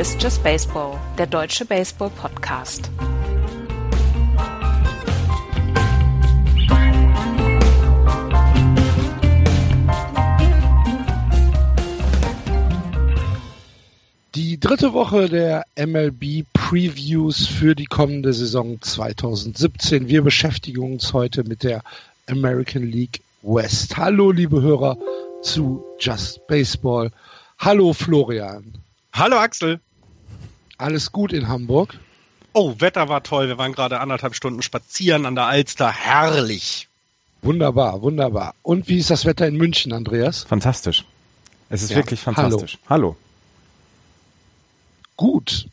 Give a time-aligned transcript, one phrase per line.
[0.00, 2.90] Ist Just Baseball, der deutsche Baseball-Podcast.
[14.34, 20.08] Die dritte Woche der MLB Previews für die kommende Saison 2017.
[20.08, 21.82] Wir beschäftigen uns heute mit der
[22.26, 23.98] American League West.
[23.98, 24.96] Hallo, liebe Hörer
[25.42, 27.10] zu Just Baseball.
[27.58, 28.78] Hallo, Florian.
[29.12, 29.78] Hallo, Axel.
[30.80, 31.98] Alles gut in Hamburg?
[32.54, 33.48] Oh, Wetter war toll.
[33.48, 35.92] Wir waren gerade anderthalb Stunden spazieren an der Alster.
[35.92, 36.88] Herrlich.
[37.42, 38.54] Wunderbar, wunderbar.
[38.62, 40.44] Und wie ist das Wetter in München, Andreas?
[40.44, 41.04] Fantastisch.
[41.68, 41.96] Es ist ja.
[41.96, 42.78] wirklich fantastisch.
[42.88, 43.08] Hallo.
[43.08, 43.16] Hallo.
[45.16, 45.66] Gut.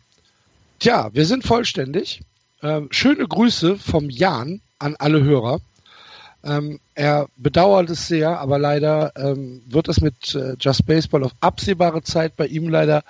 [0.80, 2.22] Tja, wir sind vollständig.
[2.62, 5.62] Ähm, schöne Grüße vom Jan an alle Hörer.
[6.44, 11.32] Ähm, er bedauert es sehr, aber leider ähm, wird es mit äh, Just Baseball auf
[11.40, 13.04] absehbare Zeit bei ihm leider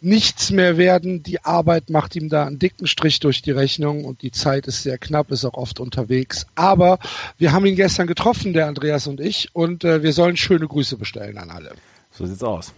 [0.00, 1.22] nichts mehr werden.
[1.22, 4.82] Die Arbeit macht ihm da einen dicken Strich durch die Rechnung und die Zeit ist
[4.82, 6.46] sehr knapp, ist auch oft unterwegs.
[6.54, 6.98] Aber
[7.38, 10.96] wir haben ihn gestern getroffen, der Andreas und ich, und äh, wir sollen schöne Grüße
[10.96, 11.72] bestellen an alle.
[12.12, 12.72] So sieht's aus.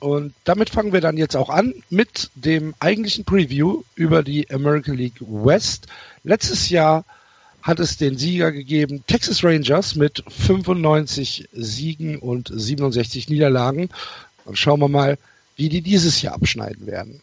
[0.00, 4.96] Und damit fangen wir dann jetzt auch an mit dem eigentlichen Preview über die American
[4.96, 5.86] League West.
[6.24, 7.04] Letztes Jahr
[7.62, 13.90] hat es den Sieger gegeben, Texas Rangers mit 95 Siegen und 67 Niederlagen.
[14.44, 15.18] Und schauen wir mal,
[15.56, 17.20] wie die dieses Jahr abschneiden werden.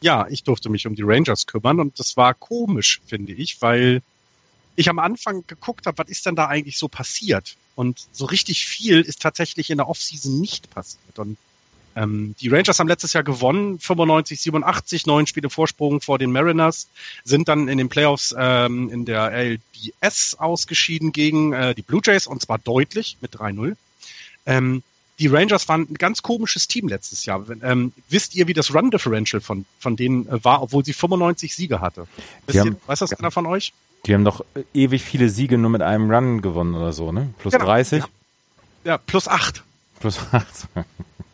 [0.00, 4.02] Ja, ich durfte mich um die Rangers kümmern und das war komisch, finde ich, weil
[4.74, 7.56] ich am Anfang geguckt habe, was ist denn da eigentlich so passiert?
[7.74, 11.18] Und so richtig viel ist tatsächlich in der Offseason nicht passiert.
[11.18, 11.36] Und
[11.94, 16.88] ähm, die Rangers haben letztes Jahr gewonnen, 95, 87, neun Spiele Vorsprung vor den Mariners,
[17.24, 22.26] sind dann in den Playoffs ähm, in der LDS ausgeschieden gegen äh, die Blue Jays
[22.26, 23.76] und zwar deutlich mit 3-0.
[24.46, 24.82] Ähm,
[25.22, 27.44] die Rangers waren ein ganz komisches Team letztes Jahr.
[27.62, 31.54] Ähm, wisst ihr, wie das Run Differential von, von denen äh, war, obwohl sie 95
[31.54, 32.08] Siege hatte?
[32.46, 33.72] Wisst haben, ihr, weiß das einer von euch?
[34.04, 37.32] Die haben doch äh, ewig viele Siege nur mit einem Run gewonnen oder so, ne?
[37.38, 37.66] Plus genau.
[37.66, 38.02] 30?
[38.02, 38.08] Ja.
[38.84, 39.62] ja, plus 8.
[40.00, 40.44] Plus 8.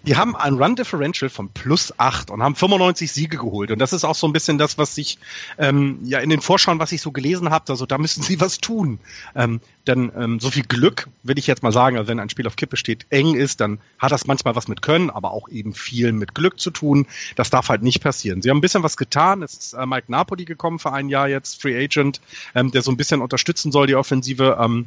[0.09, 3.71] die haben ein Run Differential von plus acht und haben 95 Siege geholt.
[3.71, 5.19] Und das ist auch so ein bisschen das, was ich
[5.59, 8.57] ähm, ja in den Vorschauen, was ich so gelesen habe, also da müssen sie was
[8.57, 9.01] tun.
[9.35, 12.47] Ähm, denn ähm, so viel Glück, will ich jetzt mal sagen, also wenn ein Spiel
[12.47, 15.75] auf Kippe steht, eng ist, dann hat das manchmal was mit Können, aber auch eben
[15.75, 17.07] viel mit Glück zu tun.
[17.37, 18.41] Das darf halt nicht passieren.
[18.41, 19.43] Sie haben ein bisschen was getan.
[19.43, 22.23] Es ist äh, Mike Napoli gekommen für ein Jahr jetzt, Free Agent,
[22.55, 24.57] ähm, der so ein bisschen unterstützen soll, die Offensive.
[24.59, 24.87] Ähm,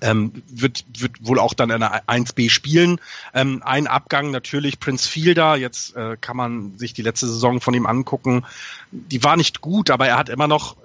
[0.00, 3.00] ähm, wird, wird wohl auch dann in der 1B spielen.
[3.34, 5.56] Ähm, ein Abgang natürlich Prince Fielder.
[5.56, 8.44] Jetzt äh, kann man sich die letzte Saison von ihm angucken.
[8.90, 10.76] Die war nicht gut, aber er hat immer noch,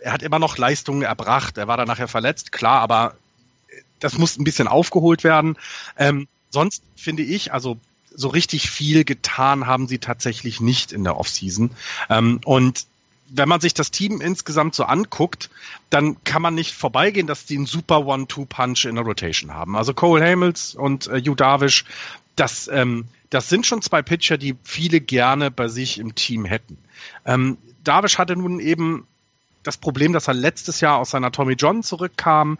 [0.00, 1.58] er hat immer noch Leistungen erbracht.
[1.58, 3.14] Er war dann nachher verletzt, klar, aber
[4.00, 5.56] das muss ein bisschen aufgeholt werden.
[5.96, 7.78] Ähm, sonst finde ich, also
[8.14, 11.70] so richtig viel getan haben sie tatsächlich nicht in der Offseason.
[12.08, 12.86] Ähm, und
[13.28, 15.50] wenn man sich das Team insgesamt so anguckt,
[15.90, 19.76] dann kann man nicht vorbeigehen, dass die einen super One-Two-Punch in der Rotation haben.
[19.76, 21.84] Also Cole Hamels und äh, Hugh Darvish,
[22.36, 26.78] das, ähm, das sind schon zwei Pitcher, die viele gerne bei sich im Team hätten.
[27.24, 29.06] Ähm, Darvish hatte nun eben
[29.62, 32.58] das Problem, dass er letztes Jahr aus seiner Tommy John zurückkam.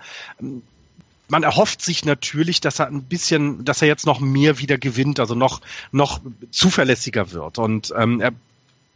[1.29, 5.21] Man erhofft sich natürlich, dass er ein bisschen, dass er jetzt noch mehr wieder gewinnt,
[5.21, 5.61] also noch
[5.93, 7.59] noch zuverlässiger wird.
[7.59, 8.33] Und ähm, er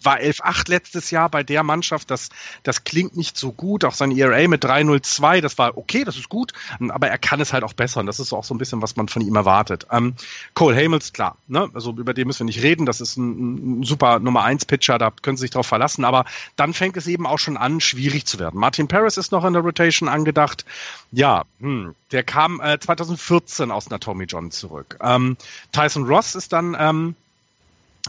[0.03, 2.11] war 11-8 letztes Jahr bei der Mannschaft.
[2.11, 2.29] Das,
[2.63, 3.85] das klingt nicht so gut.
[3.85, 6.53] Auch sein ERA mit 3-0-2, das war okay, das ist gut,
[6.89, 8.01] aber er kann es halt auch besser.
[8.01, 9.87] Und das ist auch so ein bisschen, was man von ihm erwartet.
[9.91, 10.15] Ähm,
[10.55, 11.69] Cole Hamels, klar, ne?
[11.75, 12.87] also über den müssen wir nicht reden.
[12.87, 16.05] Das ist ein, ein super Nummer 1 Pitcher, da können Sie sich drauf verlassen.
[16.05, 16.25] Aber
[16.57, 18.59] dann fängt es eben auch schon an, schwierig zu werden.
[18.59, 20.65] Martin Paris ist noch in der Rotation angedacht.
[21.13, 24.99] Ja, hm, der kam äh, 2014 aus einer Tommy John zurück.
[25.03, 25.37] Ähm,
[25.73, 27.15] Tyson Ross ist dann ähm,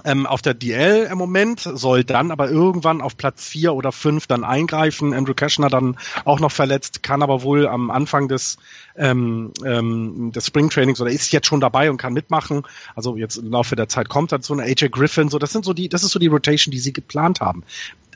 [0.06, 4.28] ähm, auf der DL im Moment, soll dann aber irgendwann auf Platz vier oder fünf
[4.28, 5.14] dann eingreifen.
[5.14, 8.58] Andrew Cashner dann auch noch verletzt, kann aber wohl am Anfang des,
[8.96, 12.64] ähm, ähm, des Springtrainings oder ist jetzt schon dabei und kann mitmachen.
[12.96, 15.66] Also jetzt im Laufe der Zeit kommt dann so eine AJ Griffin, so das sind
[15.66, 17.64] so die, das ist so die Rotation, die sie geplant haben.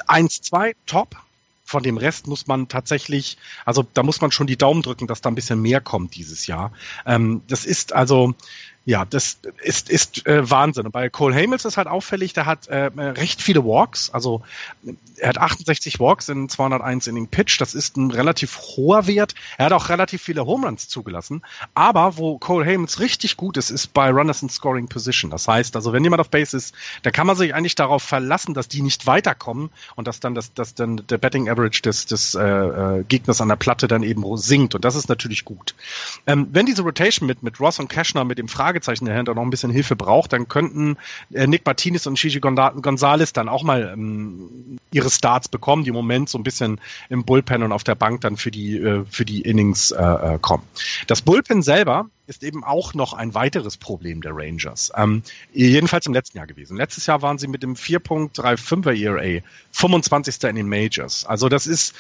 [0.07, 1.16] Eins, zwei, top,
[1.66, 5.21] von dem Rest muss man tatsächlich, also da muss man schon die Daumen drücken, dass
[5.21, 6.71] da ein bisschen mehr kommt dieses Jahr.
[7.07, 8.36] Ähm, das ist also,
[8.85, 10.85] ja, das ist, ist äh, Wahnsinn.
[10.85, 14.11] Und bei Cole Hamels ist halt auffällig, der hat äh, recht viele Walks.
[14.11, 14.43] Also
[15.17, 17.59] er hat 68 Walks in 201 Inning Pitch.
[17.59, 19.33] Das ist ein relativ hoher Wert.
[19.57, 21.41] Er hat auch relativ viele Home Runs zugelassen.
[21.73, 25.31] Aber wo Cole Hamels richtig gut ist, ist bei Runners in Scoring Position.
[25.31, 28.53] Das heißt, also wenn jemand auf Base ist, dann kann man sich eigentlich darauf verlassen,
[28.53, 32.35] dass die nicht weiterkommen und dass dann das, dass dann der Betting Average des, des
[32.35, 34.75] äh, äh, Gegners an der Platte dann eben sinkt.
[34.75, 35.73] Und das ist natürlich gut.
[36.27, 39.42] Ähm, wenn diese Rotation mit, mit Ross und Cashner mit dem Frage Fragezeichen dahinter noch
[39.42, 40.98] ein bisschen Hilfe braucht, dann könnten
[41.33, 45.95] äh, Nick Martinez und Gigi Gonzalez dann auch mal ähm, ihre Starts bekommen, die im
[45.95, 49.24] Moment so ein bisschen im Bullpen und auf der Bank dann für die, äh, für
[49.24, 50.63] die Innings äh, äh kommen.
[51.07, 54.92] Das Bullpen selber ist eben auch noch ein weiteres Problem der Rangers.
[54.98, 55.24] Ähm,
[55.54, 56.75] jedenfalls im letzten Jahr gewesen.
[56.75, 60.44] Letztes Jahr waren sie mit dem 4.35er ERA 25.
[60.44, 61.25] in den Majors.
[61.25, 61.95] Also das ist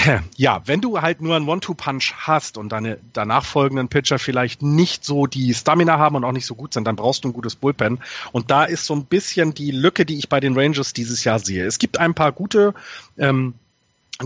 [0.36, 5.04] ja, wenn du halt nur einen One-Two-Punch hast und deine danach folgenden Pitcher vielleicht nicht
[5.04, 7.56] so die Stamina haben und auch nicht so gut sind, dann brauchst du ein gutes
[7.56, 7.98] Bullpen.
[8.32, 11.38] Und da ist so ein bisschen die Lücke, die ich bei den Rangers dieses Jahr
[11.38, 11.64] sehe.
[11.64, 12.74] Es gibt ein paar gute
[13.18, 13.54] ähm,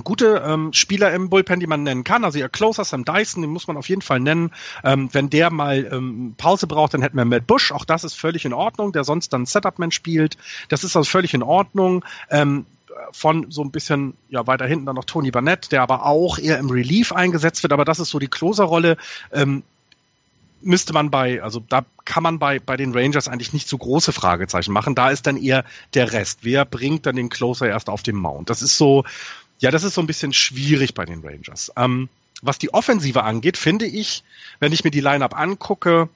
[0.05, 2.25] gute ähm, Spieler im Bullpen, die man nennen kann.
[2.25, 4.53] Also ihr Closer, Sam Dyson, den muss man auf jeden Fall nennen.
[4.85, 7.73] Ähm, wenn der mal ähm, Pause braucht, dann hätten wir Matt Bush.
[7.73, 10.37] Auch das ist völlig in Ordnung, der sonst dann Setup-Man spielt.
[10.69, 12.05] Das ist also völlig in Ordnung.
[12.31, 12.67] Ähm,
[13.13, 16.59] von so ein bisschen ja weiter hinten dann noch Tony Barnett, der aber auch eher
[16.59, 18.97] im Relief eingesetzt wird, aber das ist so die Closer-Rolle.
[19.33, 19.63] Ähm,
[20.63, 24.13] müsste man bei, also da kann man bei, bei den Rangers eigentlich nicht so große
[24.13, 24.95] Fragezeichen machen.
[24.95, 25.65] Da ist dann eher
[25.95, 26.41] der Rest.
[26.43, 28.51] Wer bringt dann den Closer erst auf den Mount?
[28.51, 29.05] Das ist so,
[29.59, 31.73] ja, das ist so ein bisschen schwierig bei den Rangers.
[31.77, 32.09] Ähm,
[32.43, 34.25] was die Offensive angeht, finde ich,
[34.61, 36.09] wenn ich mir die Lineup angucke,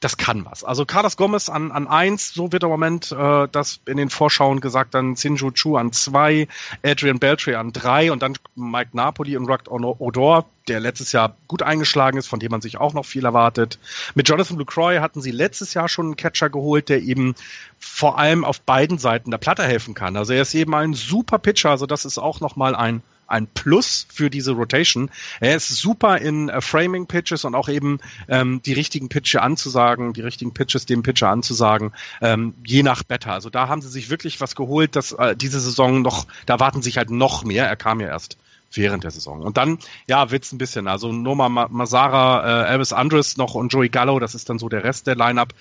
[0.00, 0.64] das kann was.
[0.64, 4.60] Also Carlos Gomez an, an eins, so wird im Moment äh, das in den Vorschauen
[4.60, 6.48] gesagt, dann Sinju Chu an zwei,
[6.82, 11.62] Adrian Beltray an drei und dann Mike Napoli und Ruck Odor, der letztes Jahr gut
[11.62, 13.78] eingeschlagen ist, von dem man sich auch noch viel erwartet.
[14.14, 17.34] Mit Jonathan Lucroy hatten sie letztes Jahr schon einen Catcher geholt, der eben
[17.78, 20.16] vor allem auf beiden Seiten der Platte helfen kann.
[20.16, 24.06] Also er ist eben ein super Pitcher, also das ist auch nochmal ein ein Plus
[24.12, 25.10] für diese Rotation.
[25.40, 27.98] Er ist super in äh, Framing Pitches und auch eben
[28.28, 33.32] ähm, die richtigen Pitches anzusagen, die richtigen Pitches dem Pitcher anzusagen, ähm, je nach Better.
[33.32, 36.82] Also da haben sie sich wirklich was geholt, dass äh, diese Saison noch, da warten
[36.82, 37.66] sich halt noch mehr.
[37.66, 38.36] Er kam ja erst
[38.72, 39.42] während der Saison.
[39.42, 40.88] Und dann, ja, wird's ein bisschen.
[40.88, 44.84] Also Noma Masara, äh, Elvis Andres noch und Joey Gallo, das ist dann so der
[44.84, 45.54] Rest der Lineup.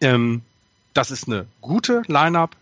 [0.00, 0.42] Ähm,
[0.92, 2.56] das ist eine gute Lineup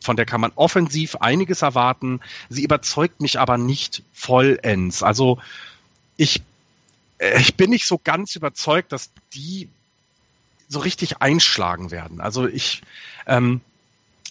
[0.00, 2.20] von der kann man offensiv einiges erwarten.
[2.48, 5.02] Sie überzeugt mich aber nicht vollends.
[5.02, 5.38] Also
[6.16, 6.42] ich,
[7.18, 9.68] äh, ich bin nicht so ganz überzeugt, dass die
[10.68, 12.20] so richtig einschlagen werden.
[12.20, 12.82] Also ich,
[13.26, 13.60] ähm,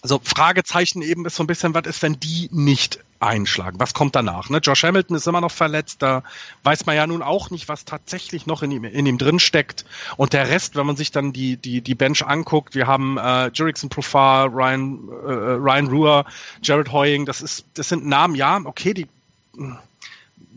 [0.02, 3.80] also Fragezeichen eben ist so ein bisschen, was ist, wenn die nicht einschlagen?
[3.80, 4.48] Was kommt danach?
[4.48, 4.58] Ne?
[4.58, 6.22] Josh Hamilton ist immer noch verletzt, da
[6.62, 9.84] weiß man ja nun auch nicht, was tatsächlich noch in ihm, in ihm drin steckt.
[10.16, 13.48] Und der Rest, wenn man sich dann die, die, die Bench anguckt, wir haben äh,
[13.48, 16.24] Jurickson Profar, Ryan, äh, Ryan Ruhr,
[16.62, 19.08] Jared Hoying, das ist, das sind Namen, ja, okay, die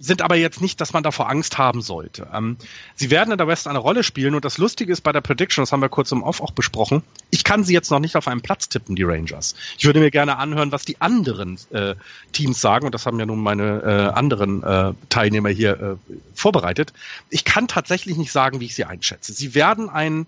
[0.02, 2.28] sind aber jetzt nicht, dass man davor Angst haben sollte.
[2.34, 2.58] Ähm,
[2.96, 5.62] sie werden in der West eine Rolle spielen und das Lustige ist bei der Prediction,
[5.62, 8.28] das haben wir kurz im Off auch besprochen, ich kann sie jetzt noch nicht auf
[8.28, 9.56] einen Platz tippen, die Rangers.
[9.78, 11.96] Ich würde mir gerne anhören, was die anderen äh,
[12.32, 16.94] Teams sagen und das haben ja nun meine äh, anderen äh, Teilnehmer hier äh, vorbereitet.
[17.30, 19.34] Ich kann tatsächlich nicht sagen, wie ich sie einschätze.
[19.34, 20.28] Sie werden ein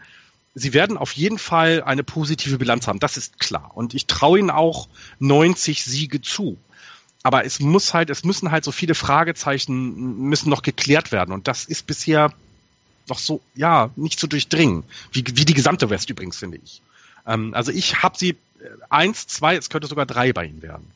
[0.56, 3.72] Sie werden auf jeden Fall eine positive Bilanz haben, das ist klar.
[3.74, 4.88] Und ich traue ihnen auch
[5.18, 6.60] 90 Siege zu
[7.24, 11.48] aber es muss halt, es müssen halt so viele Fragezeichen müssen noch geklärt werden und
[11.48, 12.34] das ist bisher
[13.10, 16.81] noch so, ja, nicht zu durchdringen, wie, wie die gesamte West übrigens, finde ich.
[17.25, 18.36] Ähm, also ich habe sie äh,
[18.90, 20.90] eins, zwei, es könnte sogar drei bei ihnen werden.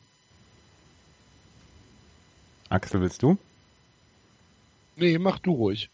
[2.68, 3.38] Axel, willst du?
[4.96, 5.90] Nee, mach du ruhig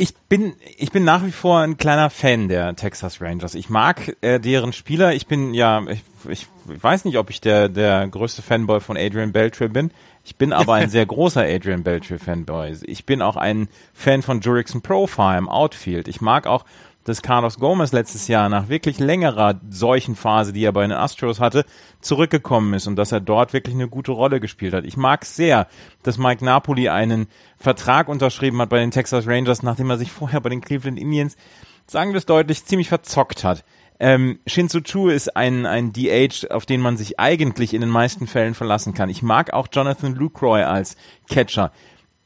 [0.00, 3.54] ich bin, ich bin nach wie vor ein kleiner Fan der Texas Rangers.
[3.54, 5.12] Ich mag äh, deren Spieler.
[5.12, 9.32] Ich bin ja, ich, ich weiß nicht, ob ich der, der größte Fanboy von Adrian
[9.32, 9.90] Beltre bin.
[10.24, 12.78] Ich bin aber ein sehr großer Adrian Beltre Fanboy.
[12.84, 16.08] Ich bin auch ein Fan von Jurickson Profile im Outfield.
[16.08, 16.64] Ich mag auch
[17.04, 21.64] dass Carlos Gomez letztes Jahr nach wirklich längerer Seuchenphase, die er bei den Astros hatte,
[22.00, 24.84] zurückgekommen ist und dass er dort wirklich eine gute Rolle gespielt hat.
[24.84, 25.66] Ich mag sehr,
[26.02, 27.26] dass Mike Napoli einen
[27.56, 31.36] Vertrag unterschrieben hat bei den Texas Rangers, nachdem er sich vorher bei den Cleveland Indians,
[31.86, 33.64] sagen wir es deutlich, ziemlich verzockt hat.
[34.02, 38.26] Ähm, Shinzu Chu ist ein, ein DH, auf den man sich eigentlich in den meisten
[38.26, 39.10] Fällen verlassen kann.
[39.10, 40.96] Ich mag auch Jonathan Lucroy als
[41.28, 41.70] Catcher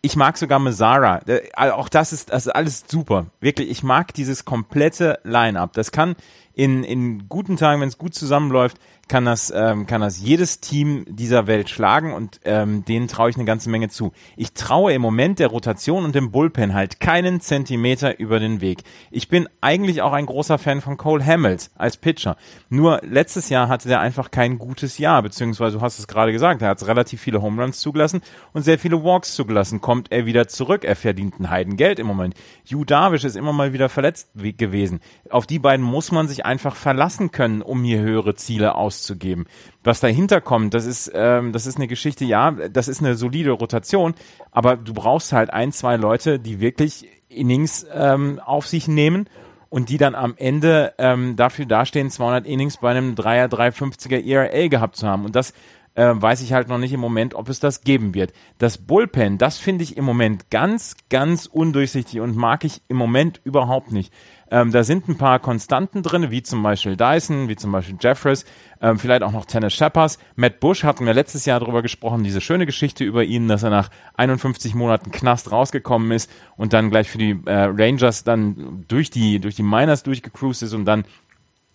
[0.04, 1.22] ich mag sogar Mazara.
[1.56, 3.26] Auch das ist, das ist alles super.
[3.40, 5.72] Wirklich, ich mag dieses komplette Line-up.
[5.72, 6.14] Das kann
[6.52, 8.76] in, in guten Tagen, wenn es gut zusammenläuft,
[9.08, 13.36] kann das, ähm, kann das jedes Team dieser Welt schlagen und ähm, denen traue ich
[13.36, 14.12] eine ganze Menge zu.
[14.36, 18.82] Ich traue im Moment der Rotation und dem Bullpen halt keinen Zentimeter über den Weg.
[19.10, 22.36] Ich bin eigentlich auch ein großer Fan von Cole Hamels als Pitcher.
[22.68, 26.62] Nur letztes Jahr hatte der einfach kein gutes Jahr, beziehungsweise du hast es gerade gesagt,
[26.62, 29.80] er hat relativ viele Home Runs zugelassen und sehr viele Walks zugelassen.
[29.80, 32.34] Kommt er wieder zurück, er verdient ein Heidengeld im Moment.
[32.70, 35.00] Hugh Darvish ist immer mal wieder verletzt gewesen.
[35.30, 39.46] Auf die beiden muss man sich einfach verlassen können, um hier höhere Ziele aus auszugeben.
[39.82, 43.50] Was dahinter kommt, das ist, ähm, das ist eine Geschichte, ja, das ist eine solide
[43.50, 44.14] Rotation,
[44.50, 49.28] aber du brauchst halt ein, zwei Leute, die wirklich Innings ähm, auf sich nehmen
[49.68, 54.68] und die dann am Ende ähm, dafür dastehen, 200 Innings bei einem 3er, 350er ERA
[54.68, 55.24] gehabt zu haben.
[55.24, 55.52] Und das
[55.94, 58.32] äh, weiß ich halt noch nicht im Moment, ob es das geben wird.
[58.58, 63.40] Das Bullpen, das finde ich im Moment ganz, ganz undurchsichtig und mag ich im Moment
[63.44, 64.12] überhaupt nicht.
[64.50, 68.44] Ähm, da sind ein paar Konstanten drin, wie zum Beispiel Dyson, wie zum Beispiel Jeffers,
[68.80, 70.18] ähm, vielleicht auch noch Tennis Shepard.
[70.36, 73.70] Matt Bush hatten wir letztes Jahr darüber gesprochen, diese schöne Geschichte über ihn, dass er
[73.70, 79.10] nach 51 Monaten Knast rausgekommen ist und dann gleich für die äh, Rangers dann durch
[79.10, 81.04] die, durch die Miners durchgecruised ist und dann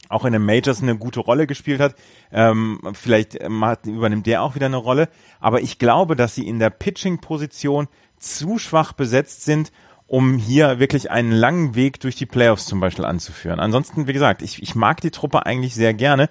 [0.09, 1.95] auch in den Majors eine gute Rolle gespielt hat.
[2.31, 5.07] Ähm, vielleicht übernimmt der auch wieder eine Rolle.
[5.39, 7.87] Aber ich glaube, dass sie in der Pitching-Position
[8.17, 9.71] zu schwach besetzt sind,
[10.07, 13.59] um hier wirklich einen langen Weg durch die Playoffs zum Beispiel anzuführen.
[13.59, 16.29] Ansonsten, wie gesagt, ich, ich mag die Truppe eigentlich sehr gerne.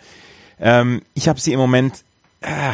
[0.60, 2.02] Ähm, ich habe sie im Moment
[2.40, 2.72] äh,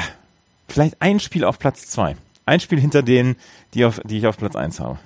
[0.67, 2.17] vielleicht ein Spiel auf Platz zwei.
[2.47, 3.37] Ein Spiel hinter denen,
[3.75, 4.99] die, auf, die ich auf Platz eins habe.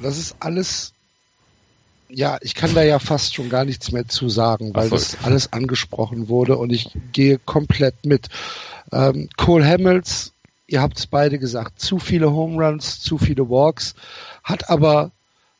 [0.00, 0.92] Das ist alles
[2.10, 5.52] ja, ich kann da ja fast schon gar nichts mehr zu sagen, weil das alles
[5.52, 8.28] angesprochen wurde und ich gehe komplett mit.
[8.92, 10.32] Ähm, Cole Hamels,
[10.66, 13.94] ihr habt es beide gesagt, zu viele Home Runs, zu viele Walks,
[14.42, 15.10] hat aber,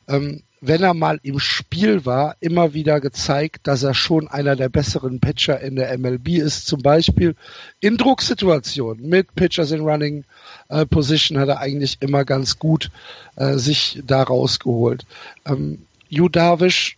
[0.07, 4.67] ähm, wenn er mal im Spiel war, immer wieder gezeigt, dass er schon einer der
[4.67, 6.67] besseren Pitcher in der MLB ist.
[6.67, 7.35] Zum Beispiel
[7.79, 10.25] in Drucksituationen mit Pitchers in Running
[10.67, 12.91] äh, Position hat er eigentlich immer ganz gut
[13.37, 15.05] äh, sich da rausgeholt.
[15.45, 16.97] Ähm, Yu Darvish,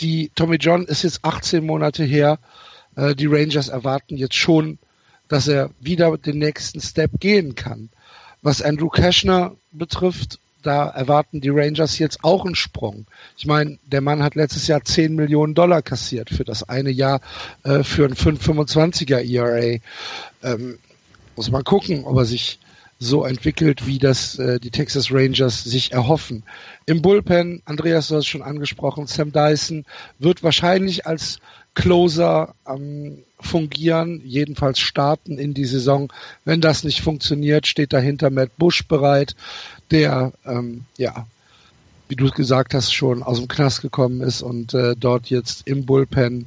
[0.00, 2.38] die Tommy John ist jetzt 18 Monate her.
[2.94, 4.78] Äh, die Rangers erwarten jetzt schon,
[5.28, 7.88] dass er wieder den nächsten Step gehen kann.
[8.42, 13.06] Was Andrew Cashner betrifft, da erwarten die Rangers jetzt auch einen Sprung.
[13.38, 17.20] Ich meine, der Mann hat letztes Jahr 10 Millionen Dollar kassiert für das eine Jahr
[17.62, 19.78] äh, für ein 5,25er ERA.
[20.42, 20.78] Ähm,
[21.36, 22.58] muss man gucken, ob er sich
[22.98, 26.44] so entwickelt, wie das äh, die Texas Rangers sich erhoffen.
[26.86, 29.84] Im Bullpen, Andreas, du hast es schon angesprochen, Sam Dyson
[30.18, 31.38] wird wahrscheinlich als
[31.74, 36.10] Closer ähm, fungieren, jedenfalls starten in die Saison.
[36.46, 39.36] Wenn das nicht funktioniert, steht dahinter Matt Bush bereit,
[39.90, 41.26] der ähm, ja
[42.08, 45.86] wie du gesagt hast, schon aus dem Knast gekommen ist und äh, dort jetzt im
[45.86, 46.46] Bullpen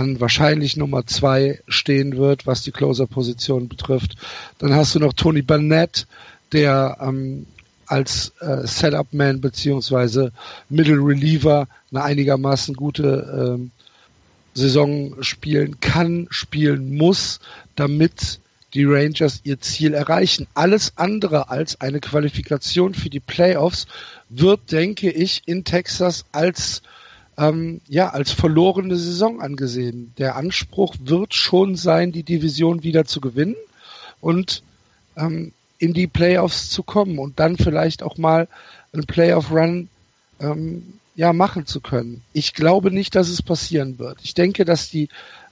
[0.00, 4.16] an wahrscheinlich Nummer zwei stehen wird, was die Closer-Position betrifft.
[4.58, 6.06] Dann hast du noch Tony Burnett,
[6.52, 7.46] der ähm,
[7.86, 10.32] als äh, Setup-Man beziehungsweise
[10.70, 13.72] Middle Reliever eine einigermaßen gute ähm,
[14.54, 17.40] Saison spielen kann, spielen muss,
[17.76, 18.40] damit
[18.72, 20.46] die Rangers ihr Ziel erreichen.
[20.54, 23.86] Alles andere als eine Qualifikation für die Playoffs
[24.28, 26.82] wird, denke ich, in Texas als
[27.38, 30.12] ähm, ja, als verlorene Saison angesehen.
[30.18, 33.56] Der Anspruch wird schon sein, die Division wieder zu gewinnen
[34.20, 34.62] und
[35.16, 38.48] ähm, in die Playoffs zu kommen und dann vielleicht auch mal
[38.92, 39.88] einen Playoff-Run
[40.40, 42.22] ähm, ja, machen zu können.
[42.32, 44.18] Ich glaube nicht, dass es passieren wird.
[44.22, 45.08] Ich denke, dass die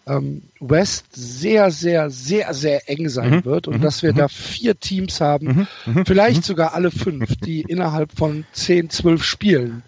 [0.06, 3.44] ähm, West sehr, sehr, sehr, sehr eng sein mhm.
[3.44, 3.82] wird und mhm.
[3.82, 4.16] dass wir mhm.
[4.16, 5.92] da vier Teams haben, mhm.
[5.94, 6.06] Mhm.
[6.06, 6.44] vielleicht mhm.
[6.44, 9.82] sogar alle fünf, die innerhalb von zehn, zwölf Spielen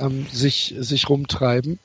[0.00, 1.78] ähm, sich, sich rumtreiben.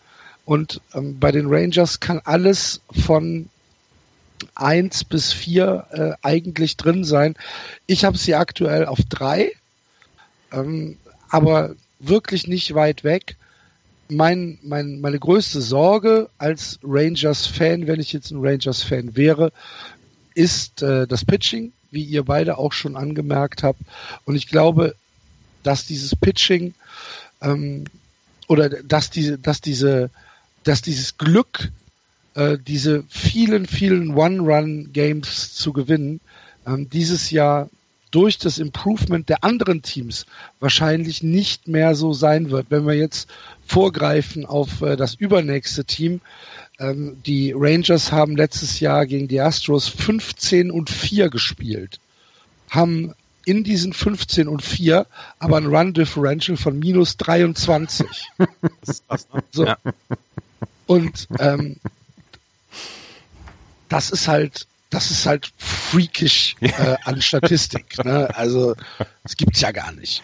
[0.45, 3.49] Und ähm, bei den Rangers kann alles von
[4.53, 7.35] eins bis vier äh, eigentlich drin sein.
[7.87, 9.51] Ich habe sie aktuell auf drei,
[10.51, 10.97] ähm,
[11.29, 13.37] aber wirklich nicht weit weg.
[14.07, 19.51] Mein, mein, meine größte Sorge als Rangers-Fan, wenn ich jetzt ein Rangers-Fan wäre,
[20.35, 23.79] ist äh, das Pitching, wie ihr beide auch schon angemerkt habt.
[24.25, 24.95] Und ich glaube,
[25.63, 26.75] dass dieses Pitching
[27.41, 27.85] ähm,
[28.47, 30.09] oder dass diese, dass diese,
[30.63, 31.71] dass dieses Glück,
[32.35, 36.21] äh, diese vielen, vielen One-Run-Games zu gewinnen,
[36.65, 37.69] ähm, dieses Jahr
[38.11, 40.25] durch das Improvement der anderen Teams
[40.59, 42.67] wahrscheinlich nicht mehr so sein wird.
[42.69, 43.29] Wenn wir jetzt
[43.65, 46.21] vorgreifen auf äh, das übernächste Team,
[46.79, 51.99] ähm, die Rangers haben letztes Jahr gegen die Astros 15 und 4 gespielt,
[52.69, 53.13] haben
[53.45, 55.05] in diesen 15 und 4
[55.39, 58.07] aber ein Run Differential von minus 23.
[59.51, 59.65] so.
[59.65, 59.77] Ja.
[60.87, 61.77] Und ähm,
[63.89, 68.03] das ist halt, das ist halt freakish äh, an Statistik.
[68.03, 68.29] Ne?
[68.35, 68.75] Also
[69.23, 70.23] es gibt's ja gar nicht.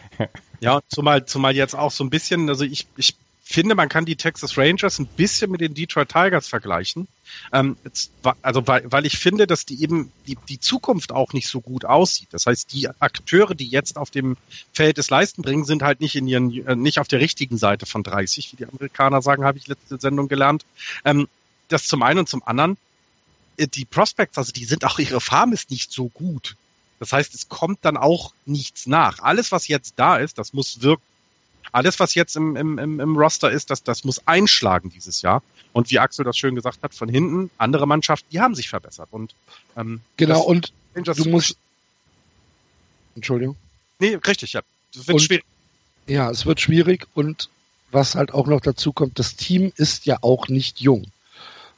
[0.60, 3.16] Ja, zumal, zumal jetzt auch so ein bisschen, also ich, ich
[3.52, 7.08] finde, man kann die Texas Rangers ein bisschen mit den Detroit Tigers vergleichen.
[7.54, 11.48] Ähm, jetzt, also weil, weil ich finde, dass die eben die, die Zukunft auch nicht
[11.48, 12.30] so gut aussieht.
[12.32, 14.38] Das heißt, die Akteure, die jetzt auf dem
[14.74, 17.86] Feld des Leisten bringen, sind halt nicht in ihren äh, nicht auf der richtigen Seite
[17.86, 20.66] von 30, wie die Amerikaner sagen, habe ich letzte Sendung gelernt.
[21.06, 21.28] Ähm,
[21.68, 22.78] das zum einen und zum anderen
[23.58, 26.56] äh, die Prospects, also die sind auch ihre Farm ist nicht so gut.
[27.00, 29.20] Das heißt, es kommt dann auch nichts nach.
[29.20, 31.04] Alles, was jetzt da ist, das muss wirken.
[31.72, 35.42] Alles, was jetzt im, im, im, im Roster ist, das, das muss einschlagen dieses Jahr.
[35.74, 39.08] Und wie Axel das schön gesagt hat, von hinten, andere Mannschaften, die haben sich verbessert.
[39.12, 39.34] Und
[39.78, 41.56] ähm, genau, und du musst.
[43.16, 43.56] Entschuldigung.
[44.00, 44.62] Nee, richtig, ja.
[44.94, 45.46] Das wird Und- schwierig.
[46.08, 47.48] Ja, es wird schwierig und
[47.92, 51.06] was halt auch noch dazu kommt, das Team ist ja auch nicht jung.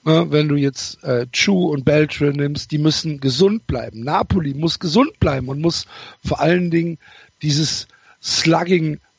[0.06, 4.02] Ne, Wenn du jetzt äh, Chu und Beltran nimmst, die müssen gesund bleiben.
[4.04, 5.86] Napoli muss gesund bleiben und muss
[6.26, 6.98] vor allen Dingen
[7.42, 7.88] dieses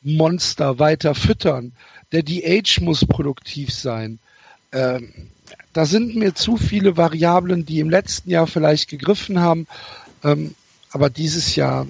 [0.04, 1.72] Slugging-Monster weiter füttern.
[2.12, 4.18] Der DH muss produktiv sein.
[4.72, 5.12] Ähm,
[5.72, 9.66] da sind mir zu viele Variablen, die im letzten Jahr vielleicht gegriffen haben,
[10.22, 10.54] ähm,
[10.90, 11.86] aber dieses Jahr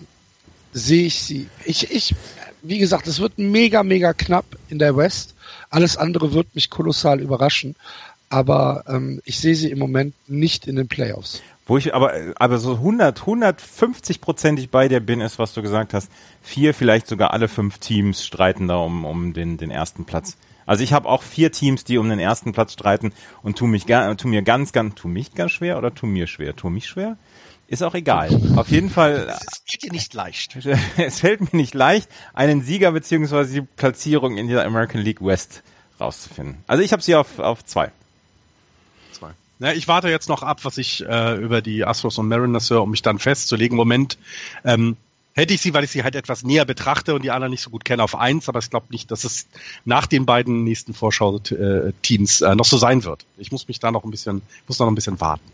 [0.73, 1.49] sehe ich sie.
[1.64, 2.14] Ich, ich,
[2.62, 5.35] wie gesagt, es wird mega, mega knapp in der West.
[5.71, 7.76] Alles andere wird mich kolossal überraschen.
[8.30, 11.42] Aber ähm, ich sehe sie im Moment nicht in den Playoffs.
[11.66, 15.94] Wo ich aber, aber so 100, 150 prozentig bei dir bin, ist, was du gesagt
[15.94, 16.11] hast.
[16.42, 20.37] Vier, vielleicht sogar alle fünf Teams streiten da um, um den, den ersten Platz.
[20.66, 23.85] Also ich habe auch vier Teams, die um den ersten Platz streiten und tu mich,
[23.85, 26.54] tu mir ganz, ganz, tu mich ganz schwer oder tu mir schwer?
[26.56, 27.16] Tu mich schwer?
[27.66, 28.28] Ist auch egal.
[28.56, 29.35] Auf jeden Fall,
[29.66, 30.56] Es wird dir nicht leicht.
[30.97, 35.62] es fällt mir nicht leicht, einen Sieger beziehungsweise die Platzierung in der American League West
[35.99, 36.62] rauszufinden.
[36.66, 37.90] Also ich habe sie auf, auf zwei.
[39.61, 42.90] Ich warte jetzt noch ab, was ich äh, über die Astros und Mariners höre, um
[42.90, 43.76] mich dann festzulegen.
[43.76, 44.18] Moment
[44.64, 44.96] ähm,
[45.34, 47.70] hätte ich sie, weil ich sie halt etwas näher betrachte und die anderen nicht so
[47.70, 49.46] gut kenne, auf eins, aber ich glaube nicht, dass es
[49.84, 53.26] nach den beiden nächsten Vorschau-Teams äh, noch so sein wird.
[53.37, 55.44] Ich muss mich da noch ein bisschen, muss noch ein bisschen warten.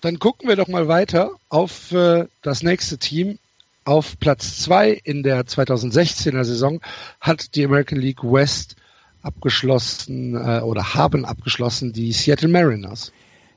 [0.00, 3.38] Dann gucken wir doch mal weiter auf äh, das nächste Team.
[3.86, 6.80] Auf Platz zwei in der 2016er Saison
[7.20, 8.76] hat die American League West
[9.24, 13.12] abgeschlossen äh, oder haben abgeschlossen die Seattle Mariners.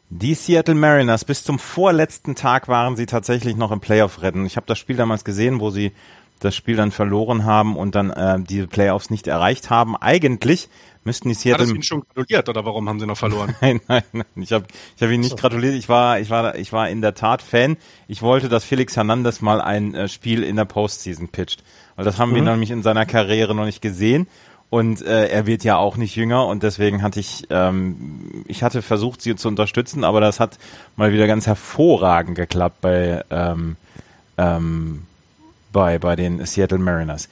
[0.10, 4.46] Die Seattle Mariners, bis zum vorletzten Tag waren sie tatsächlich noch im Playoff-Rennen.
[4.46, 5.92] Ich habe das Spiel damals gesehen, wo sie
[6.40, 9.98] das Spiel dann verloren haben und dann äh, die Playoffs nicht erreicht haben.
[9.98, 10.70] Eigentlich
[11.04, 13.56] müssten die Hat es Seattle Ihnen schon gratuliert oder warum haben Sie noch verloren?
[13.62, 14.26] Nein, nein, nein.
[14.36, 15.74] Ich habe ich hab ihn nicht gratuliert.
[15.74, 17.78] Ich war, ich war, ich war in der Tat Fan.
[18.08, 21.64] Ich wollte, dass Felix Hernandez mal ein äh, Spiel in der Postseason pitcht,
[21.96, 24.28] weil das haben wir nämlich in seiner Karriere noch nicht gesehen.
[24.70, 28.82] Und äh, er wird ja auch nicht jünger und deswegen hatte ich, ähm, ich hatte
[28.82, 30.58] versucht, sie zu unterstützen, aber das hat
[30.98, 33.78] mal wieder ganz hervorragend geklappt bei ähm,
[34.38, 35.04] ähm,
[35.72, 37.30] bei bei den Seattle Mariners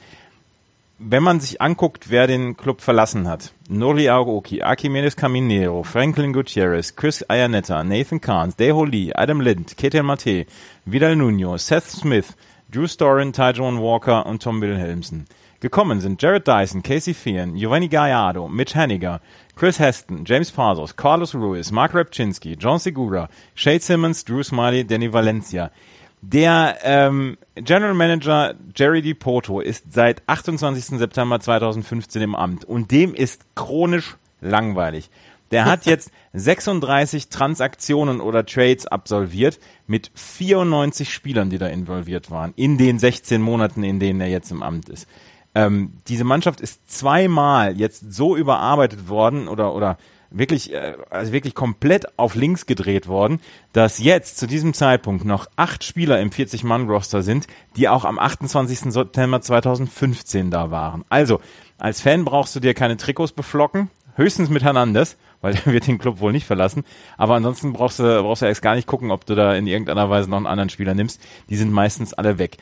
[0.98, 6.96] wenn man sich anguckt, wer den Club verlassen hat, Nori Aoki, Archimedes Caminero, Franklin Gutierrez,
[6.96, 10.46] Chris Ayanetta, Nathan Carnes, Deho Lee, Adam Lind, Ketel Mate,
[10.86, 12.34] Vidal Nuno, Seth Smith,
[12.72, 15.26] Drew Storen, Tyjon Walker und Tom Wilhelmsen.
[15.60, 19.20] Gekommen sind Jared Dyson, Casey Feehan, Giovanni Gallardo, Mitch Hanniger,
[19.54, 25.10] Chris Heston, James Pazos, Carlos Ruiz, Mark Repczynski, John Segura, Shade Simmons, Drew Smiley, Danny
[25.10, 25.70] Valencia.
[26.20, 30.98] Der ähm, General Manager Jerry DiPoto ist seit 28.
[30.98, 35.08] September 2015 im Amt und dem ist chronisch langweilig.
[35.52, 42.52] Der hat jetzt 36 Transaktionen oder Trades absolviert mit 94 Spielern, die da involviert waren,
[42.56, 45.06] in den 16 Monaten, in denen er jetzt im Amt ist.
[45.56, 49.96] Ähm, diese Mannschaft ist zweimal jetzt so überarbeitet worden oder, oder
[50.30, 53.40] wirklich, äh, also wirklich komplett auf links gedreht worden,
[53.72, 58.92] dass jetzt zu diesem Zeitpunkt noch acht Spieler im 40-Mann-Roster sind, die auch am 28.
[58.92, 61.06] September 2015 da waren.
[61.08, 61.40] Also,
[61.78, 65.96] als Fan brauchst du dir keine Trikots beflocken, höchstens mit Hernandez, weil der wird den
[65.96, 66.84] Club wohl nicht verlassen.
[67.16, 70.10] Aber ansonsten brauchst du, brauchst du erst gar nicht gucken, ob du da in irgendeiner
[70.10, 71.18] Weise noch einen anderen Spieler nimmst.
[71.48, 72.58] Die sind meistens alle weg.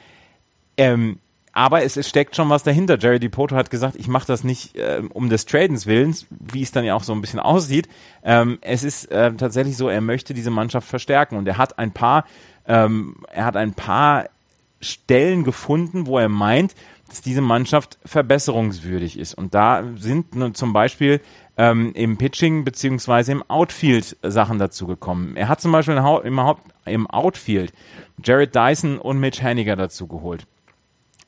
[0.76, 1.18] Ähm,
[1.54, 2.98] aber es, es steckt schon was dahinter.
[2.98, 6.72] Jerry DiPoto hat gesagt, ich mache das nicht ähm, um des Tradens willens, wie es
[6.72, 7.88] dann ja auch so ein bisschen aussieht.
[8.24, 11.92] Ähm, es ist äh, tatsächlich so, er möchte diese Mannschaft verstärken und er hat ein
[11.92, 12.24] paar,
[12.66, 14.28] ähm, er hat ein paar
[14.80, 16.74] Stellen gefunden, wo er meint,
[17.08, 19.34] dass diese Mannschaft verbesserungswürdig ist.
[19.34, 21.20] Und da sind nun zum Beispiel
[21.56, 25.36] ähm, im Pitching beziehungsweise im Outfield Sachen dazu gekommen.
[25.36, 26.02] Er hat zum Beispiel im
[26.42, 27.72] Hau- im, Outfield
[28.22, 30.46] Jared Dyson und Mitch Haniger dazu geholt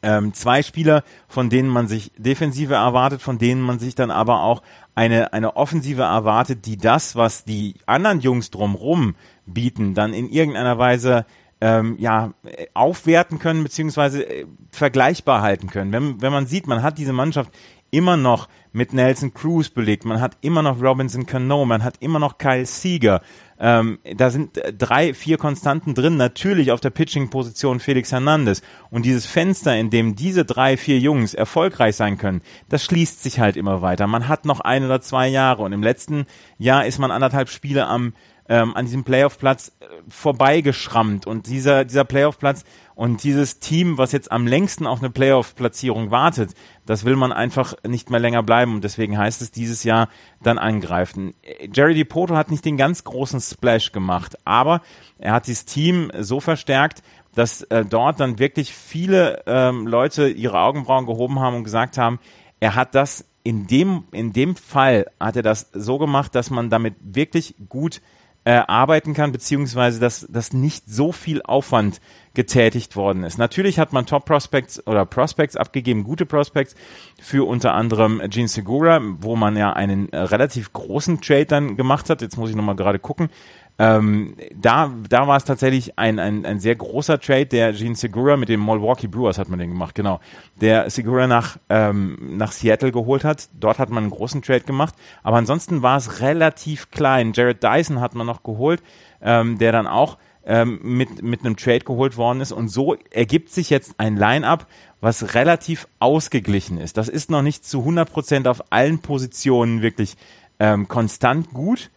[0.02, 4.42] ähm, zwei Spieler, von denen man sich Defensive erwartet, von denen man sich dann aber
[4.42, 4.62] auch
[4.94, 9.14] eine, eine Offensive erwartet, die das, was die anderen Jungs drumrum
[9.46, 11.26] bieten, dann in irgendeiner Weise
[11.61, 12.32] ähm, ja,
[12.74, 15.92] aufwerten können, beziehungsweise äh, vergleichbar halten können.
[15.92, 17.50] Wenn, wenn man sieht, man hat diese Mannschaft
[17.90, 22.18] immer noch mit Nelson Cruz belegt, man hat immer noch Robinson Cano, man hat immer
[22.18, 23.22] noch Kyle Seager,
[23.59, 28.61] Ähm, da sind drei, vier Konstanten drin, natürlich auf der Pitching-Position Felix Hernandez.
[28.90, 33.40] Und dieses Fenster, in dem diese drei, vier Jungs erfolgreich sein können, das schließt sich
[33.40, 34.07] halt immer weiter.
[34.07, 36.27] Man hat noch ein oder zwei Jahre und im letzten
[36.59, 38.12] Jahr ist man anderthalb Spiele am
[38.49, 44.31] ähm, an diesem Playoff-Platz äh, vorbeigeschrammt und dieser dieser Playoff-Platz und dieses Team, was jetzt
[44.31, 46.55] am längsten auf eine Playoff-Platzierung wartet,
[46.87, 50.09] das will man einfach nicht mehr länger bleiben und deswegen heißt es dieses Jahr
[50.42, 51.35] dann angreifen.
[51.72, 54.81] Jerry DiPoto hat nicht den ganz großen Splash gemacht, aber
[55.18, 57.03] er hat dieses Team so verstärkt,
[57.35, 62.18] dass äh, dort dann wirklich viele ähm, Leute ihre Augenbrauen gehoben haben und gesagt haben,
[62.61, 66.70] er hat das in dem, in dem Fall hat er das so gemacht, dass man
[66.70, 68.01] damit wirklich gut
[68.46, 72.00] äh, arbeiten kann, beziehungsweise dass, dass nicht so viel Aufwand
[72.32, 73.38] getätigt worden ist.
[73.38, 76.76] Natürlich hat man Top Prospects oder Prospects abgegeben, gute Prospects
[77.20, 82.09] für unter anderem Gene Segura, wo man ja einen äh, relativ großen Trade dann gemacht
[82.09, 82.22] hat.
[82.22, 83.30] Jetzt muss ich nochmal gerade gucken.
[83.78, 88.36] Ähm, da, da war es tatsächlich ein, ein, ein sehr großer Trade, der Gene Segura
[88.36, 90.20] mit dem Milwaukee Brewers hat man den gemacht, genau.
[90.60, 93.50] Der Segura nach, ähm, nach Seattle geholt hat.
[93.60, 94.94] Dort hat man einen großen Trade gemacht.
[95.22, 97.32] Aber ansonsten war es relativ klein.
[97.34, 98.82] Jared Dyson hat man noch geholt,
[99.20, 102.52] ähm, der dann auch ähm, mit, mit einem Trade geholt worden ist.
[102.52, 104.66] Und so ergibt sich jetzt ein Line-up,
[105.02, 106.96] was relativ ausgeglichen ist.
[106.96, 110.16] Das ist noch nicht zu 100 Prozent auf allen Positionen wirklich
[110.58, 111.90] ähm, konstant gut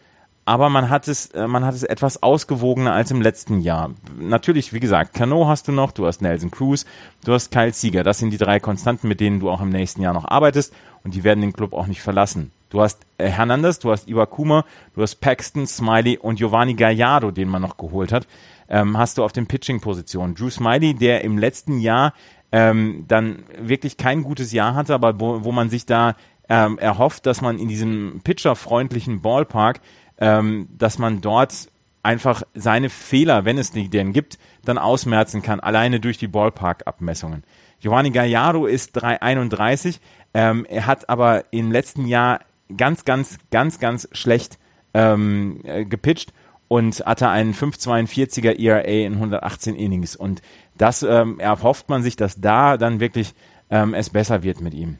[0.50, 3.92] aber man hat es, äh, man hat es etwas ausgewogener als im letzten Jahr.
[4.18, 6.86] Natürlich, wie gesagt, Cano hast du noch, du hast Nelson Cruz,
[7.24, 8.02] du hast Kyle Sieger.
[8.02, 11.14] Das sind die drei Konstanten, mit denen du auch im nächsten Jahr noch arbeitest und
[11.14, 12.50] die werden den Club auch nicht verlassen.
[12.68, 14.64] Du hast äh, Hernandez, du hast Iwakuma,
[14.96, 18.26] du hast Paxton, Smiley und Giovanni Gallardo, den man noch geholt hat,
[18.68, 20.34] ähm, hast du auf den Pitching-Positionen.
[20.34, 22.12] Drew Smiley, der im letzten Jahr
[22.50, 26.16] ähm, dann wirklich kein gutes Jahr hatte, aber wo, wo man sich da
[26.48, 29.80] ähm, erhofft, dass man in diesem pitcherfreundlichen Ballpark
[30.20, 31.68] ähm, dass man dort
[32.02, 37.44] einfach seine Fehler, wenn es die denn gibt, dann ausmerzen kann, alleine durch die Ballpark-Abmessungen.
[37.80, 39.98] Giovanni Gallardo ist 3,31.
[40.32, 42.40] Ähm, er hat aber im letzten Jahr
[42.76, 44.58] ganz, ganz, ganz, ganz schlecht
[44.94, 46.32] ähm, äh, gepitcht
[46.68, 50.14] und hatte einen 5,42er ERA in 118 Innings.
[50.14, 50.40] Und
[50.76, 53.34] das ähm, erhofft man sich, dass da dann wirklich
[53.70, 54.98] ähm, es besser wird mit ihm.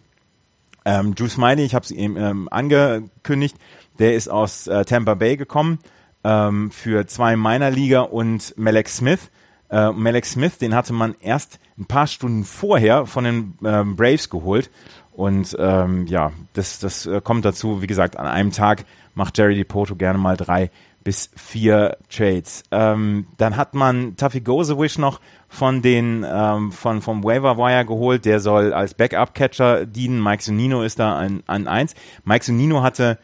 [0.84, 3.56] Ähm, Drew Smiley, ich habe es eben ähm, angekündigt,
[4.00, 5.78] der ist aus äh, Tampa Bay gekommen
[6.24, 9.30] ähm, für zwei Minor Liga und Malek Smith.
[9.70, 14.28] Äh, Malek Smith, den hatte man erst ein paar Stunden vorher von den ähm, Braves
[14.28, 14.70] geholt.
[15.12, 18.84] Und ähm, ja, das, das äh, kommt dazu, wie gesagt, an einem Tag
[19.14, 20.70] macht Jerry DiPoto gerne mal drei
[21.02, 22.62] bis vier Trades.
[22.70, 28.24] Ähm, dann hat man Tuffy Gozewisch noch von den ähm, von vom Waiver Wire geholt.
[28.24, 30.22] Der soll als Backup Catcher dienen.
[30.22, 31.94] Mike Sonino ist da an, an eins.
[32.24, 33.18] Mike Sonino hatte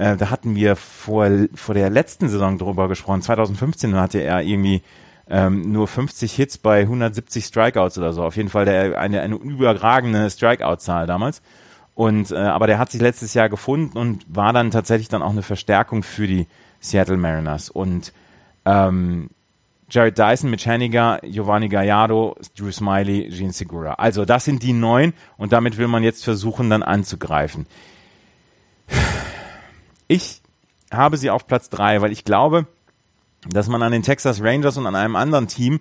[0.00, 3.20] äh, da hatten wir vor, vor der letzten Saison drüber gesprochen.
[3.20, 4.82] 2015 hatte er irgendwie
[5.28, 8.24] ähm, nur 50 Hits bei 170 Strikeouts oder so.
[8.24, 11.42] Auf jeden Fall der, eine, eine überragende Strikeout-Zahl damals.
[11.94, 15.32] Und äh, aber der hat sich letztes Jahr gefunden und war dann tatsächlich dann auch
[15.32, 16.46] eine Verstärkung für die
[16.80, 17.68] Seattle Mariners.
[17.68, 18.14] Und
[18.64, 19.28] ähm,
[19.90, 23.94] Jared Dyson mit Haniger, Giovanni Gallardo, Drew Smiley, Gene Segura.
[23.94, 27.66] Also das sind die neun und damit will man jetzt versuchen, dann anzugreifen.
[30.10, 30.42] Ich
[30.90, 32.66] habe sie auf Platz drei, weil ich glaube,
[33.48, 35.78] dass man an den Texas Rangers und an einem anderen Team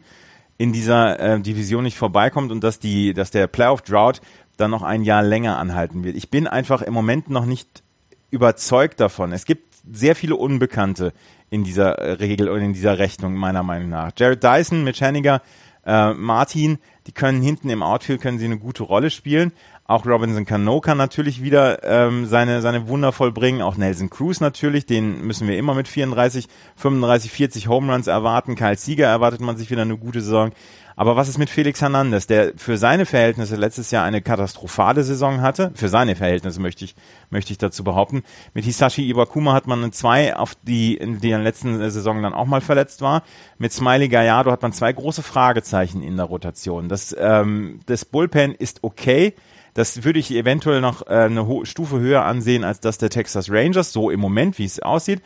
[0.60, 4.22] in dieser äh, Division nicht vorbeikommt und dass die, dass der Playoff Drought
[4.56, 6.16] dann noch ein Jahr länger anhalten wird.
[6.16, 7.82] Ich bin einfach im Moment noch nicht
[8.30, 9.34] überzeugt davon.
[9.34, 11.12] Es gibt sehr viele Unbekannte
[11.50, 14.12] in dieser äh, Regel und in dieser Rechnung meiner Meinung nach.
[14.16, 15.42] Jared Dyson, Mitch Henniger,
[15.88, 19.54] äh, Martin, die können hinten im Outfield können sie eine gute Rolle spielen,
[19.90, 23.64] auch Robinson Cano kann natürlich wieder ähm, seine, seine Wunder vollbringen.
[23.64, 28.56] Auch Nelson Cruz natürlich, den müssen wir immer mit 34, 35, 40 Home Runs erwarten.
[28.56, 30.52] Kyle Sieger erwartet man sich wieder eine gute Saison.
[30.96, 35.42] Aber was ist mit Felix Hernandez, der für seine Verhältnisse letztes Jahr eine katastrophale Saison
[35.42, 35.72] hatte?
[35.74, 36.94] Für seine Verhältnisse möchte ich,
[37.32, 38.22] möchte ich dazu behaupten.
[38.54, 42.62] Mit Hisashi Iwakuma hat man zwei, auf die in der letzten Saison dann auch mal
[42.62, 43.24] verletzt war.
[43.58, 46.90] Mit Smiley Gallardo hat man zwei große Fragezeichen in der Rotation.
[46.90, 49.34] Das, ähm, das Bullpen ist okay
[49.80, 53.94] das würde ich eventuell noch äh, eine Stufe höher ansehen als das der Texas Rangers,
[53.94, 55.22] so im Moment, wie es aussieht.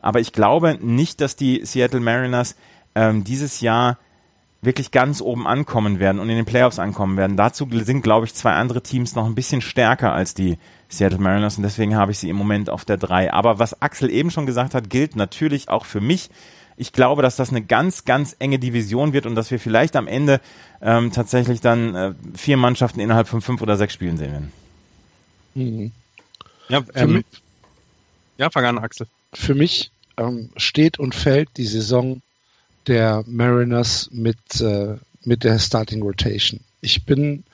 [0.00, 2.56] Aber ich glaube nicht, dass die Seattle Mariners
[2.94, 3.98] ähm, dieses Jahr
[4.62, 7.36] wirklich ganz oben ankommen werden und in den Playoffs ankommen werden.
[7.36, 10.56] Dazu sind, glaube ich, zwei andere Teams noch ein bisschen stärker als die
[10.88, 13.30] Seattle Mariners und deswegen habe ich sie im Moment auf der drei.
[13.30, 16.30] Aber was Axel eben schon gesagt hat, gilt natürlich auch für mich.
[16.80, 20.06] Ich glaube, dass das eine ganz, ganz enge Division wird und dass wir vielleicht am
[20.06, 20.40] Ende
[20.80, 24.52] ähm, tatsächlich dann äh, vier Mannschaften innerhalb von fünf oder sechs Spielen sehen werden.
[25.54, 25.92] Mhm.
[26.68, 27.24] Ja, ähm,
[28.36, 29.08] ja, fang an, Axel.
[29.34, 32.22] Für mich ähm, steht und fällt die Saison
[32.86, 36.60] der Mariners mit, äh, mit der Starting Rotation.
[36.80, 37.44] Ich bin,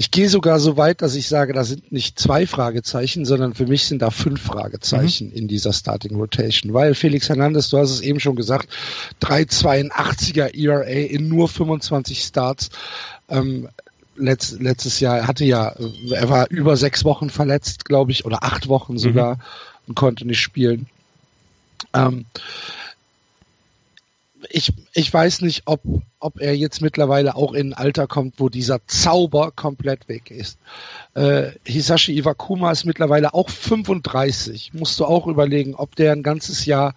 [0.00, 3.66] ich gehe sogar so weit, dass ich sage, da sind nicht zwei Fragezeichen, sondern für
[3.66, 5.32] mich sind da fünf Fragezeichen mhm.
[5.34, 6.72] in dieser Starting Rotation.
[6.72, 8.68] Weil Felix Hernandez, du hast es eben schon gesagt,
[9.22, 12.70] 3,82er ERA in nur 25 Starts.
[13.28, 13.68] Ähm,
[14.14, 15.74] letzt, letztes Jahr hatte ja,
[16.12, 19.40] er war über sechs Wochen verletzt, glaube ich, oder acht Wochen sogar mhm.
[19.88, 20.86] und konnte nicht spielen.
[21.92, 22.24] Ähm,
[24.50, 25.80] ich, ich weiß nicht, ob,
[26.18, 30.58] ob er jetzt mittlerweile auch in ein Alter kommt, wo dieser Zauber komplett weg ist.
[31.14, 34.72] Äh, Hisashi Iwakuma ist mittlerweile auch 35.
[34.74, 36.94] Musst du auch überlegen, ob der ein ganzes Jahr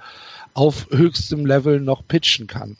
[0.53, 2.77] auf höchstem Level noch pitchen kann.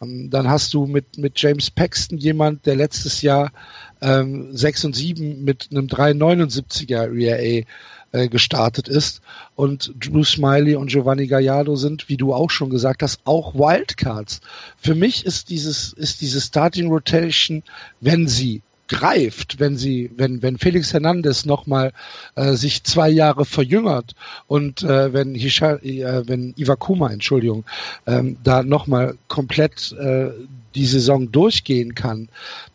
[0.00, 3.52] Ähm, dann hast du mit, mit James Paxton jemand, der letztes Jahr
[4.00, 7.64] ähm, 6 und 7 mit einem 3,79er ERA
[8.12, 9.20] äh, gestartet ist.
[9.56, 14.40] Und Drew Smiley und Giovanni Gallardo sind, wie du auch schon gesagt hast, auch Wildcards.
[14.76, 17.62] Für mich ist dieses, ist diese Starting Rotation,
[18.00, 21.92] wenn sie greift, wenn sie, wenn, wenn Felix Hernandez nochmal
[22.34, 24.14] äh, sich zwei Jahre verjüngert
[24.48, 27.64] und äh, wenn Hisha, äh, wenn Iwakuma, Entschuldigung,
[28.06, 30.30] ähm, da nochmal komplett äh,
[30.74, 32.28] die Saison durchgehen kann,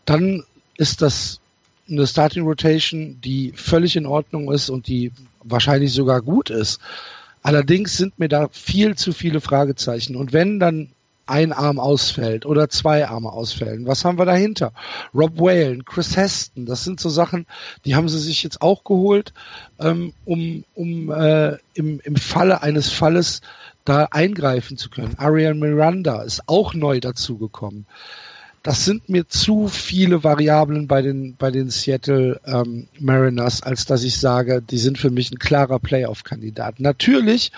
[0.05, 0.43] dann
[0.77, 1.39] ist das
[1.89, 5.11] eine Starting Rotation, die völlig in Ordnung ist und die
[5.43, 6.79] wahrscheinlich sogar gut ist.
[7.41, 10.15] Allerdings sind mir da viel zu viele Fragezeichen.
[10.15, 10.89] Und wenn dann
[11.27, 14.71] ein Arm ausfällt oder zwei Arme ausfällen, was haben wir dahinter?
[15.13, 17.45] Rob Whalen, Chris Heston, das sind so Sachen,
[17.85, 19.33] die haben sie sich jetzt auch geholt,
[19.79, 23.41] ähm, um, um äh, im, im Falle eines Falles
[23.83, 25.15] da eingreifen zu können.
[25.17, 27.85] Ariane Miranda ist auch neu dazugekommen
[28.67, 34.03] das sind mir zu viele Variablen bei den, bei den Seattle ähm, Mariners, als dass
[34.03, 36.81] ich sage, die sind für mich ein klarer Playoff-Kandidat.
[36.81, 37.53] Natürlich,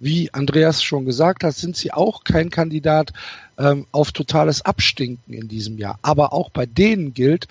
[0.00, 3.14] wie Andreas schon gesagt hat, sind sie auch kein Kandidat
[3.56, 5.98] ähm, auf totales Abstinken in diesem Jahr.
[6.02, 7.48] Aber auch bei denen gilt,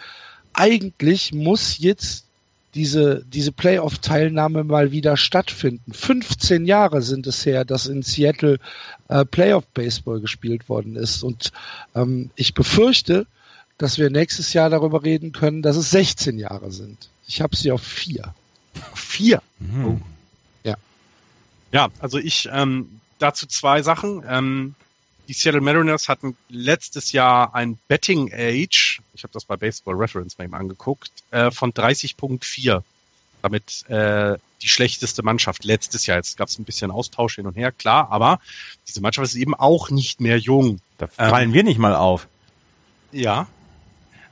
[0.53, 2.27] eigentlich muss jetzt
[2.75, 5.91] diese, diese Playoff-Teilnahme mal wieder stattfinden.
[5.93, 8.59] 15 Jahre sind es her, dass in Seattle
[9.07, 11.23] äh, Playoff-Baseball gespielt worden ist.
[11.23, 11.51] Und
[11.95, 13.25] ähm, ich befürchte,
[13.77, 17.09] dass wir nächstes Jahr darüber reden können, dass es 16 Jahre sind.
[17.27, 18.33] Ich habe sie auf vier.
[18.93, 19.41] Vier?
[19.59, 19.85] Mhm.
[19.85, 19.99] Oh.
[20.63, 20.75] Ja.
[21.71, 24.23] Ja, also ich ähm, dazu zwei Sachen.
[24.27, 24.75] Ähm,
[25.29, 30.39] die Seattle Mariners hatten letztes Jahr ein Betting Age, ich habe das bei Baseball Reference
[30.39, 32.81] mal eben angeguckt, äh, von 30.4.
[33.43, 36.17] Damit äh, die schlechteste Mannschaft letztes Jahr.
[36.17, 38.39] Jetzt gab es ein bisschen Austausch hin und her, klar, aber
[38.87, 40.81] diese Mannschaft ist eben auch nicht mehr jung.
[40.97, 42.27] Da fallen ähm, wir nicht mal auf.
[43.11, 43.47] Ja.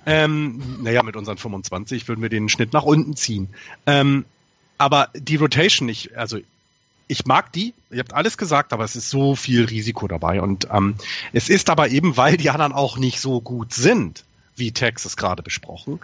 [0.08, 3.50] Ähm, naja, mit unseren 25 würden wir den Schnitt nach unten ziehen.
[3.86, 4.26] Ähm,
[4.80, 6.40] aber die Rotation, ich, also
[7.08, 10.42] ich mag die, ihr habt alles gesagt, aber es ist so viel Risiko dabei.
[10.42, 10.96] Und ähm,
[11.34, 14.24] es ist aber eben, weil die anderen auch nicht so gut sind,
[14.56, 16.00] wie Texas gerade besprochen.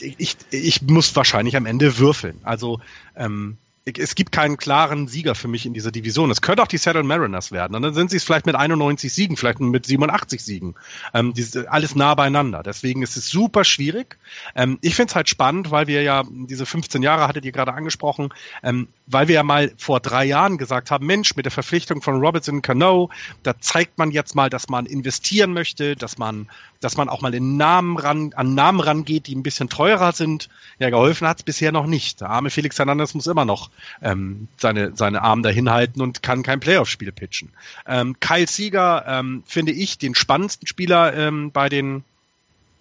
[0.00, 2.38] Ich, ich muss wahrscheinlich am Ende würfeln.
[2.42, 2.80] Also
[3.16, 6.30] ähm, es gibt keinen klaren Sieger für mich in dieser Division.
[6.30, 7.74] Es könnte auch die Seattle Mariners werden.
[7.74, 10.76] Und dann sind sie es vielleicht mit 91 Siegen, vielleicht mit 87 Siegen.
[11.12, 12.62] Ähm, die, alles nah beieinander.
[12.62, 14.18] Deswegen ist es super schwierig.
[14.54, 17.72] Ähm, ich finde es halt spannend, weil wir ja diese 15 Jahre hattet ihr gerade
[17.72, 18.28] angesprochen,
[18.62, 22.20] ähm, weil wir ja mal vor drei Jahren gesagt haben, Mensch, mit der Verpflichtung von
[22.20, 23.10] Robertson Cano,
[23.42, 26.48] da zeigt man jetzt mal, dass man investieren möchte, dass man,
[26.80, 30.48] dass man auch mal in Namen ran, an Namen rangeht, die ein bisschen teurer sind.
[30.78, 32.20] Ja, geholfen hat es bisher noch nicht.
[32.20, 33.71] Der arme Felix Hernandez muss immer noch
[34.02, 37.50] ähm, seine, seine Arme dahin halten und kann kein Playoff-Spiel pitchen.
[37.86, 42.04] Ähm, Kyle Sieger ähm, finde ich den spannendsten Spieler ähm, bei den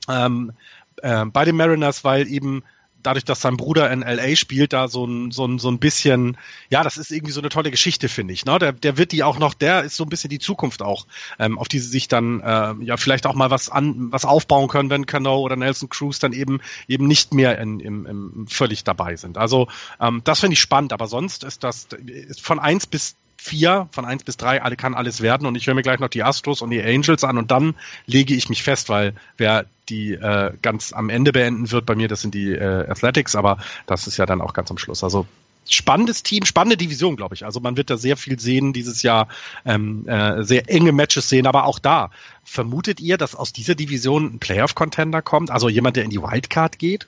[0.09, 0.51] ähm,
[0.97, 2.63] äh, bei den Mariners, weil eben
[3.03, 6.37] dadurch, dass sein Bruder in LA spielt, da so ein, so ein, so ein bisschen,
[6.69, 8.45] ja, das ist irgendwie so eine tolle Geschichte, finde ich.
[8.45, 8.57] Ne?
[8.59, 11.07] Der, der wird die auch noch, der ist so ein bisschen die Zukunft auch,
[11.39, 14.67] ähm, auf die sie sich dann äh, ja vielleicht auch mal was an, was aufbauen
[14.67, 18.83] können, wenn Cano oder Nelson Cruz dann eben eben nicht mehr in, im, im völlig
[18.83, 19.37] dabei sind.
[19.37, 19.67] Also
[19.99, 24.05] ähm, das finde ich spannend, aber sonst ist das ist von eins bis vier, von
[24.05, 26.61] eins bis drei, alle kann alles werden und ich höre mir gleich noch die Astros
[26.61, 27.73] und die Angels an und dann
[28.05, 32.07] lege ich mich fest, weil wer die äh, ganz am Ende beenden wird bei mir,
[32.07, 35.03] das sind die äh, Athletics, aber das ist ja dann auch ganz am Schluss.
[35.03, 35.25] Also
[35.67, 37.43] spannendes Team, spannende Division, glaube ich.
[37.43, 39.27] Also man wird da sehr viel sehen dieses Jahr,
[39.65, 42.11] ähm, äh, sehr enge Matches sehen, aber auch da.
[42.43, 45.49] Vermutet ihr, dass aus dieser Division ein Playoff-Contender kommt?
[45.49, 47.07] Also jemand, der in die Wildcard geht?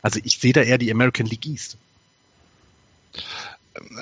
[0.00, 1.76] Also ich sehe da eher die American League East.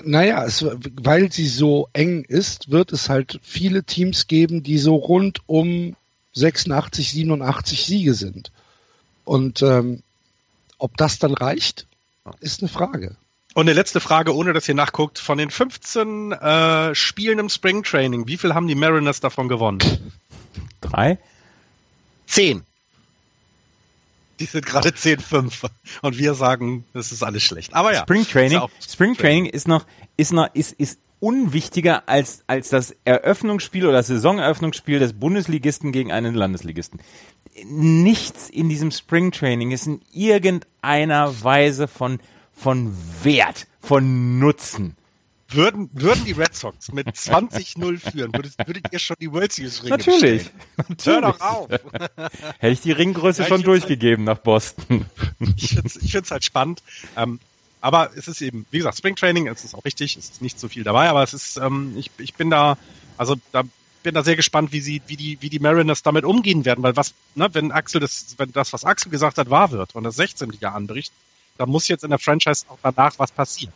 [0.05, 0.65] Naja, es,
[1.01, 5.97] weil sie so eng ist, wird es halt viele Teams geben, die so rund um
[6.35, 8.53] 86, 87 Siege sind.
[9.25, 10.03] Und ähm,
[10.79, 11.87] ob das dann reicht,
[12.41, 13.17] ist eine Frage.
[13.55, 15.19] Und eine letzte Frage, ohne dass ihr nachguckt.
[15.19, 19.81] Von den 15 äh, Spielen im Spring Training, wie viel haben die Mariners davon gewonnen?
[20.81, 21.19] Drei?
[22.27, 22.63] Zehn.
[24.43, 25.71] Die sind gerade 10-5.
[26.03, 27.73] Und wir sagen, das ist alles schlecht.
[27.75, 28.01] Aber ja.
[28.01, 32.69] Spring Training, ist auch Spring Training ist noch, ist noch, ist, ist unwichtiger als, als
[32.69, 37.01] das Eröffnungsspiel oder das Saisoneröffnungsspiel des Bundesligisten gegen einen Landesligisten.
[37.65, 42.19] Nichts in diesem Spring Training ist in irgendeiner Weise von,
[42.53, 44.97] von Wert, von Nutzen.
[45.53, 49.83] Würden, würden die Red Sox mit 20-0 führen, würdet, würdet ihr schon die World Series
[49.83, 50.51] Ringe Natürlich.
[50.77, 50.97] bestellen?
[51.05, 51.69] Hör doch auf.
[52.59, 55.07] Hätte ich die Ringgröße Ja, schon durchgegeben nach Boston.
[55.57, 56.83] Ich finde es ich find's halt spannend.
[57.17, 57.41] Ähm,
[57.81, 60.59] aber es ist eben, wie gesagt, Spring Training, es ist auch richtig, es ist nicht
[60.59, 62.79] so viel dabei, aber es ist, ähm, ich, ich bin da,
[63.17, 63.65] also da
[64.03, 66.97] bin da sehr gespannt, wie sie, wie die, wie die Mariners damit umgehen werden, weil
[66.97, 70.17] was, ne, wenn Axel das, wenn das, was Axel gesagt hat, wahr wird und das
[70.17, 70.53] 16.
[70.61, 71.13] Jahr anbricht,
[71.59, 73.73] dann muss jetzt in der Franchise auch danach was passieren.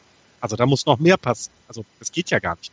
[0.47, 1.57] Also da muss noch mehr passieren.
[1.67, 2.71] Also das geht ja gar nicht.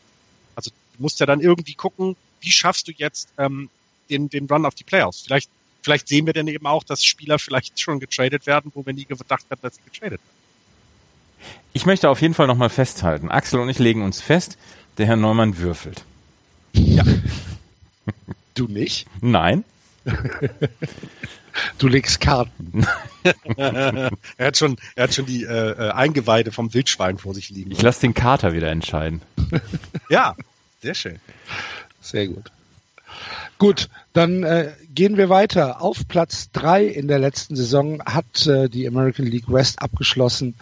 [0.56, 3.68] Also du musst ja dann irgendwie gucken, wie schaffst du jetzt ähm,
[4.12, 5.22] den, den Run auf die Playoffs?
[5.22, 5.50] Vielleicht,
[5.82, 9.06] vielleicht sehen wir dann eben auch, dass Spieler vielleicht schon getradet werden, wo wir nie
[9.06, 11.54] gedacht hätten, dass sie getradet werden.
[11.74, 13.32] Ich möchte auf jeden Fall nochmal festhalten.
[13.32, 14.60] Axel und ich legen uns fest,
[15.00, 16.06] der Herr Neumann würfelt.
[18.56, 19.08] Du nicht?
[19.20, 19.64] Nein?
[21.78, 22.86] Du legst Karten.
[23.58, 27.72] er hat schon, er hat schon die äh, äh, Eingeweide vom Wildschwein vor sich liegen.
[27.72, 29.22] Ich lasse den Kater wieder entscheiden.
[30.10, 30.36] Ja,
[30.82, 31.20] sehr schön.
[32.02, 32.52] Sehr gut.
[33.58, 35.82] Gut, dann äh, gehen wir weiter.
[35.82, 40.56] Auf Platz drei in der letzten Saison hat äh, die American League West abgeschlossen.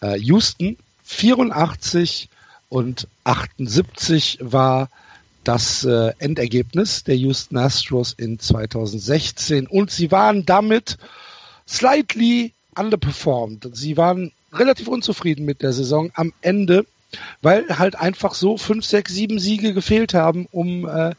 [0.00, 2.28] Äh, Houston 84
[2.68, 4.88] und 78 war
[5.46, 10.98] das äh, Endergebnis der Houston Astros in 2016 und sie waren damit
[11.68, 13.68] slightly underperformed.
[13.72, 16.84] Sie waren relativ unzufrieden mit der Saison am Ende,
[17.42, 21.14] weil halt einfach so fünf, sechs, sieben Siege gefehlt haben, um äh,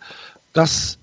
[0.54, 0.98] das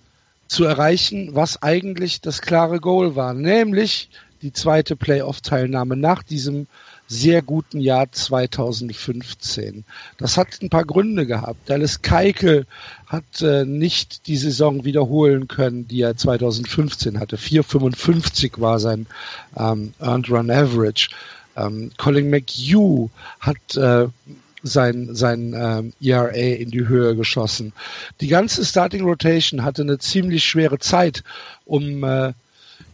[0.47, 4.11] zu erreichen, was eigentlich das klare Goal war, nämlich
[4.43, 6.67] die zweite Playoff-Teilnahme nach diesem
[7.07, 9.85] sehr guten Jahr 2015.
[10.17, 11.69] Das hat ein paar Gründe gehabt.
[11.69, 12.67] Dallas Keikel
[13.07, 17.37] hat äh, nicht die Saison wiederholen können, die er 2015 hatte.
[17.37, 19.07] 4,55 war sein
[19.57, 21.11] ähm, Earned Run Average.
[21.57, 24.09] Ähm, Colin McHugh hat äh,
[24.64, 27.73] sein, sein ähm, ERA in die Höhe geschossen.
[28.21, 31.23] Die ganze Starting Rotation hatte eine ziemlich schwere Zeit,
[31.67, 32.33] um äh,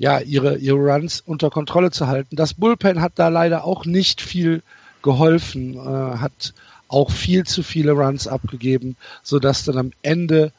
[0.01, 2.35] ja, ihre, ihre Runs unter Kontrolle zu halten.
[2.35, 4.63] Das Bullpen hat da leider auch nicht viel
[5.03, 6.55] geholfen, äh, hat
[6.89, 10.53] auch viel zu viele Runs abgegeben, so dass dann am Ende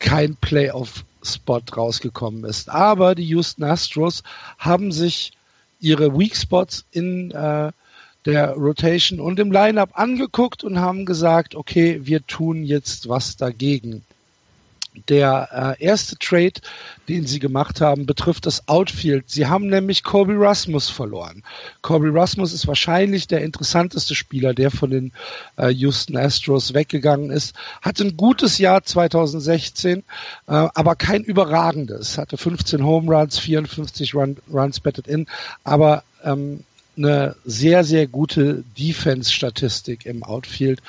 [0.00, 2.70] kein Playoff-Spot rausgekommen ist.
[2.70, 4.24] Aber die Houston Astros
[4.58, 5.30] haben sich
[5.78, 7.70] ihre Weak Spots in äh,
[8.24, 14.02] der Rotation und im Lineup angeguckt und haben gesagt, okay, wir tun jetzt was dagegen.
[15.08, 16.60] Der äh, erste Trade,
[17.08, 19.24] den sie gemacht haben, betrifft das Outfield.
[19.28, 21.42] Sie haben nämlich Corby Rasmus verloren.
[21.82, 25.12] Corby Rasmus ist wahrscheinlich der interessanteste Spieler, der von den
[25.56, 27.54] äh, Houston Astros weggegangen ist.
[27.82, 30.02] Hatte ein gutes Jahr 2016, äh,
[30.46, 32.18] aber kein überragendes.
[32.18, 35.26] Hatte 15 Home Runs, 54 Run, Runs batted in,
[35.64, 36.64] aber ähm,
[36.98, 40.82] eine sehr, sehr gute Defense-Statistik im Outfield.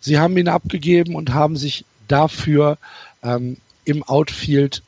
[0.00, 2.78] Sie haben ihn abgegeben und haben sich dafür
[3.22, 4.82] ähm, im Outfield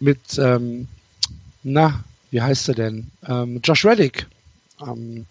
[0.00, 0.88] mit, ähm,
[1.62, 3.10] na, wie heißt er denn?
[3.26, 4.26] Ähm, Josh Reddick
[4.80, 5.26] ähm,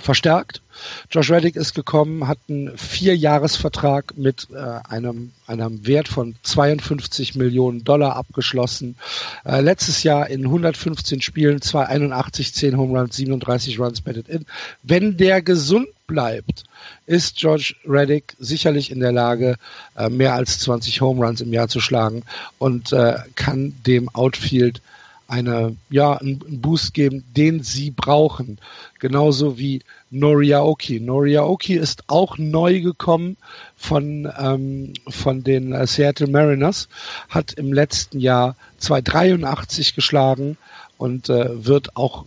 [0.00, 0.62] verstärkt.
[1.10, 7.84] Josh Reddick ist gekommen, hat einen Vierjahresvertrag mit äh, einem, einem Wert von 52 Millionen
[7.84, 8.96] Dollar abgeschlossen.
[9.44, 14.46] Äh, letztes Jahr in 115 Spielen 281, 10 Home Runs, 37 Runs batted in.
[14.82, 16.64] Wenn der gesund bleibt,
[17.06, 19.56] ist George Reddick sicherlich in der Lage,
[19.96, 22.22] äh, mehr als 20 Home Runs im Jahr zu schlagen
[22.58, 24.80] und äh, kann dem Outfield
[25.28, 28.58] eine, ja, einen Boost geben, den sie brauchen.
[28.98, 31.00] Genauso wie Noriaoki.
[31.00, 33.36] Noriaoki ist auch neu gekommen
[33.76, 36.88] von, ähm, von den äh, Seattle Mariners,
[37.28, 40.56] hat im letzten Jahr 283 geschlagen
[40.96, 42.24] und äh, wird auch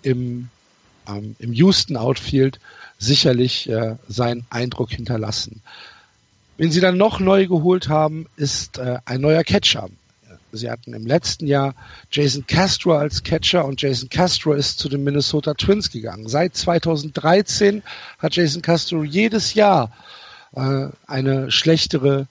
[0.00, 0.48] im,
[1.06, 2.58] ähm, im Houston Outfield
[2.98, 5.60] sicherlich äh, seinen Eindruck hinterlassen.
[6.56, 9.90] Wenn sie dann noch neu geholt haben, ist äh, ein neuer Catcher.
[10.52, 11.74] Sie hatten im letzten Jahr
[12.10, 16.28] Jason Castro als Catcher und Jason Castro ist zu den Minnesota Twins gegangen.
[16.28, 17.82] Seit 2013
[18.18, 19.90] hat Jason Castro jedes Jahr
[20.54, 22.26] äh, eine schlechtere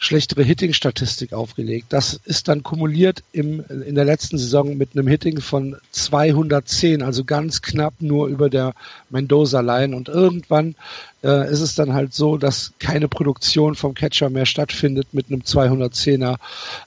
[0.00, 1.86] schlechtere Hitting-Statistik aufgelegt.
[1.90, 7.24] Das ist dann kumuliert im, in der letzten Saison mit einem Hitting von 210, also
[7.24, 8.74] ganz knapp nur über der
[9.10, 9.96] Mendoza-Line.
[9.96, 10.76] Und irgendwann
[11.24, 15.40] äh, ist es dann halt so, dass keine Produktion vom Catcher mehr stattfindet mit einem
[15.40, 16.36] 210er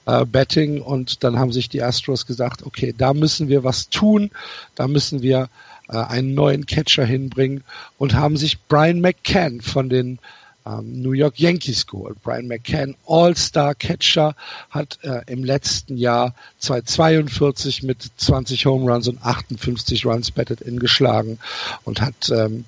[0.06, 0.80] äh, Betting.
[0.80, 4.30] Und dann haben sich die Astros gesagt, okay, da müssen wir was tun,
[4.74, 5.50] da müssen wir
[5.90, 7.62] äh, einen neuen Catcher hinbringen
[7.98, 10.18] und haben sich Brian McCann von den
[10.66, 12.16] ähm, New York Yankees geholt.
[12.22, 14.34] Brian McCann, All-Star-Catcher,
[14.70, 20.78] hat äh, im letzten Jahr 242 mit 20 Home Runs und 58 Runs batted in
[20.78, 21.38] geschlagen
[21.84, 22.64] und hat ähm,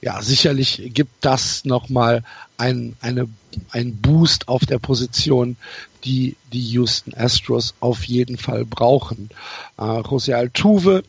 [0.00, 2.22] ja sicherlich gibt das nochmal
[2.56, 3.28] ein, eine,
[3.70, 5.56] ein Boost auf der Position,
[6.04, 9.30] die die Houston Astros auf jeden Fall brauchen.
[9.78, 11.02] Äh, José Altuve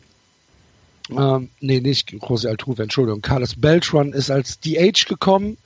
[1.16, 3.20] ähm, nee, nicht José Altuve, Entschuldigung.
[3.20, 5.56] Carlos Beltran ist als DH gekommen.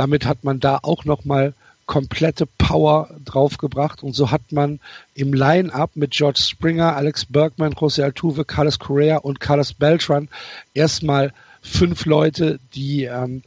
[0.00, 1.52] Damit hat man da auch nochmal
[1.84, 4.80] komplette Power draufgebracht und so hat man
[5.12, 10.30] im Line-Up mit George Springer, Alex Bergman, José Altuve, Carlos Correa und Carlos Beltran
[10.72, 13.42] erstmal fünf Leute, die ähm,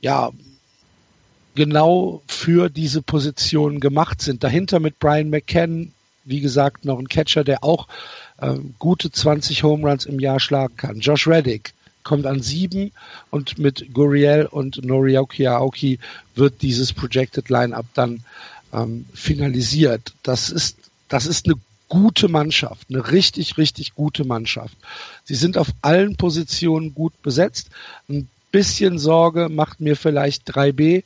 [0.00, 0.30] ja
[1.56, 4.44] genau für diese Position gemacht sind.
[4.44, 5.90] Dahinter mit Brian McCann,
[6.24, 7.88] wie gesagt, noch ein Catcher, der auch
[8.40, 11.00] ähm, gute 20 Home Runs im Jahr schlagen kann.
[11.00, 11.74] Josh Reddick,
[12.08, 12.90] kommt an sieben
[13.30, 15.98] und mit Guriel und Norioki Aoki
[16.34, 18.24] wird dieses Projected Line-Up dann
[18.72, 20.14] ähm, finalisiert.
[20.22, 20.78] Das ist,
[21.08, 21.56] das ist eine
[21.90, 24.74] gute Mannschaft, eine richtig, richtig gute Mannschaft.
[25.24, 27.68] Sie sind auf allen Positionen gut besetzt.
[28.08, 31.04] Ein bisschen Sorge macht mir vielleicht 3B.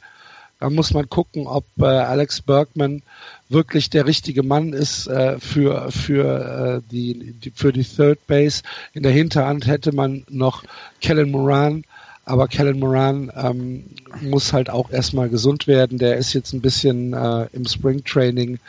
[0.63, 3.03] Da muss man gucken, ob äh, Alex Bergman
[3.49, 8.63] wirklich der richtige Mann ist äh, für für äh, die, die für die Third Base.
[8.93, 10.63] In der Hinterhand hätte man noch
[11.01, 11.83] Kellen Moran,
[12.27, 13.87] aber Kellen Moran ähm,
[14.21, 15.99] muss halt auch erstmal gesund werden.
[15.99, 18.61] Der ist jetzt ein bisschen äh, im Spring Training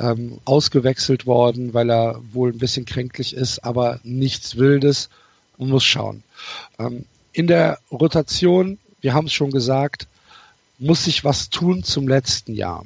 [0.00, 5.08] ähm, ausgewechselt worden, weil er wohl ein bisschen kränklich ist, aber nichts Wildes.
[5.56, 6.22] Man muss schauen.
[6.78, 10.08] Ähm, in der Rotation, wir haben es schon gesagt,
[10.78, 12.84] muss sich was tun zum letzten Jahr.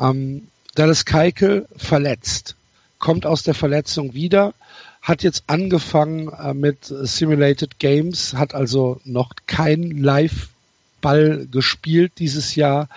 [0.00, 2.56] Ähm, Dallas Keikel verletzt,
[2.98, 4.54] kommt aus der Verletzung wieder,
[5.02, 12.88] hat jetzt angefangen äh, mit Simulated Games, hat also noch kein Live-Ball gespielt dieses Jahr.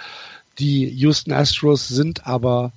[0.58, 2.72] Die Houston Astros sind aber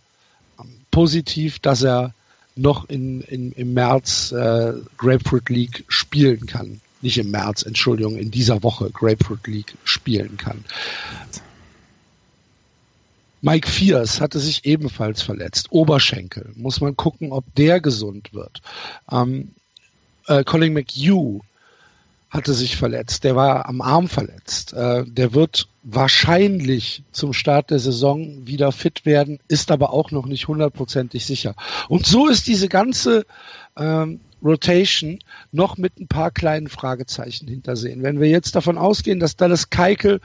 [0.59, 2.13] ähm, positiv, dass er
[2.57, 6.81] noch in, in, im März äh, Grapefruit League spielen kann.
[7.03, 10.65] Nicht im März, Entschuldigung, in dieser Woche Grapefruit League spielen kann.
[13.43, 15.69] Mike Fierce hatte sich ebenfalls verletzt.
[15.71, 16.53] Oberschenkel.
[16.57, 18.61] Muss man gucken, ob der gesund wird.
[19.11, 19.53] Ähm,
[20.27, 21.41] äh, Colin McHugh
[22.31, 23.25] hatte sich verletzt.
[23.25, 24.73] Der war am Arm verletzt.
[24.73, 30.27] Äh, der wird wahrscheinlich zum Start der Saison wieder fit werden, ist aber auch noch
[30.27, 31.55] nicht hundertprozentig sicher.
[31.89, 33.27] Und so ist diese ganze
[33.81, 35.19] ähm, Rotation
[35.53, 38.03] noch mit ein paar kleinen Fragezeichen hintersehen.
[38.03, 40.21] Wenn wir jetzt davon ausgehen, dass Dallas Keikel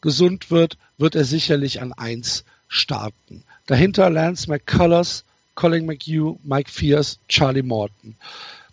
[0.00, 3.44] gesund wird, wird er sicherlich an eins starten.
[3.66, 5.24] Dahinter Lance McCullers,
[5.54, 8.16] Colin McHugh, Mike Fierce, Charlie Morton.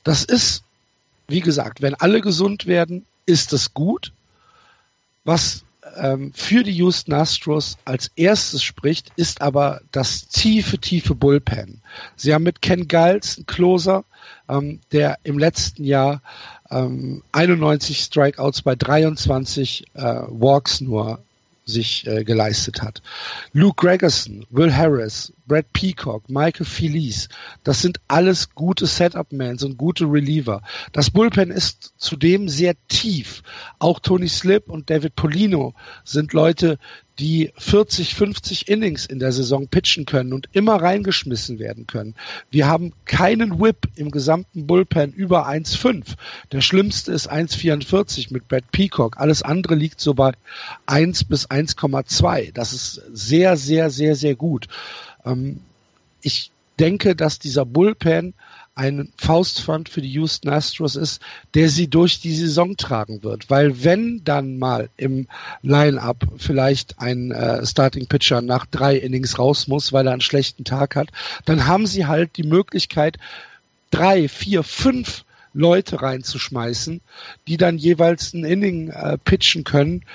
[0.03, 0.63] Das ist,
[1.27, 4.11] wie gesagt, wenn alle gesund werden, ist es gut.
[5.25, 5.63] Was
[5.97, 11.81] ähm, für die Houston Astros als erstes spricht, ist aber das tiefe, tiefe Bullpen.
[12.15, 14.05] Sie haben mit Ken Giles einen Closer,
[14.47, 16.21] ähm, der im letzten Jahr
[16.69, 21.19] ähm, 91 Strikeouts bei 23 äh, Walks nur
[21.69, 23.01] sich äh, geleistet hat.
[23.53, 27.29] Luke Gregerson, Will Harris, Brad Peacock, Michael Felice,
[27.63, 30.61] das sind alles gute Setup-Mans und gute Reliever.
[30.91, 33.41] Das Bullpen ist zudem sehr tief.
[33.79, 36.77] Auch Tony Slip und David Polino sind Leute,
[37.19, 42.15] die 40, 50 Innings in der Saison pitchen können und immer reingeschmissen werden können.
[42.49, 46.15] Wir haben keinen Whip im gesamten Bullpen über 1,5.
[46.51, 49.17] Der schlimmste ist 1,44 mit Brad Peacock.
[49.17, 50.31] Alles andere liegt so bei
[50.85, 52.53] 1 bis 1,2.
[52.53, 54.67] Das ist sehr, sehr, sehr, sehr gut.
[55.25, 55.59] Ähm,
[56.21, 58.33] ich denke, dass dieser Bullpen
[58.79, 61.21] ein Faustpfand für die Houston Astros ist,
[61.53, 63.49] der sie durch die Saison tragen wird.
[63.49, 65.27] Weil wenn dann mal im
[65.61, 70.63] Line-up vielleicht ein äh, Starting Pitcher nach drei Innings raus muss, weil er einen schlechten
[70.63, 71.09] Tag hat,
[71.43, 73.17] dann haben sie halt die Möglichkeit,
[73.91, 77.01] drei, vier, fünf Leute reinzuschmeißen,
[77.47, 80.05] die dann jeweils ein Inning äh, pitchen können,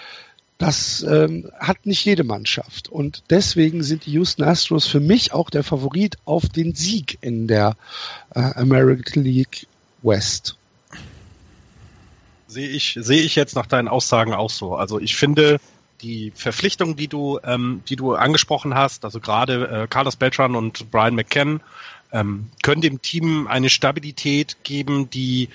[0.58, 2.88] das ähm, hat nicht jede Mannschaft.
[2.88, 7.48] Und deswegen sind die Houston Astros für mich auch der Favorit auf den Sieg in
[7.48, 7.76] der
[8.34, 9.66] äh, American League
[10.02, 10.56] West.
[12.46, 14.76] Sehe ich, sehe ich jetzt nach deinen Aussagen auch so.
[14.76, 15.58] Also ich finde,
[16.02, 20.90] die Verpflichtungen, die du, ähm, die du angesprochen hast, also gerade äh, Carlos Beltran und
[20.90, 21.60] Brian McKen,
[22.14, 25.48] ähm, können dem Team eine Stabilität geben, die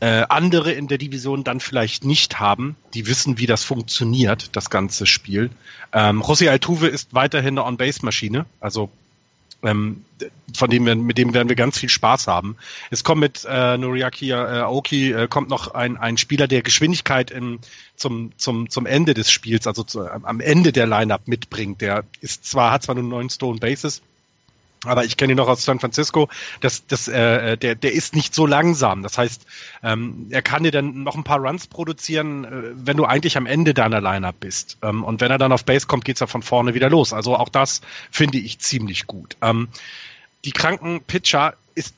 [0.00, 2.76] äh, andere in der Division dann vielleicht nicht haben.
[2.94, 5.50] Die wissen, wie das funktioniert, das ganze Spiel.
[5.92, 8.90] Ähm, José Altuve ist weiterhin eine On-Base-Maschine, also
[9.62, 10.04] ähm,
[10.56, 12.56] von dem wir, mit dem werden wir ganz viel Spaß haben.
[12.90, 17.30] Es kommt mit äh, Noriaki äh, Aoki äh, kommt noch ein, ein Spieler, der Geschwindigkeit
[17.30, 17.60] im,
[17.94, 21.82] zum, zum, zum Ende des Spiels, also zu, am Ende der Lineup mitbringt.
[21.82, 24.02] Der ist zwar, hat zwar nur neun Stone Bases,
[24.86, 26.28] aber ich kenne ihn noch aus San Francisco.
[26.60, 29.02] Das, das, äh, der, der ist nicht so langsam.
[29.02, 29.46] Das heißt,
[29.82, 33.46] ähm, er kann dir dann noch ein paar Runs produzieren, äh, wenn du eigentlich am
[33.46, 34.78] Ende deiner Lineup bist.
[34.82, 37.12] Ähm, und wenn er dann auf Base kommt, geht's ja von vorne wieder los.
[37.12, 39.36] Also auch das finde ich ziemlich gut.
[39.42, 39.68] Ähm,
[40.44, 41.94] die kranken Pitcher ist,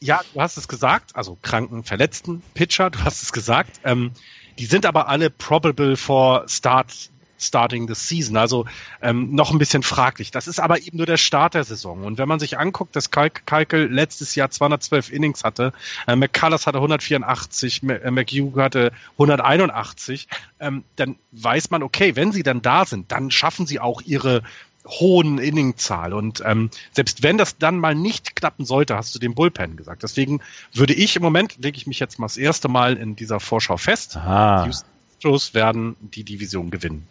[0.00, 3.80] ja, du hast es gesagt, also kranken, verletzten Pitcher, du hast es gesagt.
[3.84, 4.10] Ähm,
[4.58, 8.36] die sind aber alle probable for Start Starting the Season.
[8.36, 8.66] Also
[9.02, 10.30] ähm, noch ein bisschen fraglich.
[10.30, 12.04] Das ist aber eben nur der Start der Saison.
[12.04, 15.72] Und wenn man sich anguckt, dass Kalkel letztes Jahr 212 Innings hatte,
[16.06, 20.28] äh, McCullers hatte 184, äh, McHugh hatte 181,
[20.60, 24.42] ähm, dann weiß man, okay, wenn sie dann da sind, dann schaffen sie auch ihre
[24.86, 26.12] hohen Inningzahl.
[26.12, 30.02] Und ähm, selbst wenn das dann mal nicht klappen sollte, hast du den Bullpen gesagt.
[30.02, 30.40] Deswegen
[30.72, 33.76] würde ich im Moment, lege ich mich jetzt mal das erste Mal in dieser Vorschau
[33.76, 34.64] fest, Aha.
[34.64, 37.06] die Astros werden die Division gewinnen.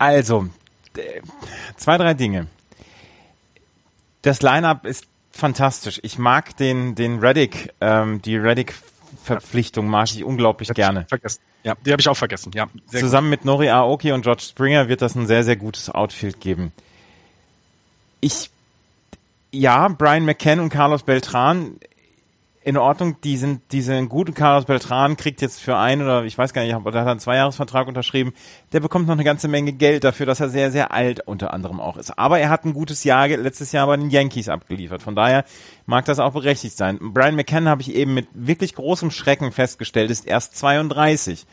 [0.00, 0.48] Also,
[1.76, 2.46] zwei, drei Dinge.
[4.22, 6.00] Das Line-Up ist fantastisch.
[6.02, 11.04] Ich mag den, den Reddick, ähm, die Reddick-Verpflichtung mag ich unglaublich gerne.
[11.06, 11.40] Vergessen.
[11.64, 12.50] Ja, die habe ich auch vergessen.
[12.54, 13.40] Ja, Zusammen gut.
[13.40, 16.72] mit Nori Aoki und George Springer wird das ein sehr, sehr gutes Outfield geben.
[18.20, 18.50] Ich,
[19.50, 21.76] ja, Brian McKen und Carlos Beltran
[22.62, 24.34] in Ordnung, die sind, die sind gut.
[24.34, 27.88] Carlos Beltran kriegt jetzt für ein oder ich weiß gar nicht, oder hat einen Zweijahresvertrag
[27.88, 28.34] unterschrieben.
[28.72, 31.80] Der bekommt noch eine ganze Menge Geld dafür, dass er sehr, sehr alt unter anderem
[31.80, 32.18] auch ist.
[32.18, 35.02] Aber er hat ein gutes Jahr letztes Jahr bei den Yankees abgeliefert.
[35.02, 35.44] Von daher
[35.86, 36.98] mag das auch berechtigt sein.
[37.00, 41.46] Brian McKenna habe ich eben mit wirklich großem Schrecken festgestellt, ist erst 32.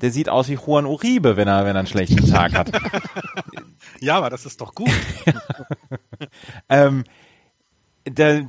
[0.00, 2.70] Der sieht aus wie Juan Uribe, wenn er, wenn er einen schlechten Tag hat.
[4.00, 4.90] ja, aber das ist doch gut.
[6.68, 7.02] ähm,
[8.06, 8.48] der,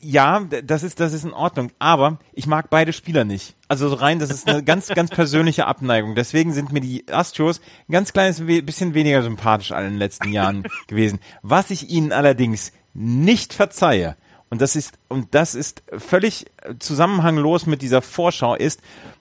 [0.00, 1.70] ja, das ist, das ist in Ordnung.
[1.78, 3.54] Aber ich mag beide Spieler nicht.
[3.68, 6.14] Also rein, das ist eine ganz, ganz persönliche Abneigung.
[6.14, 10.64] Deswegen sind mir die Astros ein ganz kleines bisschen weniger sympathisch in den letzten Jahren
[10.86, 11.20] gewesen.
[11.42, 14.16] Was ich ihnen allerdings nicht verzeihe,
[14.50, 16.46] und das ist, und das ist völlig
[16.80, 18.80] zusammenhanglos mit dieser Vorschau ist,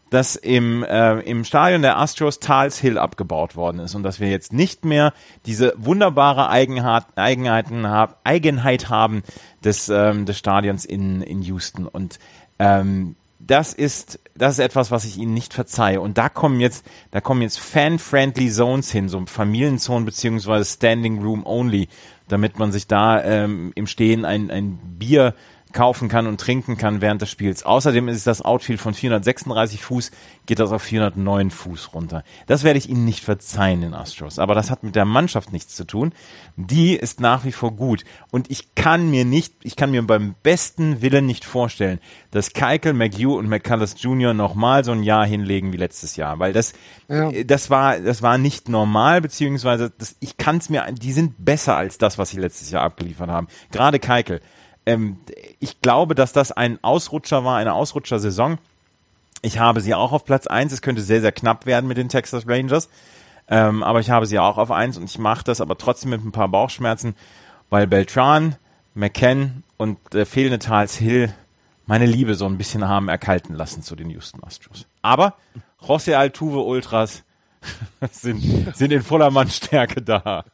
[0.10, 4.30] dass im, äh, im Stadion der Astros Tals Hill abgebaut worden ist und dass wir
[4.30, 5.14] jetzt nicht mehr
[5.46, 9.24] diese wunderbare Eigenheit, Eigenheiten hab, Eigenheit haben
[9.64, 11.86] des, ähm, des Stadions in, in Houston.
[11.86, 12.20] Und
[12.58, 16.02] ähm, das ist, das ist etwas, was ich ihnen nicht verzeihe.
[16.02, 21.46] Und da kommen jetzt, da kommen jetzt fan-friendly Zones hin, so Familienzonen beziehungsweise Standing Room
[21.46, 21.88] Only,
[22.28, 25.34] damit man sich da ähm, im Stehen ein, ein Bier
[25.72, 27.64] kaufen kann und trinken kann während des Spiels.
[27.64, 30.12] Außerdem ist das Outfield von 436 Fuß,
[30.48, 32.24] geht das auf 409 Fuß runter.
[32.48, 34.40] Das werde ich Ihnen nicht verzeihen, den Astros.
[34.40, 36.12] Aber das hat mit der Mannschaft nichts zu tun.
[36.56, 38.04] Die ist nach wie vor gut.
[38.32, 42.00] Und ich kann mir nicht, ich kann mir beim besten Willen nicht vorstellen,
[42.32, 44.34] dass Keikel, McHugh und McCullers Jr.
[44.34, 46.40] nochmal so ein Jahr hinlegen wie letztes Jahr.
[46.40, 46.74] Weil das,
[47.08, 47.32] ja.
[47.44, 51.78] das war, das war nicht normal, beziehungsweise das, ich kann es mir, die sind besser
[51.78, 53.48] als das, was sie letztes Jahr abgeliefert haben.
[53.72, 54.42] Gerade Keikel
[54.90, 55.18] ähm,
[55.60, 58.58] ich glaube, dass das ein Ausrutscher war, eine Ausrutschersaison.
[59.42, 60.74] Ich habe sie auch auf Platz eins.
[60.74, 62.90] Es könnte sehr, sehr knapp werden mit den Texas Rangers.
[63.48, 66.24] Ähm, aber ich habe sie auch auf eins und ich mache das aber trotzdem mit
[66.24, 67.16] ein paar Bauchschmerzen,
[67.70, 68.56] weil Beltran,
[68.96, 71.34] McKen und der fehlende Tals Hill
[71.86, 74.86] meine Liebe so ein bisschen haben erkalten lassen zu den Houston Astros.
[75.02, 75.36] Aber
[75.82, 77.24] José Altuve Ultras
[78.12, 80.46] sind, sind in voller Mannstärke da.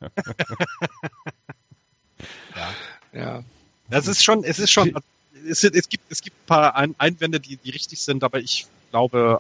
[2.56, 2.68] ja.
[3.14, 3.44] ja.
[3.90, 4.96] Das ist schon, es ist schon,
[5.48, 9.40] es, es gibt, es gibt ein paar Einwände, die, die richtig sind, aber ich glaube,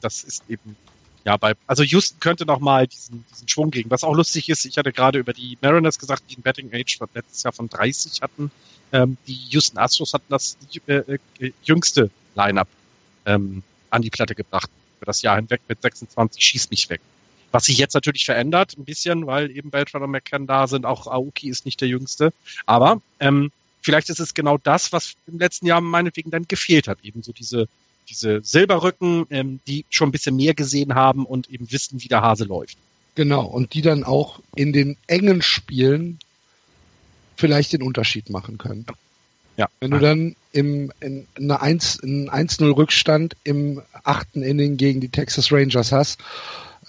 [0.00, 0.76] das ist eben,
[1.24, 3.90] ja, bei, also Houston könnte noch mal diesen, diesen Schwung kriegen.
[3.90, 6.98] Was auch lustig ist, ich hatte gerade über die Mariners gesagt, die ein Betting Age
[6.98, 8.50] von letztes Jahr von 30 hatten.
[8.92, 10.56] Ähm, die Houston Astros hatten das
[10.86, 12.68] äh, äh, jüngste Lineup
[13.26, 17.00] ähm, an die Platte gebracht für das Jahr hinweg mit 26 schießt mich weg.
[17.52, 20.86] Was sich jetzt natürlich verändert, ein bisschen, weil eben Beltran und McCann da sind.
[20.86, 22.32] Auch Aoki ist nicht der Jüngste.
[22.66, 23.50] Aber ähm,
[23.82, 26.98] vielleicht ist es genau das, was im letzten Jahr meinetwegen dann gefehlt hat.
[27.02, 27.68] Eben so diese,
[28.08, 32.22] diese Silberrücken, ähm, die schon ein bisschen mehr gesehen haben und eben wissen, wie der
[32.22, 32.76] Hase läuft.
[33.16, 36.18] Genau, und die dann auch in den engen Spielen
[37.36, 38.86] vielleicht den Unterschied machen können.
[39.56, 39.68] Ja.
[39.80, 45.08] Wenn du dann im, in, eine 1, einen 1-0 Rückstand im achten Inning gegen die
[45.08, 46.20] Texas Rangers hast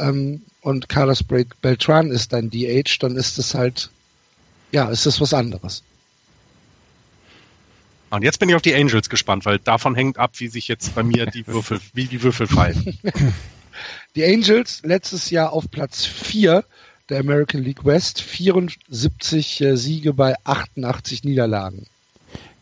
[0.01, 3.89] ähm, und Carlos Beltran ist dein DH, dann ist es halt,
[4.71, 5.83] ja, ist das was anderes.
[8.11, 10.93] Und jetzt bin ich auf die Angels gespannt, weil davon hängt ab, wie sich jetzt
[10.93, 12.97] bei mir die Würfel, wie die Würfel fallen.
[14.15, 16.65] Die Angels letztes Jahr auf Platz 4
[17.09, 21.87] der American League West, 74 äh, Siege bei 88 Niederlagen.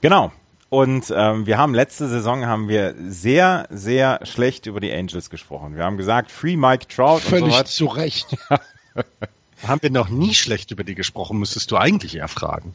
[0.02, 0.32] Genau.
[0.70, 5.76] Und ähm, wir haben letzte Saison haben wir sehr, sehr schlecht über die Angels gesprochen.
[5.76, 8.38] Wir haben gesagt, Free Mike Trout Völlig und so zu Recht.
[9.68, 12.74] haben wir noch nie schlecht über die gesprochen, müsstest du eigentlich eher fragen.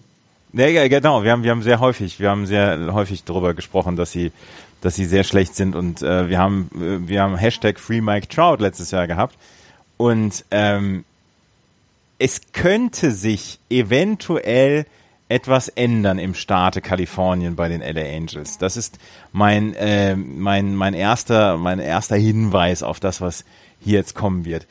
[0.53, 1.25] Ja, genau.
[1.25, 4.33] Wir haben, wir haben sehr häufig, wir haben sehr häufig darüber gesprochen, dass sie,
[4.81, 8.29] dass sie sehr schlecht sind und äh, wir haben, äh, wir haben Hashtag Free Mike
[8.29, 9.37] Trout letztes Jahr gehabt
[9.97, 11.05] und ähm,
[12.19, 14.87] es könnte sich eventuell
[15.29, 18.59] etwas ändern im Staate Kalifornien bei den LA Angels.
[18.59, 18.99] Das ist
[19.33, 23.45] mein, äh, mein, mein erster, mein erster Hinweis auf das, was
[23.81, 24.67] hier jetzt kommen wird.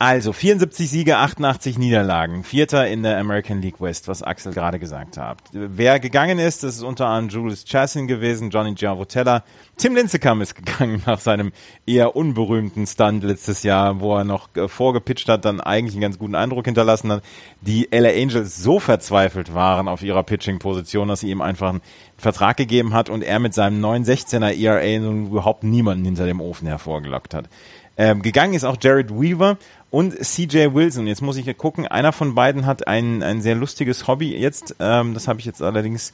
[0.00, 5.16] Also 74 Siege, 88 Niederlagen, Vierter in der American League West, was Axel gerade gesagt
[5.16, 5.38] hat.
[5.52, 9.44] Wer gegangen ist, das ist unter anderem Julius Chassin gewesen, Johnny Giavotella.
[9.76, 11.52] Tim Lincecum ist gegangen nach seinem
[11.86, 16.18] eher unberühmten Stunt letztes Jahr, wo er noch äh, vorgepitcht hat, dann eigentlich einen ganz
[16.18, 17.22] guten Eindruck hinterlassen hat.
[17.60, 21.82] Die LA Angels so verzweifelt waren auf ihrer Pitching-Position, dass sie ihm einfach einen
[22.18, 26.66] Vertrag gegeben hat und er mit seinem 916er ERA nun überhaupt niemanden hinter dem Ofen
[26.66, 27.48] hervorgelockt hat.
[27.96, 29.56] Ähm, gegangen ist auch Jared Weaver
[29.94, 31.06] und CJ Wilson.
[31.06, 31.86] Jetzt muss ich hier gucken.
[31.86, 34.74] Einer von beiden hat ein, ein sehr lustiges Hobby jetzt.
[34.80, 36.12] Ähm, das habe ich jetzt allerdings.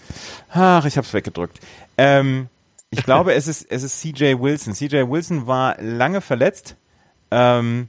[0.50, 1.60] Ach, ich habe es weggedrückt.
[1.96, 2.48] Ähm,
[2.90, 4.74] ich glaube, es ist es ist CJ Wilson.
[4.74, 6.76] CJ Wilson war lange verletzt.
[7.30, 7.88] Ähm,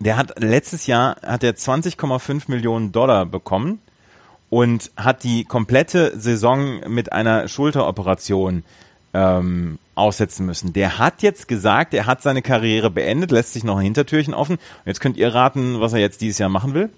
[0.00, 3.78] der hat letztes Jahr hat er 20,5 Millionen Dollar bekommen
[4.48, 8.64] und hat die komplette Saison mit einer Schulteroperation
[9.12, 10.72] ähm, aussetzen müssen.
[10.72, 14.56] Der hat jetzt gesagt, er hat seine Karriere beendet, lässt sich noch ein Hintertürchen offen.
[14.56, 16.90] Und jetzt könnt ihr raten, was er jetzt dieses Jahr machen will.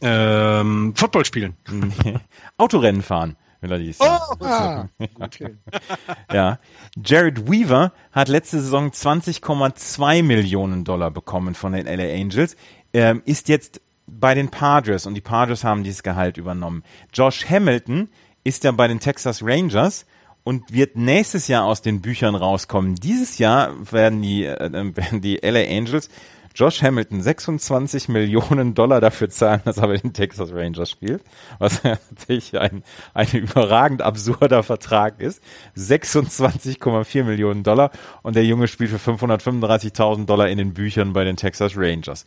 [0.00, 1.56] Ähm, Football spielen.
[2.58, 4.88] Autorennen fahren will er dies oh, ah,
[5.20, 5.56] okay.
[6.32, 6.58] ja.
[7.02, 12.56] Jared Weaver hat letzte Saison 20,2 Millionen Dollar bekommen von den LA Angels,
[12.92, 16.84] ähm, ist jetzt bei den Padres und die Padres haben dieses Gehalt übernommen.
[17.12, 18.08] Josh Hamilton
[18.46, 20.06] ist ja bei den Texas Rangers
[20.44, 22.94] und wird nächstes Jahr aus den Büchern rauskommen.
[22.94, 26.08] Dieses Jahr werden die, äh, werden die LA Angels
[26.54, 31.22] Josh Hamilton 26 Millionen Dollar dafür zahlen, dass er bei den Texas Rangers spielt,
[31.58, 32.82] was natürlich ein,
[33.12, 35.42] ein überragend absurder Vertrag ist.
[35.76, 37.90] 26,4 Millionen Dollar
[38.22, 42.24] und der Junge spielt für 535.000 Dollar in den Büchern bei den Texas Rangers.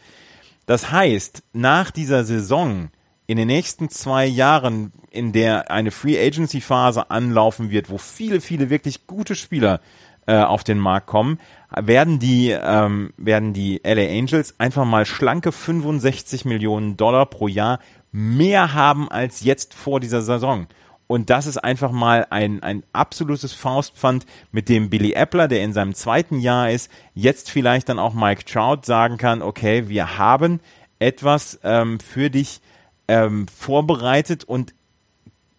[0.67, 2.89] Das heißt, nach dieser Saison
[3.29, 8.41] in den nächsten zwei Jahren, in der eine Free Agency Phase anlaufen wird, wo viele,
[8.41, 9.81] viele wirklich gute Spieler
[10.25, 11.37] äh, auf den Markt kommen,
[11.79, 17.77] werden die, ähm, werden die LA Angels einfach mal schlanke 65 Millionen Dollar pro Jahr
[18.11, 20.65] mehr haben als jetzt vor dieser Saison.
[21.05, 25.73] Und das ist einfach mal ein, ein absolutes Faustpfand, mit dem Billy Appler, der in
[25.73, 30.61] seinem zweiten Jahr ist, jetzt vielleicht dann auch Mike Trout sagen kann, okay, wir haben
[30.97, 32.61] etwas ähm, für dich,
[33.09, 34.73] ähm, vorbereitet und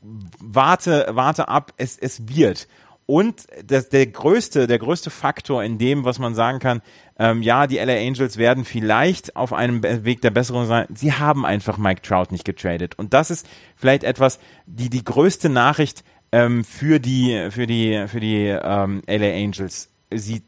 [0.01, 2.69] warte, warte ab, es, es wird.
[3.07, 6.81] Und das, der größte, der größte Faktor in dem, was man sagen kann,
[7.19, 10.87] ähm, ja, die LA Angels werden vielleicht auf einem Weg der Besserung sein.
[10.95, 12.97] Sie haben einfach Mike Trout nicht getradet.
[12.97, 18.21] Und das ist vielleicht etwas, die, die größte Nachricht ähm, für die, für die, für
[18.21, 19.91] die ähm, LA Angels.
[20.15, 20.43] Sie,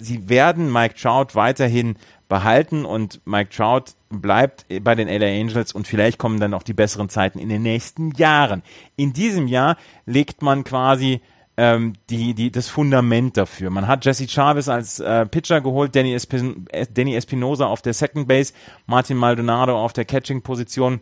[0.00, 1.96] sie werden Mike Trout weiterhin
[2.28, 6.72] behalten und Mike Trout bleibt bei den LA Angels und vielleicht kommen dann auch die
[6.72, 8.62] besseren Zeiten in den nächsten Jahren.
[8.96, 9.76] In diesem Jahr
[10.06, 11.20] legt man quasi
[11.56, 13.70] ähm, die, die, das Fundament dafür.
[13.70, 18.26] Man hat Jesse Chavez als äh, Pitcher geholt, Danny, Espin Danny Espinosa auf der Second
[18.26, 18.54] Base,
[18.86, 21.00] Martin Maldonado auf der Catching-Position,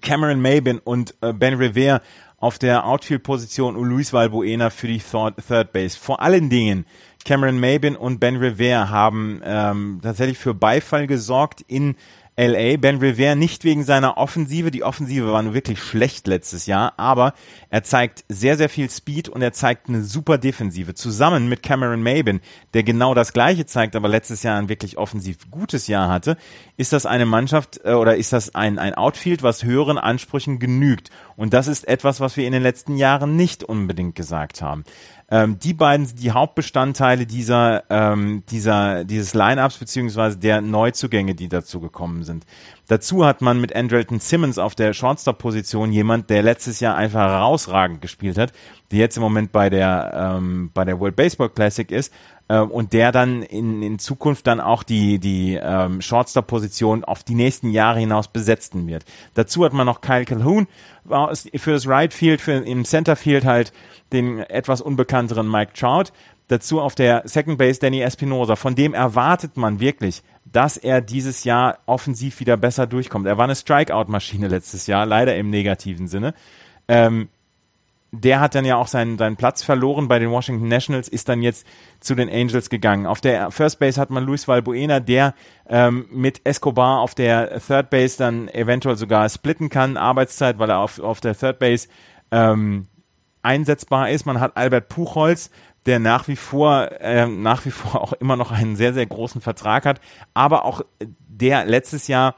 [0.00, 2.00] Cameron Mabin und äh, Ben Revere
[2.38, 5.98] auf der Outfield-Position und Luis Valbuena für die Third Base.
[5.98, 6.86] Vor allen Dingen
[7.26, 11.96] Cameron Mabin und Ben Rivera haben ähm, tatsächlich für Beifall gesorgt in
[12.38, 12.76] LA.
[12.76, 14.70] Ben Rivera nicht wegen seiner Offensive.
[14.70, 17.32] Die Offensive war nur wirklich schlecht letztes Jahr, aber
[17.68, 20.94] er zeigt sehr, sehr viel Speed und er zeigt eine super Defensive.
[20.94, 22.40] Zusammen mit Cameron Mabin,
[22.74, 26.36] der genau das Gleiche zeigt, aber letztes Jahr ein wirklich offensiv gutes Jahr hatte,
[26.76, 31.10] ist das eine Mannschaft äh, oder ist das ein, ein Outfield, was höheren Ansprüchen genügt.
[31.36, 34.84] Und das ist etwas, was wir in den letzten Jahren nicht unbedingt gesagt haben.
[35.28, 41.48] Ähm, die beiden sind die Hauptbestandteile dieser, ähm, dieser, dieses Line-Ups beziehungsweise der Neuzugänge, die
[41.48, 42.46] dazu gekommen sind.
[42.86, 48.00] Dazu hat man mit Andrelton Simmons auf der Shortstop-Position jemand, der letztes Jahr einfach herausragend
[48.00, 48.52] gespielt hat,
[48.92, 52.12] der jetzt im Moment bei der, ähm, bei der World Baseball Classic ist
[52.48, 57.34] äh, und der dann in, in Zukunft dann auch die, die ähm, Shortstop-Position auf die
[57.34, 59.04] nächsten Jahre hinaus besetzen wird.
[59.34, 60.66] Dazu hat man noch Kyle Calhoun
[61.54, 63.72] für das Right Field, für im Center Field halt
[64.12, 66.12] den etwas unbekannteren Mike Trout.
[66.48, 68.54] Dazu auf der Second Base Danny Espinosa.
[68.54, 73.26] Von dem erwartet man wirklich, dass er dieses Jahr offensiv wieder besser durchkommt.
[73.26, 76.34] Er war eine Strikeout-Maschine letztes Jahr, leider im negativen Sinne.
[76.86, 77.28] Ähm,
[78.22, 81.42] der hat dann ja auch seinen, seinen Platz verloren bei den Washington Nationals, ist dann
[81.42, 81.66] jetzt
[82.00, 83.06] zu den Angels gegangen.
[83.06, 85.34] Auf der First Base hat man Luis Valbuena, der
[85.68, 90.78] ähm, mit Escobar auf der Third Base dann eventuell sogar splitten kann, Arbeitszeit, weil er
[90.78, 91.88] auf, auf der Third Base
[92.30, 92.86] ähm,
[93.42, 94.26] einsetzbar ist.
[94.26, 95.50] Man hat Albert Puchholz,
[95.86, 99.40] der nach wie vor äh, nach wie vor auch immer noch einen sehr sehr großen
[99.40, 100.00] Vertrag hat,
[100.34, 102.34] aber auch der letztes Jahr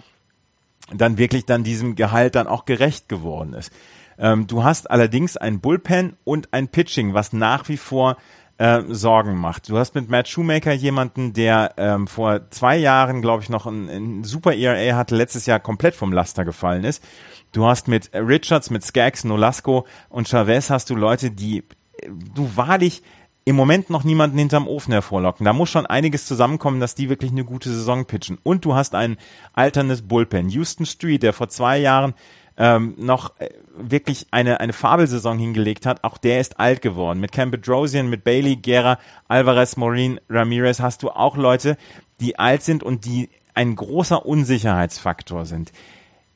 [0.93, 3.73] dann wirklich dann diesem Gehalt dann auch gerecht geworden ist.
[4.19, 8.17] Ähm, du hast allerdings ein Bullpen und ein Pitching, was nach wie vor
[8.59, 9.69] äh, Sorgen macht.
[9.69, 13.89] Du hast mit Matt Shoemaker jemanden, der ähm, vor zwei Jahren, glaube ich, noch ein,
[13.89, 17.03] ein super ERA hatte, letztes Jahr komplett vom Laster gefallen ist.
[17.53, 21.65] Du hast mit Richards, mit Skaggs, Nolasco und Chavez hast du Leute, die
[22.35, 23.03] du wahrlich
[23.45, 25.47] im Moment noch niemanden hinterm Ofen hervorlocken.
[25.47, 28.37] Da muss schon einiges zusammenkommen, dass die wirklich eine gute Saison pitchen.
[28.43, 29.17] Und du hast ein
[29.55, 30.51] alternes Bullpen.
[30.51, 32.13] Houston Street, der vor zwei Jahren
[32.59, 37.21] ähm, noch äh, wirklich eine, eine Fabelsaison hingelegt hat, auch der ist alt geworden.
[37.21, 38.99] Mit Cam Bedrosian, mit Bailey, Guerra,
[39.29, 41.79] Alvarez, Maureen, Ramirez hast du auch Leute,
[42.21, 45.73] die alt sind und die ein großer Unsicherheitsfaktor sind.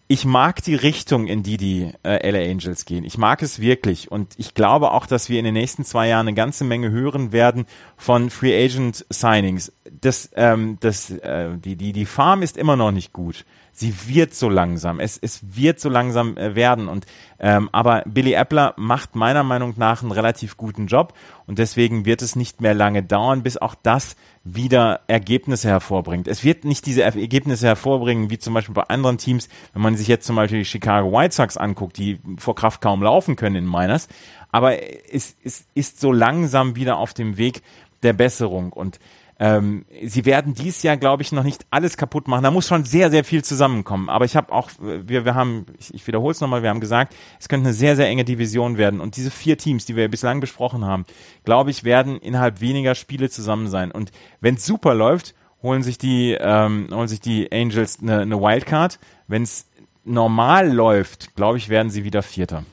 [0.07, 3.05] Ich mag die Richtung, in die die äh, LA Angels gehen.
[3.05, 4.11] Ich mag es wirklich.
[4.11, 7.33] Und ich glaube auch, dass wir in den nächsten zwei Jahren eine ganze Menge hören
[7.33, 7.67] werden
[7.97, 9.73] von Free Agent Signings.
[10.01, 14.35] Das, ähm, das, äh, die, die, die Farm ist immer noch nicht gut sie wird
[14.35, 15.01] so langsam.
[15.01, 16.89] Es, es wird so langsam äh, werden.
[16.89, 17.07] Und
[17.39, 21.15] ähm, aber Billy Appler macht meiner Meinung nach einen relativ guten Job
[21.47, 26.29] und deswegen wird es nicht mehr lange dauern, bis auch das wieder Ergebnisse hervorbringt.
[26.29, 30.09] Es wird nicht diese Ergebnisse hervorbringen, wie zum Beispiel bei anderen Teams, wenn man sich
[30.09, 33.69] jetzt zum Beispiel die Chicago White Sox anguckt, die vor Kraft kaum laufen können in
[33.69, 34.09] Miners.
[34.51, 34.77] Aber
[35.13, 37.63] es, es ist so langsam wieder auf dem Weg
[38.03, 38.99] der Besserung und
[39.39, 42.45] ähm, sie werden dies Jahr, glaube ich, noch nicht alles kaputt machen.
[42.45, 44.09] Da muss schon sehr, sehr viel zusammenkommen.
[44.09, 47.15] Aber ich habe auch, wir, wir haben, ich, ich wiederhole es nochmal, wir haben gesagt,
[47.41, 49.01] es könnte eine sehr, sehr enge Division werden.
[49.01, 51.07] Und diese vier Teams, die wir bislang besprochen haben,
[51.45, 53.91] glaube ich, werden innerhalb weniger Spiele zusammen sein.
[53.91, 58.41] Und wenn es super läuft, holen sich die, ähm, holen sich die Angels eine, eine
[58.41, 58.99] Wildcard.
[59.29, 59.67] Wenn es
[60.05, 62.65] normal läuft, glaube ich, werden sie wieder Vierter.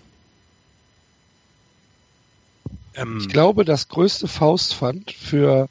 [3.19, 5.69] Ich glaube, das größte Faustpfand für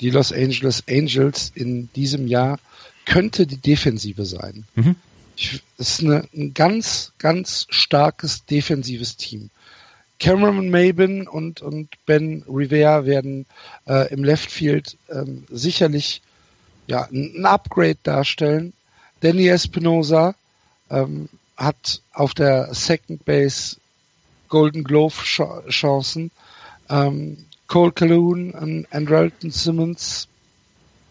[0.00, 2.58] die Los Angeles Angels in diesem Jahr
[3.04, 4.64] könnte die Defensive sein.
[4.74, 4.96] Mhm.
[5.36, 9.50] Es ist eine, ein ganz, ganz starkes defensives Team.
[10.18, 13.46] Cameron Maben und, und Ben Rivera werden
[13.88, 16.20] äh, im Left Field ähm, sicherlich
[16.86, 18.74] ja, ein Upgrade darstellen.
[19.20, 20.34] Danny Espinosa
[20.90, 23.76] ähm, hat auf der Second Base
[24.48, 25.14] Golden Glove
[25.68, 26.30] Chancen.
[26.90, 30.26] Ähm, Cole Calhoun, und Andrelton Simmons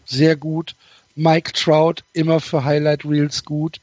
[0.04, 0.76] sehr gut.
[1.16, 3.80] Mike Trout immer für Highlight Reels gut.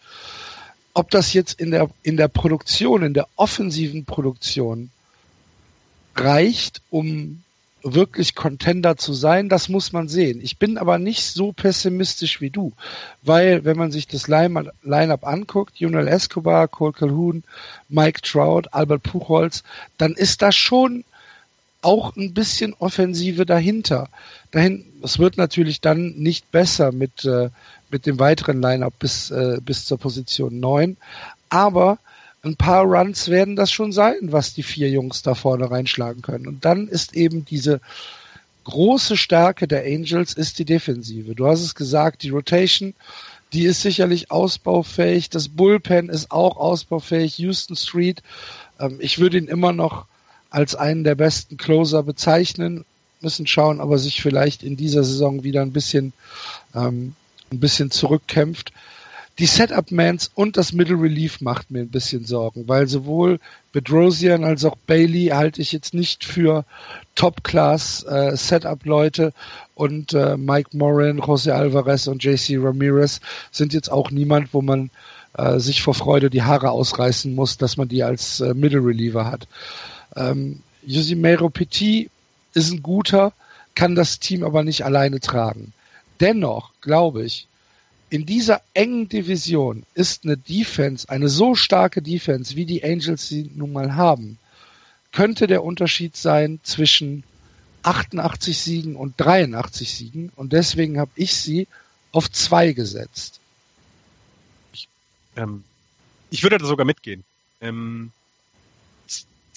[0.94, 4.92] Ob das jetzt in der, in der Produktion, in der offensiven Produktion
[6.16, 7.42] reicht, um
[7.82, 10.40] wirklich Contender zu sein, das muss man sehen.
[10.44, 12.74] Ich bin aber nicht so pessimistisch wie du,
[13.24, 17.44] weil wenn man sich das Line-Up anguckt, Junel Escobar, Cole Calhoun,
[17.90, 19.64] Mike Trout, Albert Puchholz,
[19.98, 21.04] dann ist das schon
[21.88, 24.10] auch ein bisschen Offensive dahinter.
[24.52, 27.50] Dahin, es wird natürlich dann nicht besser mit, äh,
[27.90, 30.98] mit dem weiteren Line-Up bis, äh, bis zur Position 9.
[31.48, 31.98] Aber
[32.44, 36.46] ein paar Runs werden das schon sein, was die vier Jungs da vorne reinschlagen können.
[36.48, 37.80] Und dann ist eben diese
[38.66, 41.36] große Stärke der Angels ist die Defensive.
[41.36, 42.96] Du hast es gesagt, die Rotation,
[43.54, 45.30] die ist sicherlich ausbaufähig.
[45.30, 47.38] Das Bullpen ist auch ausbaufähig.
[47.38, 48.22] Houston Street,
[48.78, 50.06] ähm, ich würde ihn immer noch
[50.58, 52.84] als einen der besten Closer bezeichnen,
[53.22, 56.14] müssen schauen, ob er sich vielleicht in dieser Saison wieder ein bisschen,
[56.74, 57.14] ähm,
[57.52, 58.74] ein bisschen zurückkämpft.
[59.38, 63.40] Die Setup-Mans und das Middle Relief macht mir ein bisschen Sorgen, weil sowohl
[63.72, 66.66] Bedrosian als auch Bailey halte ich jetzt nicht für
[67.14, 69.32] Top-Class äh,
[69.76, 73.20] und äh, Mike Moran, Jose Alvarez und JC Ramirez
[73.52, 74.90] sind jetzt auch niemand, wo man
[75.38, 79.30] äh, sich vor Freude die Haare ausreißen muss, dass man die als äh, Middle Reliever
[79.30, 79.48] hat.
[80.16, 80.62] Ähm,
[81.54, 82.10] Petit
[82.54, 83.34] ist ein guter,
[83.76, 85.74] kann das Team aber nicht alleine tragen.
[86.20, 87.48] Dennoch glaube ich,
[88.10, 93.52] in dieser engen Division ist eine Defense, eine so starke Defense, wie die Angels sie
[93.54, 94.40] nun mal haben,
[95.12, 97.24] könnte der Unterschied sein zwischen
[97.84, 101.68] 88 Siegen und 83 Siegen und deswegen habe ich sie
[102.12, 103.40] auf zwei gesetzt.
[104.74, 104.88] Ich,
[105.36, 105.64] ähm,
[106.30, 107.24] ich würde da sogar mitgehen.
[107.62, 108.12] Ähm,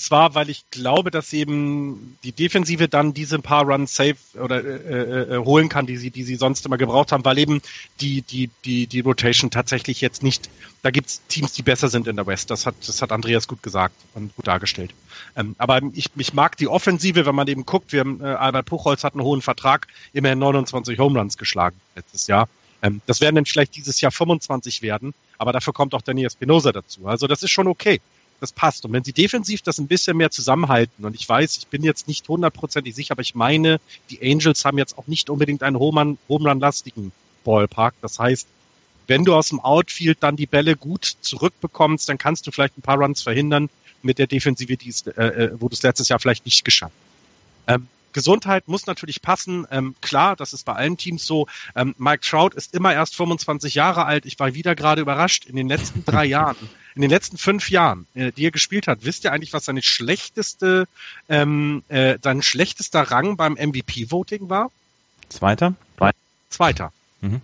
[0.00, 4.76] zwar, weil ich glaube, dass eben die Defensive dann diese paar Runs safe oder äh,
[4.76, 7.60] äh, äh, holen kann, die sie, die sie sonst immer gebraucht haben, weil eben
[8.00, 10.48] die, die, die, die Rotation tatsächlich jetzt nicht,
[10.82, 12.50] da gibt's Teams, die besser sind in der West.
[12.50, 14.94] Das hat, das hat Andreas gut gesagt und gut dargestellt.
[15.36, 18.66] Ähm, aber ich, ich mag die Offensive, wenn man eben guckt, wir haben, äh, Albert
[18.66, 22.48] Puchholz hat einen hohen Vertrag, immerhin 29 Home Runs geschlagen letztes Jahr.
[22.82, 26.72] Ähm, das werden dann vielleicht dieses Jahr 25 werden, aber dafür kommt auch Daniel Espinosa
[26.72, 27.06] dazu.
[27.06, 28.00] Also das ist schon okay
[28.40, 28.84] das passt.
[28.84, 32.08] Und wenn sie defensiv das ein bisschen mehr zusammenhalten, und ich weiß, ich bin jetzt
[32.08, 33.80] nicht hundertprozentig sicher, aber ich meine,
[34.10, 37.12] die Angels haben jetzt auch nicht unbedingt einen Homerun-lastigen
[37.44, 37.94] Ballpark.
[38.00, 38.48] Das heißt,
[39.06, 42.82] wenn du aus dem Outfield dann die Bälle gut zurückbekommst, dann kannst du vielleicht ein
[42.82, 43.68] paar Runs verhindern
[44.02, 46.94] mit der Defensive, die es, äh, äh wo du es letztes Jahr vielleicht nicht geschafft.
[47.66, 49.66] Ähm, Gesundheit muss natürlich passen.
[49.70, 51.46] Ähm, klar, das ist bei allen Teams so.
[51.74, 54.26] Ähm, Mike Trout ist immer erst 25 Jahre alt.
[54.26, 55.46] Ich war wieder gerade überrascht.
[55.46, 56.56] In den letzten drei Jahren
[56.94, 59.82] in den letzten fünf Jahren, äh, die er gespielt hat, wisst ihr eigentlich, was seine
[59.82, 60.86] schlechteste,
[61.28, 64.70] ähm, äh, sein schlechtester Rang beim MVP-Voting war?
[65.28, 65.74] Zweiter?
[66.48, 66.92] Zweiter.
[67.20, 67.40] Mhm.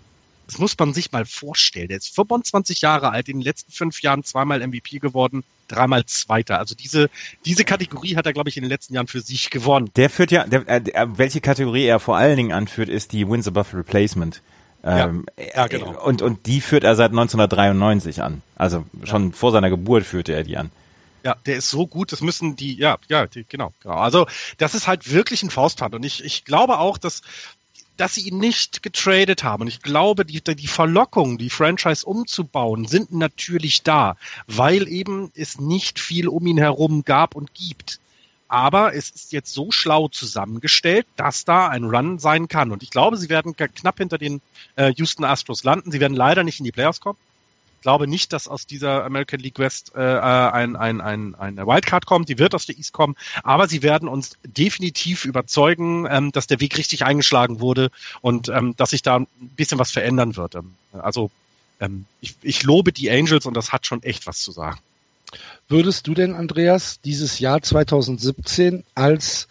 [0.47, 1.89] Das muss man sich mal vorstellen.
[1.89, 6.59] Der ist 25 Jahre alt, in den letzten fünf Jahren zweimal MVP geworden, dreimal Zweiter.
[6.59, 7.11] Also diese,
[7.45, 9.91] diese Kategorie hat er, glaube ich, in den letzten Jahren für sich gewonnen.
[9.97, 13.49] Der führt ja, der, äh, welche Kategorie er vor allen Dingen anführt, ist die Wins
[13.49, 14.43] Above Replacement.
[14.85, 16.01] Ähm, ja, ja, genau.
[16.05, 18.43] Und, und die führt er seit 1993 an.
[18.55, 19.37] Also schon ja.
[19.37, 20.71] vor seiner Geburt führte er die an.
[21.25, 23.97] Ja, der ist so gut, das müssen die, ja, ja, die, genau, genau.
[23.97, 24.29] Also
[24.59, 25.93] das ist halt wirklich ein Fausthand.
[25.97, 27.23] Und ich, ich glaube auch, dass
[27.97, 29.63] dass sie ihn nicht getradet haben.
[29.63, 34.17] Und ich glaube, die, die Verlockung, die Franchise umzubauen, sind natürlich da,
[34.47, 38.01] weil eben es nicht viel um ihn herum gab und gibt.
[38.49, 42.71] Aber es ist jetzt so schlau zusammengestellt, dass da ein Run sein kann.
[42.71, 44.41] Und ich glaube, sie werden knapp hinter den
[44.77, 45.91] äh, Houston Astros landen.
[45.91, 47.19] Sie werden leider nicht in die Playoffs kommen.
[47.87, 52.05] Ich glaube nicht, dass aus dieser American League West äh, ein, ein, ein, eine Wildcard
[52.05, 52.28] kommt.
[52.28, 53.14] Die wird aus der East kommen.
[53.45, 58.74] Aber sie werden uns definitiv überzeugen, ähm, dass der Weg richtig eingeschlagen wurde und ähm,
[58.76, 60.57] dass sich da ein bisschen was verändern wird.
[60.57, 61.30] Ähm, also
[61.78, 64.80] ähm, ich, ich lobe die Angels und das hat schon echt was zu sagen.
[65.68, 69.47] Würdest du denn, Andreas, dieses Jahr 2017 als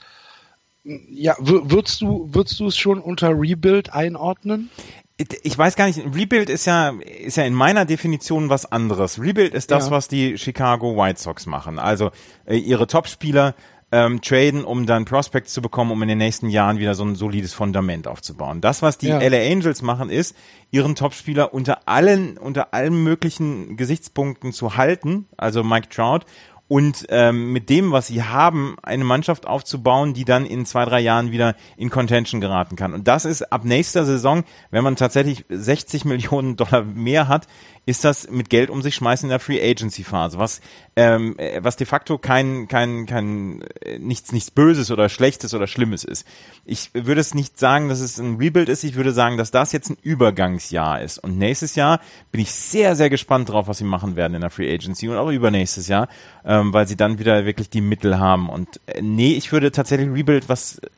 [0.84, 4.70] ja, würdest du, würdest du es schon unter Rebuild einordnen?
[5.18, 9.20] Ich weiß gar nicht, Rebuild ist ja, ist ja in meiner Definition was anderes.
[9.20, 9.92] Rebuild ist das, ja.
[9.92, 11.80] was die Chicago White Sox machen.
[11.80, 12.12] Also
[12.46, 13.56] äh, ihre Topspieler
[13.92, 17.16] ähm, traden, um dann Prospects zu bekommen, um in den nächsten Jahren wieder so ein
[17.16, 18.60] solides Fundament aufzubauen.
[18.60, 19.20] Das, was die ja.
[19.20, 20.36] LA Angels machen, ist,
[20.70, 26.26] ihren Topspieler unter allen, unter allen möglichen Gesichtspunkten zu halten, also Mike Trout,
[26.68, 31.00] und ähm, mit dem, was sie haben, eine Mannschaft aufzubauen, die dann in zwei, drei
[31.00, 32.94] Jahren wieder in Contention geraten kann.
[32.94, 37.48] Und das ist ab nächster Saison, wenn man tatsächlich 60 Millionen Dollar mehr hat,
[37.86, 40.62] ist das mit Geld um sich schmeißen in der Free Agency Phase, was
[40.96, 45.68] ähm, äh, was de facto kein kein kein äh, nichts nichts Böses oder Schlechtes oder
[45.68, 46.28] Schlimmes ist.
[46.66, 48.84] Ich würde es nicht sagen, dass es ein Rebuild ist.
[48.84, 51.20] Ich würde sagen, dass das jetzt ein Übergangsjahr ist.
[51.20, 52.00] Und nächstes Jahr
[52.32, 55.18] bin ich sehr sehr gespannt drauf, was sie machen werden in der Free Agency und
[55.18, 56.08] auch übernächstes Jahr,
[56.56, 58.50] ähm, weil sie dann wieder wirklich die Mittel haben.
[58.50, 60.90] Und äh, nee, ich würde tatsächlich Rebuild was äh,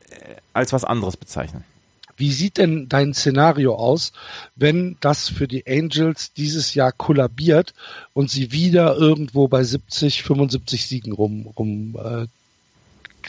[0.52, 1.64] als was anderes bezeichnen.
[2.16, 4.12] Wie sieht denn dein Szenario aus,
[4.56, 7.74] wenn das für die Angels dieses Jahr kollabiert
[8.12, 12.26] und sie wieder irgendwo bei 70, 75 Siegen rum, rum äh,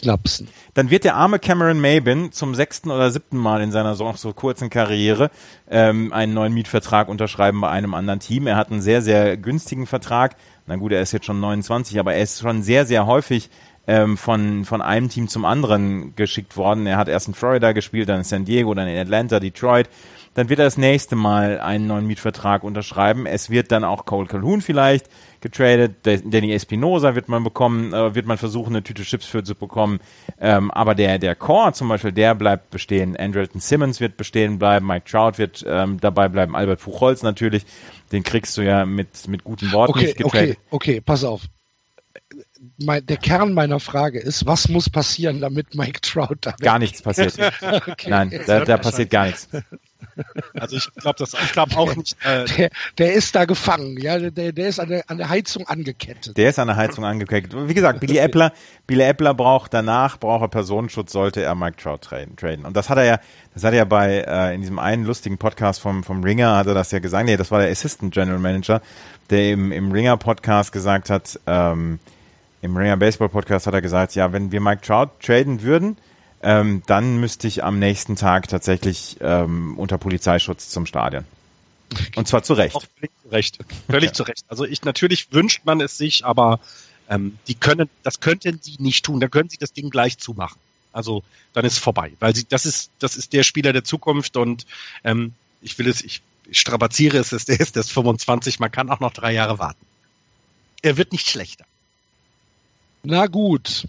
[0.02, 0.47] knapsen?
[0.74, 4.34] Dann wird der arme Cameron Mabin zum sechsten oder siebten Mal in seiner so, so
[4.34, 5.32] kurzen Karriere
[5.70, 8.47] ähm, einen neuen Mietvertrag unterschreiben bei einem anderen Team.
[8.47, 10.36] Er hat einen sehr, sehr günstigen Vertrag.
[10.68, 13.50] Na gut, er ist jetzt schon 29, aber er ist schon sehr, sehr häufig
[13.88, 16.86] ähm, von, von einem Team zum anderen geschickt worden.
[16.86, 19.89] Er hat erst in Florida gespielt, dann in San Diego, dann in Atlanta, Detroit.
[20.34, 23.26] Dann wird er das nächste Mal einen neuen Mietvertrag unterschreiben.
[23.26, 25.08] Es wird dann auch Cole Calhoun vielleicht
[25.42, 25.96] getradet.
[26.04, 30.00] Danny Espinosa wird man bekommen, äh, wird man versuchen, eine Tüte Chips für zu bekommen.
[30.40, 33.18] Ähm, aber der, der Core zum Beispiel, der bleibt bestehen.
[33.18, 34.86] Andrelton Simmons wird bestehen bleiben.
[34.86, 36.56] Mike Trout wird ähm, dabei bleiben.
[36.56, 37.66] Albert Puchholz natürlich.
[38.12, 40.58] Den kriegst du ja mit, mit guten Worten okay, nicht getradet.
[40.70, 41.42] Okay, okay, pass auf
[42.78, 47.02] mein, der Kern meiner Frage ist, was muss passieren, damit Mike Trout da Gar nichts
[47.02, 47.36] passiert.
[47.62, 48.10] okay.
[48.10, 49.48] Nein, da, da passiert gar nichts.
[50.54, 52.16] Also ich glaube das, ich glaube auch nicht.
[52.24, 55.68] Äh, der, der ist da gefangen, ja, der, der ist an der, an der Heizung
[55.68, 56.38] angekettet.
[56.38, 57.54] Der ist an der Heizung angekettet.
[57.68, 58.52] Wie gesagt, Billy Eppler,
[58.88, 62.36] Billy Eppler braucht danach, braucht er Personenschutz, sollte er Mike Trout traden.
[62.36, 62.66] traden.
[62.66, 63.20] Und das hat er ja,
[63.54, 66.68] das hat er ja bei äh, in diesem einen lustigen Podcast vom vom Ringer hat
[66.68, 67.26] er das ja gesagt.
[67.26, 68.82] Nee, das war der Assistant General Manager,
[69.30, 71.39] der im im Ringer Podcast gesagt hat.
[71.47, 72.00] Ähm,
[72.62, 75.95] Im Ringer Baseball Podcast hat er gesagt, ja, wenn wir Mike Trout traden würden
[76.42, 81.26] ähm, dann müsste ich am nächsten Tag tatsächlich ähm, unter Polizeischutz zum Stadion.
[82.16, 82.76] Und zwar zu Recht.
[82.76, 83.60] Auch völlig zu Recht.
[83.90, 84.46] Völlig zu Recht.
[84.48, 86.60] Also ich natürlich wünscht man es sich, aber
[87.10, 89.20] ähm, die können, das könnten sie nicht tun.
[89.20, 90.60] Dann können sie das Ding gleich zumachen.
[90.94, 91.24] Also
[91.54, 94.66] dann ist es vorbei, weil sie, das ist, das ist der Spieler der Zukunft und
[95.04, 99.00] ähm, ich will es, ich, ich strapaziere es, der ist das 25, man kann auch
[99.00, 99.86] noch drei Jahre warten.
[100.82, 101.66] Er wird nicht schlechter.
[103.04, 103.88] Na gut,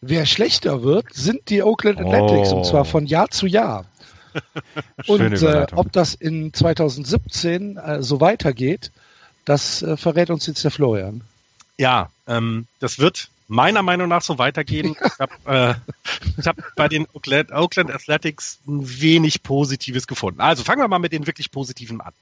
[0.00, 2.58] Wer schlechter wird, sind die Oakland Athletics oh.
[2.58, 3.84] und zwar von Jahr zu Jahr.
[5.06, 8.92] und äh, ob das in 2017 äh, so weitergeht,
[9.44, 11.22] das äh, verrät uns jetzt der Florian.
[11.78, 14.94] Ja, ähm, das wird meiner Meinung nach so weitergehen.
[15.04, 15.78] ich habe
[16.36, 20.40] äh, hab bei den Oakland, Oakland Athletics ein wenig Positives gefunden.
[20.40, 22.12] Also fangen wir mal mit den wirklich Positiven an.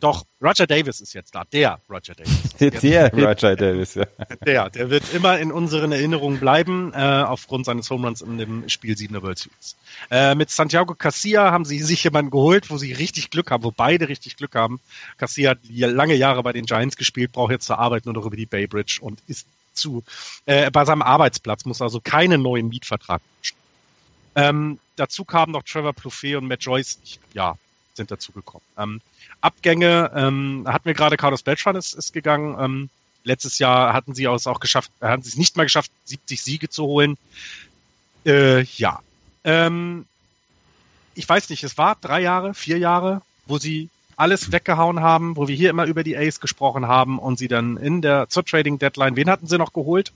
[0.00, 1.44] Doch, Roger Davis ist jetzt da.
[1.44, 2.42] Der Roger Davis.
[2.60, 4.04] Der, der Roger Davis, ja.
[4.46, 8.68] Der, der wird immer in unseren Erinnerungen bleiben, äh, aufgrund seines Home Runs in dem
[8.68, 9.76] Spiel 7 der World Series.
[10.10, 13.70] Äh, mit Santiago Casilla haben sie sich jemanden geholt, wo sie richtig Glück haben, wo
[13.70, 14.80] beide richtig Glück haben.
[15.16, 18.36] Casilla hat lange Jahre bei den Giants gespielt, braucht jetzt zur Arbeit nur noch über
[18.36, 20.02] die Bay Bridge und ist zu,
[20.46, 23.20] äh, bei seinem Arbeitsplatz, muss also keinen neuen Mietvertrag
[24.36, 26.98] ähm, dazu kamen noch Trevor Plouffe und Matt Joyce.
[27.32, 27.56] Ja,
[27.96, 28.64] sind dazu gekommen.
[28.78, 29.00] Ähm,
[29.40, 32.56] Abgänge ähm, hatten wir gerade, Carlos Beltran ist, ist gegangen.
[32.58, 32.90] Ähm,
[33.24, 36.68] letztes Jahr hatten sie es auch geschafft, hatten sie es nicht mal geschafft, 70 Siege
[36.68, 37.16] zu holen.
[38.24, 39.00] Äh, ja.
[39.44, 40.06] Ähm,
[41.14, 45.46] ich weiß nicht, es war drei Jahre, vier Jahre, wo sie alles weggehauen haben, wo
[45.48, 48.78] wir hier immer über die Ace gesprochen haben und sie dann in der zur Trading
[48.78, 50.12] Deadline, wen hatten sie noch geholt?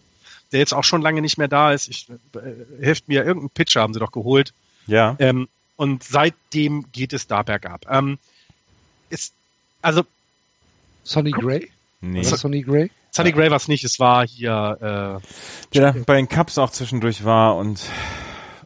[0.52, 1.88] Der jetzt auch schon lange nicht mehr da ist.
[1.88, 4.52] Ich, äh, hilft mir, irgendeinen Pitcher haben sie doch geholt.
[4.86, 5.16] Ja.
[5.18, 5.48] Ähm,
[5.80, 7.86] und seitdem geht es da bergab.
[7.88, 8.18] Ähm,
[9.08, 9.32] ist,
[9.80, 10.02] also.
[11.04, 11.70] Sonny Gray?
[12.02, 12.20] Nee.
[12.20, 12.90] Oder Sonny Gray?
[13.10, 17.24] Sonny Gray war es nicht, es war hier, äh, Der bei den Cups auch zwischendurch
[17.24, 17.82] war und,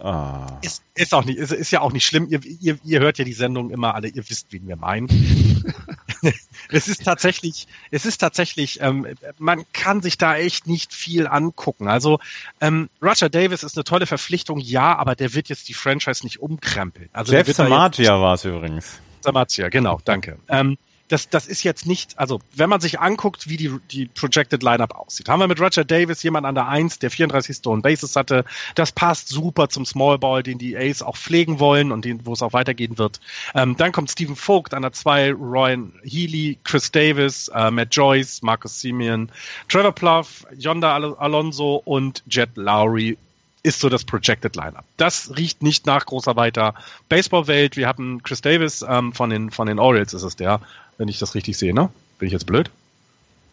[0.00, 0.58] ah.
[0.62, 2.26] Ist, ist auch nicht, ist, ist ja auch nicht schlimm.
[2.28, 5.06] Ihr, ihr, ihr hört ja die Sendung immer alle, ihr wisst, wen wir meinen.
[6.70, 9.06] es ist tatsächlich, es ist tatsächlich, ähm,
[9.38, 11.88] man kann sich da echt nicht viel angucken.
[11.88, 12.20] Also
[12.60, 16.40] ähm, Roger Davis ist eine tolle Verpflichtung, ja, aber der wird jetzt die Franchise nicht
[16.40, 17.08] umkrempeln.
[17.12, 19.00] Also Jeff Samagia war es übrigens.
[19.20, 20.38] Samazia, genau, danke.
[20.48, 20.76] Ähm,
[21.08, 24.94] das, das ist jetzt nicht, also wenn man sich anguckt, wie die, die Projected Lineup
[24.94, 28.44] aussieht, haben wir mit Roger Davis jemand an der 1, der 34 Stone Bases hatte.
[28.74, 32.32] Das passt super zum Small Ball, den die Ace auch pflegen wollen und den, wo
[32.32, 33.20] es auch weitergehen wird.
[33.54, 38.42] Ähm, dann kommt Stephen Vogt an der 2, Ryan Healy, Chris Davis, äh, Matt Joyce,
[38.42, 39.30] Marcus Simeon,
[39.68, 43.18] Trevor Pluff, Yonda Al Alonso und Jet Lowry
[43.64, 44.84] ist so das Projected Lineup.
[44.98, 46.74] Das riecht nicht nach großer weiter
[47.08, 47.76] Baseballwelt.
[47.76, 50.60] Wir haben Chris Davis ähm, von den von den Orioles ist es der,
[50.98, 51.90] wenn ich das richtig sehe, ne?
[52.18, 52.70] Bin ich jetzt blöd?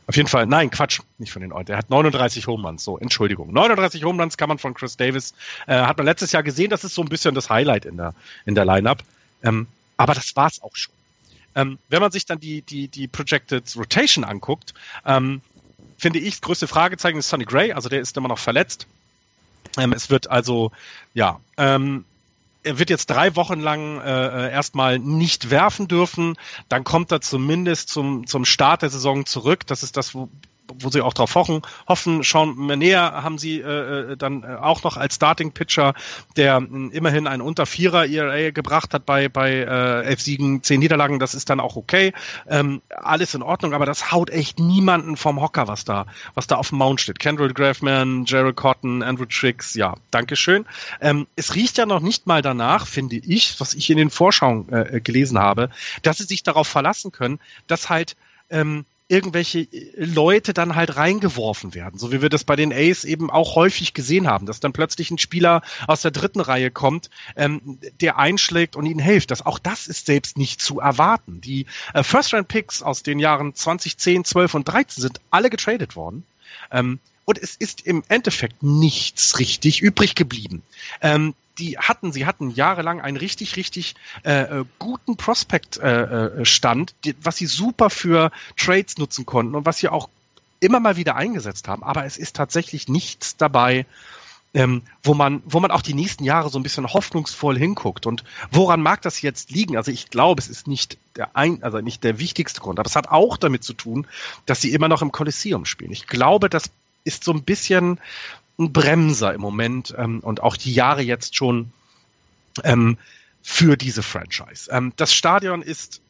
[0.07, 1.67] Auf jeden Fall, nein, Quatsch, nicht von den Orioles.
[1.67, 3.53] Der hat 39 Home Runs, so, Entschuldigung.
[3.53, 5.33] 39 Home Runs kann man von Chris Davis,
[5.67, 8.13] äh, hat man letztes Jahr gesehen, das ist so ein bisschen das Highlight in der,
[8.45, 9.03] in der Lineup.
[9.43, 10.93] Ähm, aber das war's auch schon.
[11.55, 14.73] Ähm, wenn man sich dann die, die, die Projected Rotation anguckt,
[15.05, 15.41] ähm,
[15.97, 18.87] finde ich, das größte Fragezeichen ist Sonny Gray, also der ist immer noch verletzt.
[19.77, 20.71] Ähm, es wird also,
[21.13, 22.05] ja, ähm,
[22.63, 26.35] er wird jetzt drei Wochen lang äh, äh, erstmal nicht werfen dürfen.
[26.69, 29.65] Dann kommt er zumindest zum, zum Start der Saison zurück.
[29.65, 30.29] Das ist das, wo,
[30.79, 31.61] wo sie auch drauf hoffen.
[31.87, 32.23] hoffen.
[32.23, 35.93] Sean näher haben sie äh, äh, dann äh, auch noch als Starting Pitcher,
[36.35, 40.79] der äh, immerhin ein unter Vierer ERA gebracht hat bei bei äh, elf Siegen, zehn
[40.79, 41.19] Niederlagen.
[41.19, 42.13] Das ist dann auch okay,
[42.47, 43.73] ähm, alles in Ordnung.
[43.73, 47.19] Aber das haut echt niemanden vom Hocker, was da was da auf dem Mount steht.
[47.19, 50.65] Kendrick Graffman, Jared Cotton, Andrew Tricks, ja, Dankeschön.
[50.99, 54.67] Ähm, es riecht ja noch nicht mal danach, finde ich, was ich in den Vorschauen
[54.71, 55.69] äh, gelesen habe,
[56.01, 58.15] dass sie sich darauf verlassen können, dass halt
[58.49, 63.03] ähm, irgendwelche äh, Leute dann halt reingeworfen werden, so wie wir das bei den Ace
[63.03, 67.09] eben auch häufig gesehen haben, dass dann plötzlich ein Spieler aus der dritten Reihe kommt,
[67.35, 69.29] ähm, der einschlägt und ihnen hilft.
[69.31, 71.41] Das, auch das ist selbst nicht zu erwarten.
[71.41, 76.23] Die äh, First-Round-Picks aus den Jahren 2010, 12 und 13 sind alle getradet worden.
[76.71, 76.99] Ähm,
[77.31, 80.63] und es ist im Endeffekt nichts richtig übrig geblieben.
[80.99, 87.15] Ähm, die hatten, sie hatten jahrelang einen richtig, richtig äh, äh guten Prospect-Stand, äh, äh
[87.23, 90.09] was sie super für Trades nutzen konnten und was sie auch
[90.59, 91.83] immer mal wieder eingesetzt haben.
[91.83, 93.85] Aber es ist tatsächlich nichts dabei,
[94.53, 98.05] ähm, wo man, wo man auch die nächsten Jahre so ein bisschen hoffnungsvoll hinguckt.
[98.05, 99.77] Und woran mag das jetzt liegen?
[99.77, 102.97] Also ich glaube, es ist nicht der ein, also nicht der wichtigste Grund, aber es
[102.97, 104.05] hat auch damit zu tun,
[104.45, 105.91] dass sie immer noch im Kolosseum spielen.
[105.91, 106.69] Ich glaube, das
[107.03, 107.99] ist so ein bisschen
[108.59, 111.71] ein Bremser im Moment ähm, und auch die Jahre jetzt schon
[112.63, 112.97] ähm,
[113.41, 114.69] für diese Franchise.
[114.71, 116.01] Ähm, das Stadion ist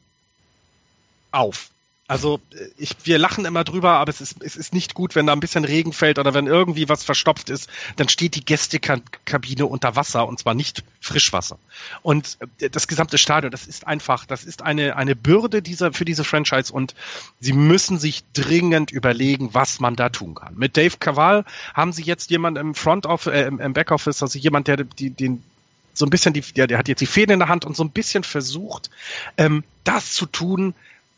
[1.30, 1.71] auf.
[2.12, 2.40] Also
[2.76, 5.40] ich, wir lachen immer drüber, aber es ist, es ist nicht gut, wenn da ein
[5.40, 10.28] bisschen Regen fällt oder wenn irgendwie was verstopft ist, dann steht die Gästekabine unter Wasser
[10.28, 11.58] und zwar nicht Frischwasser.
[12.02, 16.04] Und äh, das gesamte Stadion, das ist einfach, das ist eine, eine Bürde dieser, für
[16.04, 16.94] diese Franchise und
[17.40, 20.54] sie müssen sich dringend überlegen, was man da tun kann.
[20.54, 24.68] Mit Dave Caval haben sie jetzt jemanden im Front Office, äh, im Backoffice, also jemand,
[24.68, 25.42] der die, den,
[25.94, 27.82] so ein bisschen die, der, der hat jetzt die Fäden in der Hand und so
[27.84, 28.90] ein bisschen versucht,
[29.38, 30.74] ähm, das zu tun,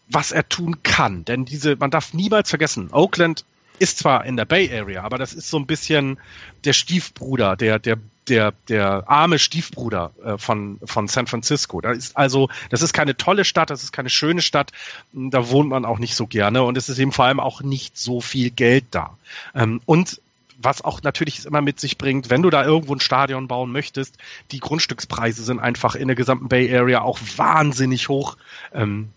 [0.09, 1.25] was er tun kann.
[1.25, 3.45] Denn diese, man darf niemals vergessen, Oakland
[3.79, 6.19] ist zwar in der Bay Area, aber das ist so ein bisschen
[6.65, 7.99] der Stiefbruder, der, der,
[8.29, 11.81] der, der arme Stiefbruder äh, von, von San Francisco.
[11.81, 14.71] Da ist also, das ist keine tolle Stadt, das ist keine schöne Stadt,
[15.13, 17.99] da wohnt man auch nicht so gerne und es ist eben vor allem auch nicht
[17.99, 19.17] so viel Geld da.
[19.55, 20.21] Ähm, und
[20.57, 24.17] was auch natürlich immer mit sich bringt, wenn du da irgendwo ein Stadion bauen möchtest,
[24.53, 28.37] die Grundstückspreise sind einfach in der gesamten Bay Area auch wahnsinnig hoch.
[28.73, 29.11] Ähm,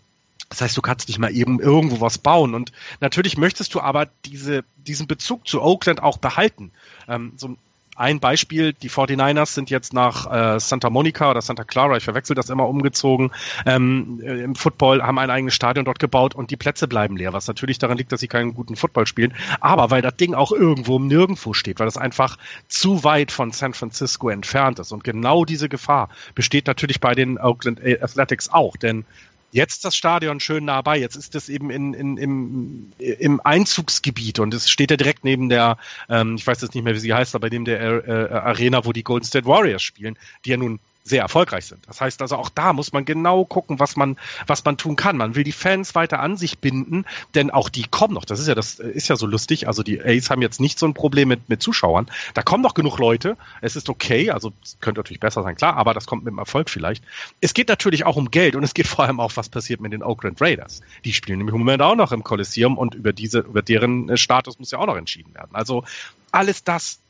[0.48, 2.54] das heißt, du kannst nicht mal eben irgendwo was bauen.
[2.54, 6.70] Und natürlich möchtest du aber diese, diesen Bezug zu Oakland auch behalten.
[7.06, 7.56] Ähm, so
[7.98, 12.36] ein Beispiel, die 49ers sind jetzt nach äh, Santa Monica oder Santa Clara, ich verwechsel
[12.36, 13.32] das immer, umgezogen.
[13.66, 17.32] Ähm, äh, Im Football haben ein eigenes Stadion dort gebaut und die Plätze bleiben leer,
[17.32, 19.34] was natürlich daran liegt, dass sie keinen guten Football spielen.
[19.60, 22.38] Aber weil das Ding auch irgendwo Nirgendwo steht, weil das einfach
[22.68, 24.92] zu weit von San Francisco entfernt ist.
[24.92, 29.04] Und genau diese Gefahr besteht natürlich bei den Oakland Athletics auch, denn
[29.50, 30.98] jetzt das Stadion schön nah bei.
[30.98, 35.48] Jetzt ist es eben in, in, im, im Einzugsgebiet und es steht ja direkt neben
[35.48, 35.78] der,
[36.08, 38.92] ähm, ich weiß jetzt nicht mehr, wie sie heißt, aber neben der äh, Arena, wo
[38.92, 41.86] die Golden State Warriors spielen, die ja nun sehr erfolgreich sind.
[41.86, 45.16] Das heißt also auch da muss man genau gucken, was man, was man tun kann.
[45.16, 48.24] Man will die Fans weiter an sich binden, denn auch die kommen noch.
[48.24, 49.66] Das ist ja, das ist ja so lustig.
[49.66, 52.08] Also die A's haben jetzt nicht so ein Problem mit, mit Zuschauern.
[52.34, 53.36] Da kommen noch genug Leute.
[53.60, 54.30] Es ist okay.
[54.30, 57.02] Also könnte natürlich besser sein, klar, aber das kommt mit dem Erfolg vielleicht.
[57.40, 59.92] Es geht natürlich auch um Geld und es geht vor allem auch, was passiert mit
[59.92, 60.82] den Oakland Raiders.
[61.04, 64.16] Die spielen nämlich im Moment auch noch im Kolosseum und über diese, über deren äh,
[64.16, 65.50] Status muss ja auch noch entschieden werden.
[65.52, 65.84] Also
[66.30, 67.00] alles das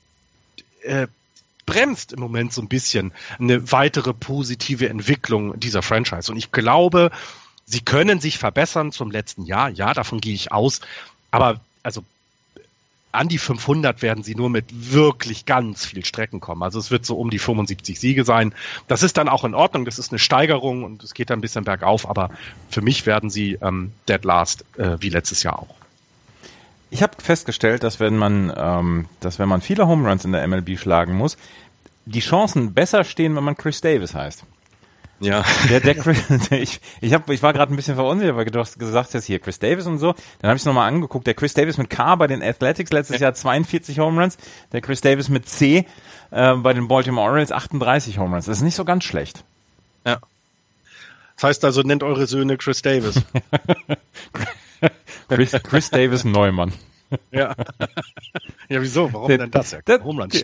[0.82, 1.08] äh,
[1.68, 6.32] bremst im Moment so ein bisschen eine weitere positive Entwicklung dieser Franchise.
[6.32, 7.10] Und ich glaube,
[7.66, 9.68] sie können sich verbessern zum letzten Jahr.
[9.68, 10.80] Ja, davon gehe ich aus.
[11.30, 12.04] Aber also
[13.12, 16.62] an die 500 werden sie nur mit wirklich ganz viel Strecken kommen.
[16.62, 18.54] Also es wird so um die 75 Siege sein.
[18.86, 19.84] Das ist dann auch in Ordnung.
[19.84, 22.08] Das ist eine Steigerung und es geht dann ein bisschen bergauf.
[22.08, 22.30] Aber
[22.70, 25.77] für mich werden sie ähm, dead last äh, wie letztes Jahr auch.
[26.90, 30.46] Ich habe festgestellt, dass wenn man, ähm, dass wenn man viele Home Runs in der
[30.46, 31.36] MLB schlagen muss,
[32.06, 34.44] die Chancen besser stehen, wenn man Chris Davis heißt.
[35.20, 35.44] Ja.
[35.68, 36.18] Der, der Chris,
[36.50, 39.38] ich, ich, hab, ich war gerade ein bisschen verunsichert, weil du hast gesagt hast, hier
[39.40, 40.14] Chris Davis und so.
[40.40, 41.26] Dann habe ich es nochmal angeguckt.
[41.26, 44.38] Der Chris Davis mit K bei den Athletics letztes Jahr 42 Home Runs.
[44.72, 45.86] Der Chris Davis mit C
[46.30, 48.46] äh, bei den Baltimore Orioles 38 Home Runs.
[48.46, 49.44] Das ist nicht so ganz schlecht.
[50.06, 50.20] Ja.
[51.34, 53.22] Das heißt also, nennt eure Söhne Chris Davis.
[55.28, 56.72] Chris, Chris Davis Neumann.
[57.30, 57.54] Ja.
[58.68, 59.12] Ja, wieso?
[59.12, 59.70] Warum der, denn das?
[59.70, 60.42] Ja, das,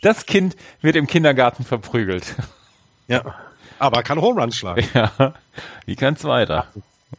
[0.00, 2.36] das Kind wird im Kindergarten verprügelt.
[3.08, 3.34] Ja.
[3.78, 4.86] Aber kann Home Run schlagen.
[4.94, 5.34] Ja.
[5.86, 6.68] Wie kann's weiter?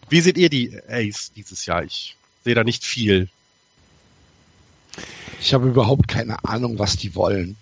[0.09, 1.83] Wie seht ihr die Ace dieses Jahr?
[1.83, 3.27] Ich sehe da nicht viel.
[5.41, 7.57] Ich habe überhaupt keine Ahnung, was die wollen.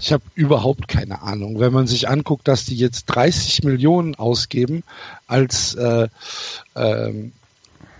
[0.00, 1.60] Ich habe überhaupt keine Ahnung.
[1.60, 4.82] Wenn man sich anguckt, dass die jetzt 30 Millionen ausgeben
[5.26, 6.08] als äh,
[6.74, 7.32] ähm,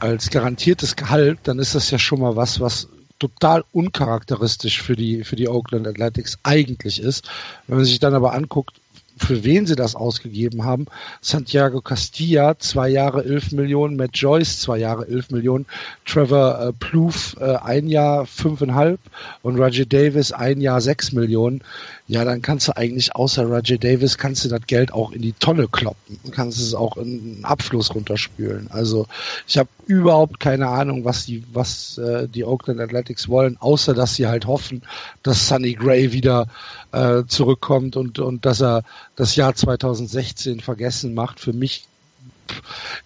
[0.01, 2.89] als garantiertes Gehalt, dann ist das ja schon mal was, was
[3.19, 7.29] total uncharakteristisch für die für die Oakland Athletics eigentlich ist.
[7.67, 8.81] Wenn man sich dann aber anguckt,
[9.21, 10.87] für wen sie das ausgegeben haben.
[11.21, 15.67] Santiago Castilla, zwei Jahre elf Millionen, Matt Joyce, zwei Jahre elf Millionen,
[16.07, 19.01] Trevor äh, Plouffe, äh, ein Jahr fünfeinhalb
[19.43, 21.63] und Roger Davis, ein Jahr sechs Millionen.
[22.11, 25.33] Ja, dann kannst du eigentlich außer Roger Davis, kannst du das Geld auch in die
[25.35, 26.19] Tonne kloppen.
[26.33, 28.69] Kannst es auch in einen Abfluss runterspülen.
[28.73, 29.07] Also
[29.47, 34.17] ich habe überhaupt keine Ahnung, was die, was äh, die Oakland Athletics wollen, außer dass
[34.17, 34.83] sie halt hoffen,
[35.23, 36.49] dass Sonny Gray wieder
[36.91, 38.83] äh, zurückkommt und, und dass er
[39.15, 41.39] das Jahr 2016 vergessen macht.
[41.39, 41.85] Für mich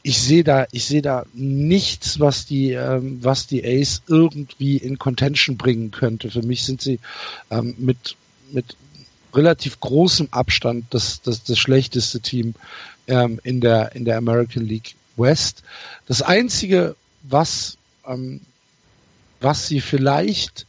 [0.02, 4.98] ich sehe da, ich sehe da nichts, was die, ähm, was die Ace irgendwie in
[4.98, 6.30] Contention bringen könnte.
[6.30, 6.98] Für mich sind sie
[7.50, 8.16] ähm, mit
[8.50, 8.76] mit
[9.36, 12.54] relativ großem Abstand das, das, das schlechteste Team
[13.06, 15.62] ähm, in der in der American League West.
[16.06, 18.40] Das einzige, was ähm,
[19.40, 20.66] was sie vielleicht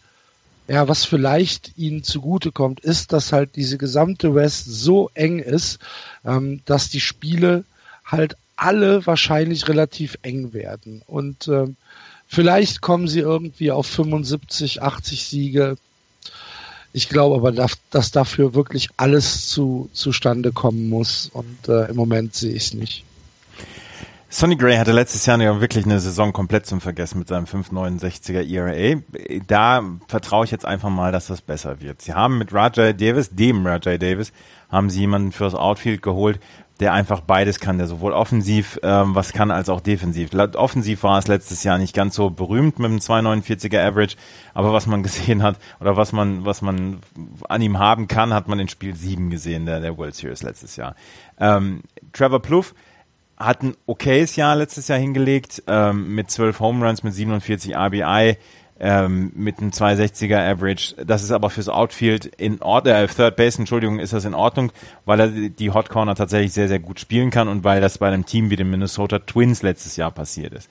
[0.67, 5.77] Ja, was vielleicht ihnen zugutekommt, ist, dass halt diese gesamte West so eng ist,
[6.25, 7.65] ähm, dass die Spiele
[8.03, 11.03] halt alle wahrscheinlich relativ eng werden.
[11.05, 11.75] Und ähm,
[12.27, 15.77] vielleicht kommen sie irgendwie auf 75, 80 Siege.
[16.95, 21.29] Ich glaube aber, dass dafür wirklich alles zu, zustande kommen muss.
[21.33, 23.03] Und äh, im Moment sehe ich es nicht.
[24.29, 28.49] Sonny Gray hatte letztes Jahr ja wirklich eine Saison komplett zum Vergessen mit seinem 5,69er
[28.49, 29.01] ERA.
[29.45, 32.01] Da vertraue ich jetzt einfach mal, dass das besser wird.
[32.01, 34.31] Sie haben mit Rajay Davis, dem Rajay Davis,
[34.71, 36.39] haben sie jemanden fürs Outfield geholt,
[36.79, 40.31] der einfach beides kann, der sowohl offensiv ähm, was kann als auch defensiv.
[40.33, 44.17] Offensiv war es letztes Jahr nicht ganz so berühmt mit dem 2,49er Average,
[44.53, 46.99] aber was man gesehen hat oder was man was man
[47.47, 50.75] an ihm haben kann, hat man in Spiel 7 gesehen, der, der World Series letztes
[50.75, 50.95] Jahr.
[51.39, 52.75] Ähm, Trevor Plouffe
[53.37, 58.37] hat ein okayes Jahr letztes Jahr hingelegt, ähm, mit 12 Home Runs, mit 47 RBI,
[58.79, 60.95] ähm, mit einem 260er Average.
[61.05, 64.71] Das ist aber fürs Outfield in Ordnung, äh, Third Base, Entschuldigung, ist das in Ordnung,
[65.05, 68.07] weil er die Hot Corner tatsächlich sehr, sehr gut spielen kann und weil das bei
[68.07, 70.69] einem Team wie den Minnesota Twins letztes Jahr passiert ist.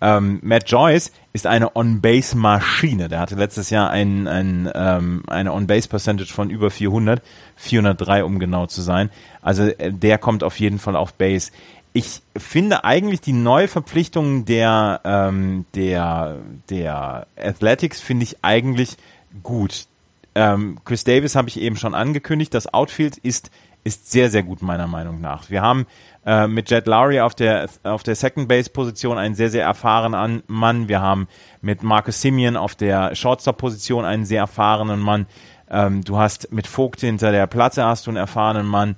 [0.00, 3.08] Ähm, Matt Joyce ist eine On-Base-Maschine.
[3.08, 7.22] Der hatte letztes Jahr ein, ein, ähm, eine On-Base-Percentage von über 400,
[7.56, 9.10] 403 um genau zu sein.
[9.40, 11.52] Also äh, der kommt auf jeden Fall auf Base
[11.96, 16.38] ich finde eigentlich die Neuverpflichtungen der, ähm, der,
[16.68, 18.96] der Athletics finde ich eigentlich
[19.44, 19.86] gut.
[20.34, 22.52] Ähm, Chris Davis habe ich eben schon angekündigt.
[22.52, 23.52] Das Outfield ist,
[23.84, 25.50] ist sehr, sehr gut meiner Meinung nach.
[25.50, 25.86] Wir haben
[26.26, 30.42] äh, mit Jet Lowry auf der, auf der Second Base Position einen sehr, sehr erfahrenen
[30.48, 30.88] Mann.
[30.88, 31.28] Wir haben
[31.60, 35.26] mit Marcus Simeon auf der Shortstop Position einen sehr erfahrenen Mann.
[35.70, 38.96] Ähm, du hast mit Vogt hinter der Platte hast du einen erfahrenen Mann.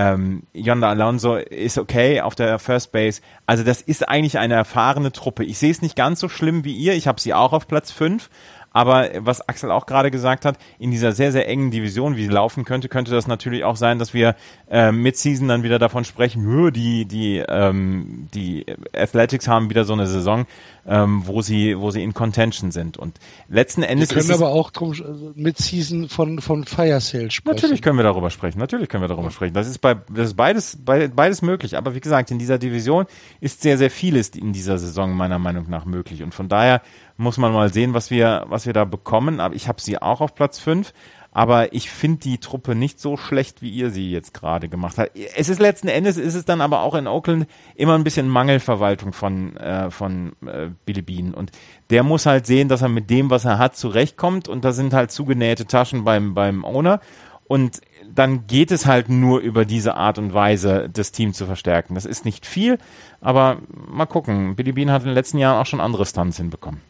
[0.00, 3.20] Ähm, Yonda Alonso ist okay auf der First Base.
[3.46, 5.42] Also das ist eigentlich eine erfahrene Truppe.
[5.42, 6.94] Ich sehe es nicht ganz so schlimm wie ihr.
[6.94, 8.30] Ich habe sie auch auf Platz 5.
[8.78, 12.28] Aber was Axel auch gerade gesagt hat, in dieser sehr, sehr engen Division, wie sie
[12.28, 14.36] laufen könnte, könnte das natürlich auch sein, dass wir
[14.70, 20.06] äh, Mid-Season dann wieder davon sprechen, die, die, ähm, die Athletics haben wieder so eine
[20.06, 20.46] Saison,
[20.86, 22.96] ähm, wo sie, wo sie in Contention sind.
[22.98, 23.18] Und
[23.48, 24.14] letzten Endes.
[24.14, 27.56] Wir können aber auch drum also Mid-Season von, von Fire Sale sprechen.
[27.56, 28.60] Natürlich können wir darüber sprechen.
[28.60, 29.54] Natürlich können wir darüber sprechen.
[29.54, 31.76] Das ist bei, das ist beides, beides möglich.
[31.76, 33.06] Aber wie gesagt, in dieser Division
[33.40, 36.22] ist sehr, sehr vieles in dieser Saison meiner Meinung nach möglich.
[36.22, 36.80] Und von daher
[37.18, 39.40] muss man mal sehen, was wir, was wir da bekommen.
[39.40, 40.94] Aber ich habe sie auch auf Platz 5.
[41.30, 45.10] Aber ich finde die Truppe nicht so schlecht, wie ihr sie jetzt gerade gemacht habt.
[45.36, 49.12] Es ist letzten Endes, ist es dann aber auch in Oakland immer ein bisschen Mangelverwaltung
[49.12, 51.34] von, äh, von äh, Billy Bean.
[51.34, 51.52] Und
[51.90, 54.48] der muss halt sehen, dass er mit dem, was er hat, zurechtkommt.
[54.48, 57.00] Und da sind halt zugenähte Taschen beim, beim Owner.
[57.46, 57.82] Und
[58.12, 61.94] dann geht es halt nur über diese Art und Weise, das Team zu verstärken.
[61.94, 62.78] Das ist nicht viel,
[63.20, 64.56] aber mal gucken.
[64.56, 66.80] Billy Bean hat in den letzten Jahren auch schon andere Stunts hinbekommen.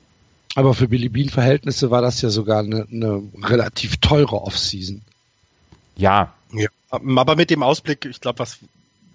[0.54, 5.02] Aber für Billy Bean Verhältnisse war das ja sogar eine, eine relativ teure Offseason.
[5.96, 6.32] Ja.
[6.52, 6.68] ja.
[6.90, 8.58] Aber mit dem Ausblick, ich glaube, was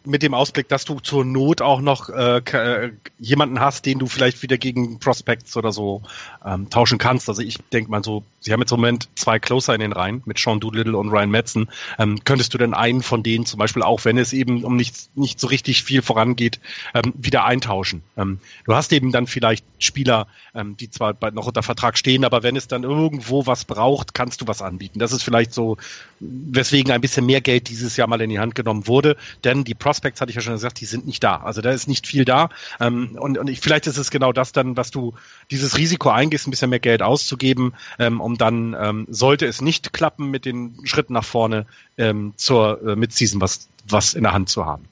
[0.05, 4.07] mit dem Ausblick, dass du zur Not auch noch äh, äh, jemanden hast, den du
[4.07, 6.01] vielleicht wieder gegen Prospects oder so
[6.45, 7.29] ähm, tauschen kannst.
[7.29, 10.21] Also ich denke mal so, sie haben jetzt im Moment zwei Closer in den Reihen
[10.25, 11.69] mit Sean Doolittle und Ryan Metzen.
[11.97, 15.15] Ähm, könntest du denn einen von denen zum Beispiel auch, wenn es eben um nicht,
[15.15, 16.59] nicht so richtig viel vorangeht,
[16.93, 18.03] ähm, wieder eintauschen?
[18.17, 22.43] Ähm, du hast eben dann vielleicht Spieler, ähm, die zwar noch unter Vertrag stehen, aber
[22.43, 24.99] wenn es dann irgendwo was braucht, kannst du was anbieten.
[24.99, 25.77] Das ist vielleicht so,
[26.19, 29.73] weswegen ein bisschen mehr Geld dieses Jahr mal in die Hand genommen wurde, denn die
[29.73, 31.37] Prospects, hatte ich ja schon gesagt, die sind nicht da.
[31.37, 32.49] Also da ist nicht viel da.
[32.79, 35.13] Ähm, und und ich, vielleicht ist es genau das dann, was du,
[35.51, 39.93] dieses Risiko eingehst, ein bisschen mehr Geld auszugeben, ähm, um dann, ähm, sollte es nicht
[39.93, 41.65] klappen mit den Schritten nach vorne,
[41.97, 44.85] ähm, zur äh, Midseason was, was in der Hand zu haben.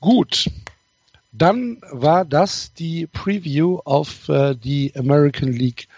[0.00, 0.50] Gut.
[1.32, 5.88] Dann war das die Preview auf äh, die American League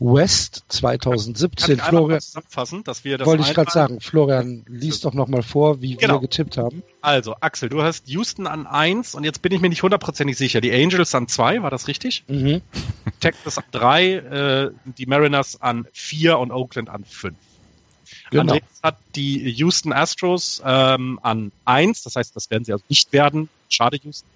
[0.00, 1.76] West 2017.
[1.76, 4.00] Kann Florian, zusammenfassen, dass wir das wollte ich gerade sagen.
[4.00, 6.14] Florian, lies doch nochmal vor, wie genau.
[6.14, 6.82] wir getippt haben.
[7.02, 10.62] Also, Axel, du hast Houston an 1 und jetzt bin ich mir nicht hundertprozentig sicher.
[10.62, 12.24] Die Angels an 2, war das richtig?
[12.28, 12.62] Mhm.
[13.20, 17.36] Texas an 3, äh, die Mariners an 4 und Oakland an 5.
[18.30, 18.40] Genau.
[18.40, 23.12] Andreas hat die Houston Astros ähm, an 1, das heißt, das werden sie also nicht
[23.12, 23.50] werden.
[23.68, 24.28] Schade, Houston.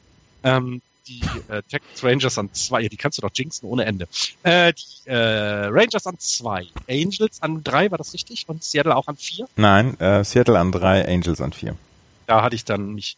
[0.42, 4.08] Ähm, die äh, Texas Rangers an zwei, ja, die kannst du doch jinxen ohne Ende.
[4.42, 8.48] Äh, die äh, Rangers an zwei, Angels an drei, war das richtig?
[8.48, 9.46] Und Seattle auch an vier?
[9.56, 11.76] Nein, äh, Seattle an drei, Angels an vier.
[12.26, 13.16] Da hatte ich dann mich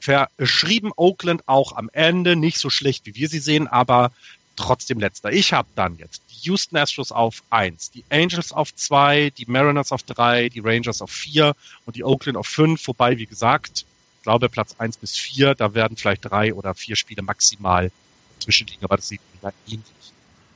[0.00, 0.92] verschrieben.
[0.96, 4.12] Oakland auch am Ende, nicht so schlecht, wie wir sie sehen, aber
[4.56, 5.32] trotzdem letzter.
[5.32, 9.92] Ich habe dann jetzt die Houston Astros auf eins, die Angels auf zwei, die Mariners
[9.92, 11.54] auf drei, die Rangers auf vier
[11.84, 13.84] und die Oakland auf fünf, wobei, wie gesagt,
[14.26, 17.92] glaube, Platz 1 bis 4, da werden vielleicht drei oder vier Spiele maximal
[18.40, 19.84] zwischenliegen, aber das sieht man ähnlich.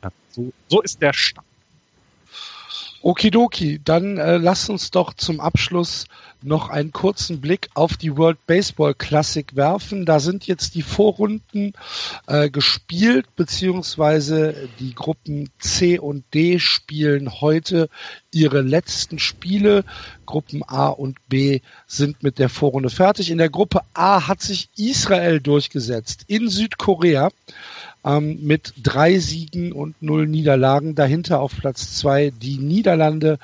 [0.03, 1.47] Ja, so, so ist der Stand.
[3.01, 6.07] Okidoki, dann äh, lasst uns doch zum Abschluss
[6.45, 10.07] noch einen kurzen Blick auf die World Baseball Classic werfen.
[10.07, 11.73] Da sind jetzt die Vorrunden
[12.27, 17.89] äh, gespielt, beziehungsweise die Gruppen C und D spielen heute
[18.33, 19.85] ihre letzten Spiele.
[20.27, 23.31] Gruppen A und B sind mit der Vorrunde fertig.
[23.31, 27.31] In der Gruppe A hat sich Israel durchgesetzt in Südkorea
[28.05, 30.95] ähm, mit drei Siegen und null Niederlagen.
[30.95, 33.39] Dahinter auf Platz zwei die Niederlande.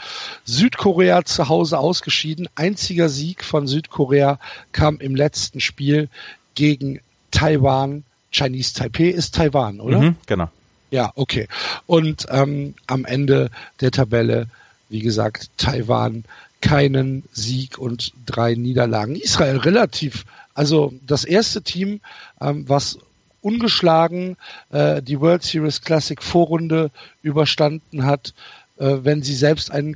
[0.45, 2.49] Südkorea zu Hause ausgeschieden.
[2.55, 4.39] Einziger Sieg von Südkorea
[4.73, 6.09] kam im letzten Spiel
[6.55, 7.01] gegen
[7.31, 8.05] Taiwan.
[8.31, 10.01] Chinese Taipei ist Taiwan, oder?
[10.01, 10.51] Mhm, genau.
[10.91, 11.49] Ja, okay.
[11.87, 13.51] Und ähm, am Ende
[13.81, 14.47] der Tabelle,
[14.89, 16.25] wie gesagt, Taiwan
[16.61, 19.17] keinen Sieg und drei Niederlagen.
[19.17, 20.25] Israel relativ,
[20.55, 22.01] also das erste Team,
[22.41, 22.99] ähm, was
[23.47, 24.37] ungeschlagen
[24.71, 26.91] äh, die World Series Classic Vorrunde
[27.23, 28.35] überstanden hat,
[28.77, 29.95] äh, wenn sie selbst ein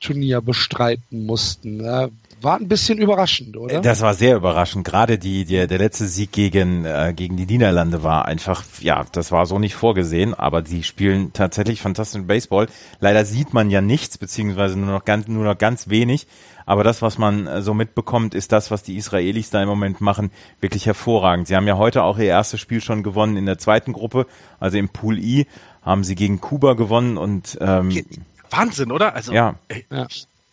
[0.00, 1.80] Qualifikationsturnier bestreiten mussten.
[1.80, 2.08] Äh,
[2.42, 3.82] war ein bisschen überraschend, oder?
[3.82, 4.86] Das war sehr überraschend.
[4.86, 9.30] Gerade die, die der letzte Sieg gegen äh, gegen die Niederlande war einfach, ja, das
[9.30, 10.32] war so nicht vorgesehen.
[10.32, 12.68] Aber sie spielen tatsächlich fantastischen Baseball.
[12.98, 16.26] Leider sieht man ja nichts, beziehungsweise nur noch ganz nur noch ganz wenig.
[16.64, 20.00] Aber das, was man äh, so mitbekommt, ist das, was die Israelis da im Moment
[20.00, 21.46] machen, wirklich hervorragend.
[21.46, 24.26] Sie haben ja heute auch ihr erstes Spiel schon gewonnen in der zweiten Gruppe,
[24.60, 25.46] also im Pool I
[25.82, 27.90] haben sie gegen Kuba gewonnen und ähm,
[28.50, 29.14] Wahnsinn, oder?
[29.14, 29.54] Also ja.
[29.68, 30.06] Ey, ja.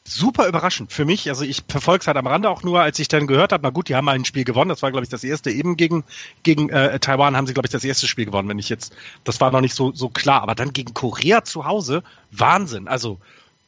[0.04, 1.30] super überraschend für mich.
[1.30, 3.70] Also ich verfolge es halt am Rande auch nur, als ich dann gehört habe, na
[3.70, 4.70] gut, die haben mal ein Spiel gewonnen.
[4.70, 6.04] Das war, glaube ich, das erste eben gegen
[6.44, 8.50] gegen äh, Taiwan haben sie, glaube ich, das erste Spiel gewonnen.
[8.50, 11.66] Wenn ich jetzt, das war noch nicht so so klar, aber dann gegen Korea zu
[11.66, 12.88] Hause, Wahnsinn.
[12.88, 13.20] Also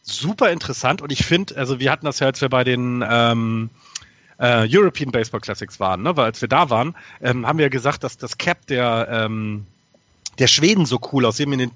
[0.01, 3.69] super interessant und ich finde, also wir hatten das ja, als wir bei den ähm,
[4.39, 6.15] äh, European Baseball Classics waren, ne?
[6.17, 9.65] weil als wir da waren, ähm, haben wir ja gesagt, dass das Cap der ähm,
[10.39, 11.71] der Schweden so cool aussehen mit den,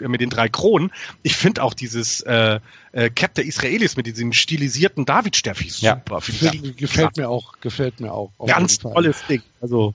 [0.00, 0.92] mit den drei Kronen.
[1.22, 2.60] Ich finde auch dieses äh,
[2.92, 6.00] äh, Cap der Israelis mit diesem stilisierten David-Steffi super.
[6.06, 6.20] Ja.
[6.20, 8.30] Find, gefällt mir auch, gefällt mir auch.
[8.46, 9.42] Ganz tolles Ding.
[9.60, 9.92] Also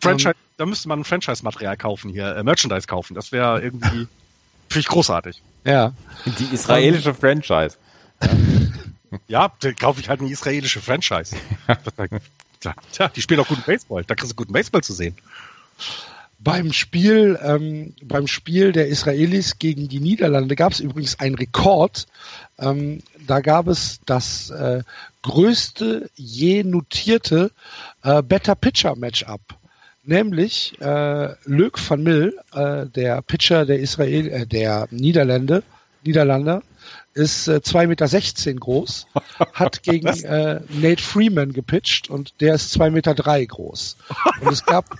[0.00, 3.14] Franchise, um, da müsste man ein Franchise-Material kaufen hier, äh, Merchandise kaufen.
[3.14, 4.06] Das wäre irgendwie,
[4.68, 5.42] finde ich großartig.
[5.64, 5.92] Ja.
[6.24, 7.76] Die israelische Franchise.
[9.26, 11.34] Ja, dann kaufe ich halt eine israelische Franchise.
[12.92, 14.04] Tja, die spielen auch guten Baseball.
[14.04, 15.16] Da kriegst du guten Baseball zu sehen.
[16.42, 22.06] Beim Spiel, ähm, beim Spiel der Israelis gegen die Niederlande gab es übrigens einen Rekord.
[22.58, 24.82] Ähm, da gab es das äh,
[25.22, 27.50] größte je notierte
[28.02, 29.40] äh, Better Pitcher Matchup
[30.04, 35.62] nämlich äh, Luc van Mill, äh, der Pitcher der Israel, äh, der Niederlande,
[36.04, 36.62] Niederlander,
[37.14, 37.86] ist äh, 2,16
[38.46, 39.06] Meter groß,
[39.54, 43.96] hat gegen äh, Nate Freeman gepitcht und der ist 2,3 Meter drei groß.
[44.40, 44.98] Und es gab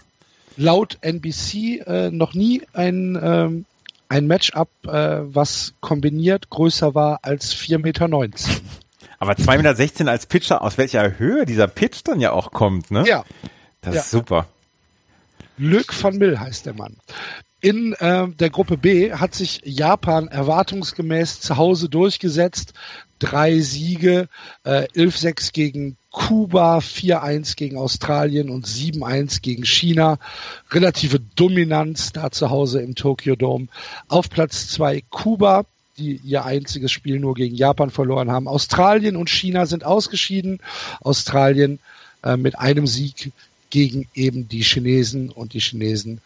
[0.60, 3.64] laut NBC äh, noch nie ein, ähm,
[4.08, 8.08] ein Matchup, äh, was kombiniert größer war als 4,19 Meter.
[9.18, 13.04] Aber 2,16 Meter als Pitcher, aus welcher Höhe dieser Pitch dann ja auch kommt, ne?
[13.06, 13.24] Ja.
[13.80, 14.00] Das ja.
[14.00, 14.46] ist super.
[15.56, 16.96] Luc van Mill heißt der Mann.
[17.60, 22.72] In äh, der Gruppe B hat sich Japan erwartungsgemäß zu Hause durchgesetzt.
[23.20, 24.28] Drei Siege,
[24.64, 30.18] äh, 11-6 gegen Kuba, 4-1 gegen Australien und 7-1 gegen China.
[30.72, 33.68] Relative Dominanz da zu Hause im Tokyo Dome.
[34.08, 35.66] Auf Platz zwei Kuba,
[35.98, 38.48] die ihr einziges Spiel nur gegen Japan verloren haben.
[38.48, 40.58] Australien und China sind ausgeschieden.
[41.00, 41.78] Australien
[42.24, 43.32] äh, mit einem Sieg
[43.70, 46.20] gegen eben die Chinesen und die Chinesen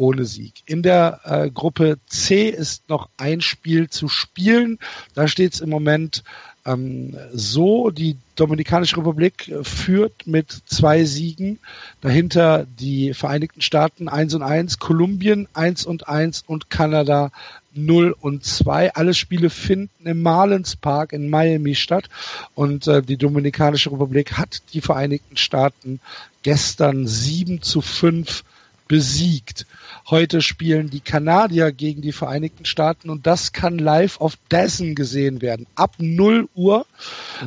[0.00, 0.62] ohne Sieg.
[0.66, 4.78] In der äh, Gruppe C ist noch ein Spiel zu spielen.
[5.14, 6.24] Da steht es im Moment
[6.66, 11.58] ähm, so, die Dominikanische Republik führt mit zwei Siegen.
[12.00, 17.30] Dahinter die Vereinigten Staaten 1 und 1, Kolumbien 1 und 1 und Kanada
[17.74, 18.94] 0 und 2.
[18.94, 22.08] Alle Spiele finden im Marlins Park in Miami statt.
[22.54, 26.00] Und äh, die Dominikanische Republik hat die Vereinigten Staaten
[26.42, 28.44] gestern 7 zu 5
[28.88, 29.66] besiegt.
[30.08, 35.42] Heute spielen die Kanadier gegen die Vereinigten Staaten und das kann live auf Dessen gesehen
[35.42, 35.66] werden.
[35.74, 36.86] Ab 0 Uhr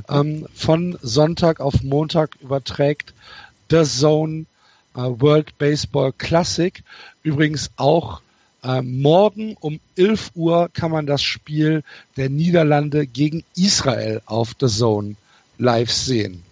[0.10, 3.14] ähm, von Sonntag auf Montag überträgt
[3.70, 4.46] The Zone
[4.96, 6.84] äh, World Baseball Classic.
[7.24, 8.22] Übrigens auch
[8.64, 11.84] äh, morgen um 11 Uhr kann man das Spiel
[12.18, 15.16] der Niederlande gegen Israel auf The Zone
[15.58, 16.44] live sehen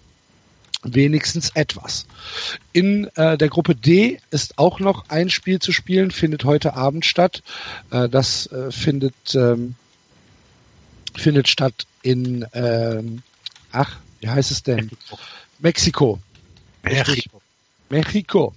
[0.84, 2.06] wenigstens etwas.
[2.74, 7.06] In äh, der Gruppe D ist auch noch ein Spiel zu spielen, findet heute Abend
[7.06, 7.44] statt.
[7.92, 9.76] Äh, das äh, findet ähm,
[11.16, 13.22] findet statt in ähm,
[13.72, 14.90] ach, wie heißt es denn?
[15.60, 16.20] Mexiko.
[16.84, 17.41] Mexiko.
[17.92, 18.54] Mexiko.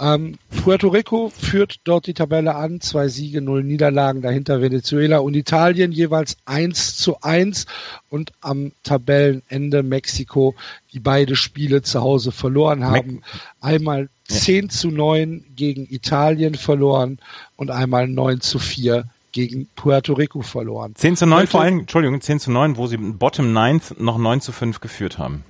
[0.00, 5.34] Ähm, Puerto Rico führt dort die Tabelle an, zwei Siege, null Niederlagen, dahinter Venezuela und
[5.34, 7.66] Italien jeweils eins zu eins
[8.08, 10.54] und am Tabellenende Mexiko,
[10.92, 13.22] die beide Spiele zu Hause verloren haben.
[13.60, 14.08] Einmal.
[14.28, 17.18] 10 zu 9 gegen Italien verloren
[17.56, 20.94] und einmal 9 zu 4 gegen Puerto Rico verloren.
[20.94, 24.18] 10 zu 9 Heute, vor allem, Entschuldigung, 10 zu 9, wo sie Bottom 9 noch
[24.18, 25.44] 9 zu 5 geführt haben.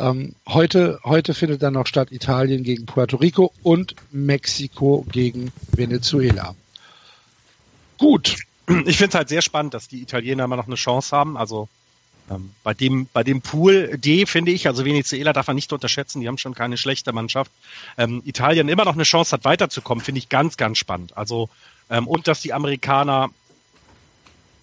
[0.00, 6.54] Ähm, heute, heute findet dann noch statt Italien gegen Puerto Rico und Mexiko gegen Venezuela.
[7.98, 8.36] Gut.
[8.86, 11.36] Ich finde es halt sehr spannend, dass die Italiener immer noch eine Chance haben.
[11.36, 11.68] Also
[12.30, 16.20] ähm, bei dem bei dem Pool D finde ich, also Venezuela darf man nicht unterschätzen,
[16.20, 17.50] die haben schon keine schlechte Mannschaft.
[17.98, 21.16] Ähm, Italien immer noch eine Chance hat, weiterzukommen, finde ich ganz, ganz spannend.
[21.16, 21.50] Also
[21.90, 23.30] ähm, und dass die Amerikaner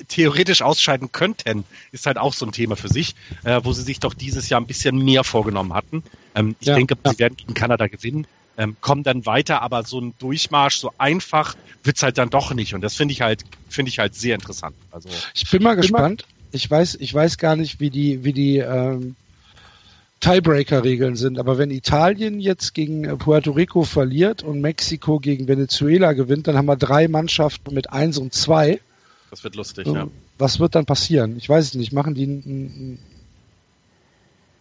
[0.07, 3.99] theoretisch ausscheiden könnten, ist halt auch so ein Thema für sich, äh, wo sie sich
[3.99, 6.03] doch dieses Jahr ein bisschen mehr vorgenommen hatten.
[6.35, 7.11] Ähm, ich ja, denke, ja.
[7.11, 11.55] sie werden gegen Kanada gewinnen, ähm, kommen dann weiter, aber so ein Durchmarsch, so einfach
[11.83, 12.73] wird's halt dann doch nicht.
[12.73, 14.75] Und das finde ich halt, finde ich halt sehr interessant.
[14.91, 16.25] Also ich bin mal bin gespannt.
[16.27, 19.15] Mal ich weiß, ich weiß gar nicht, wie die, wie die ähm,
[20.19, 21.39] Tiebreaker-Regeln sind.
[21.39, 26.57] Aber wenn Italien jetzt gegen äh, Puerto Rico verliert und Mexiko gegen Venezuela gewinnt, dann
[26.57, 28.79] haben wir drei Mannschaften mit eins und zwei.
[29.29, 30.07] Das wird lustig, ja.
[30.37, 31.37] Was wird dann passieren?
[31.37, 31.91] Ich weiß es nicht.
[31.91, 32.99] Machen die ein,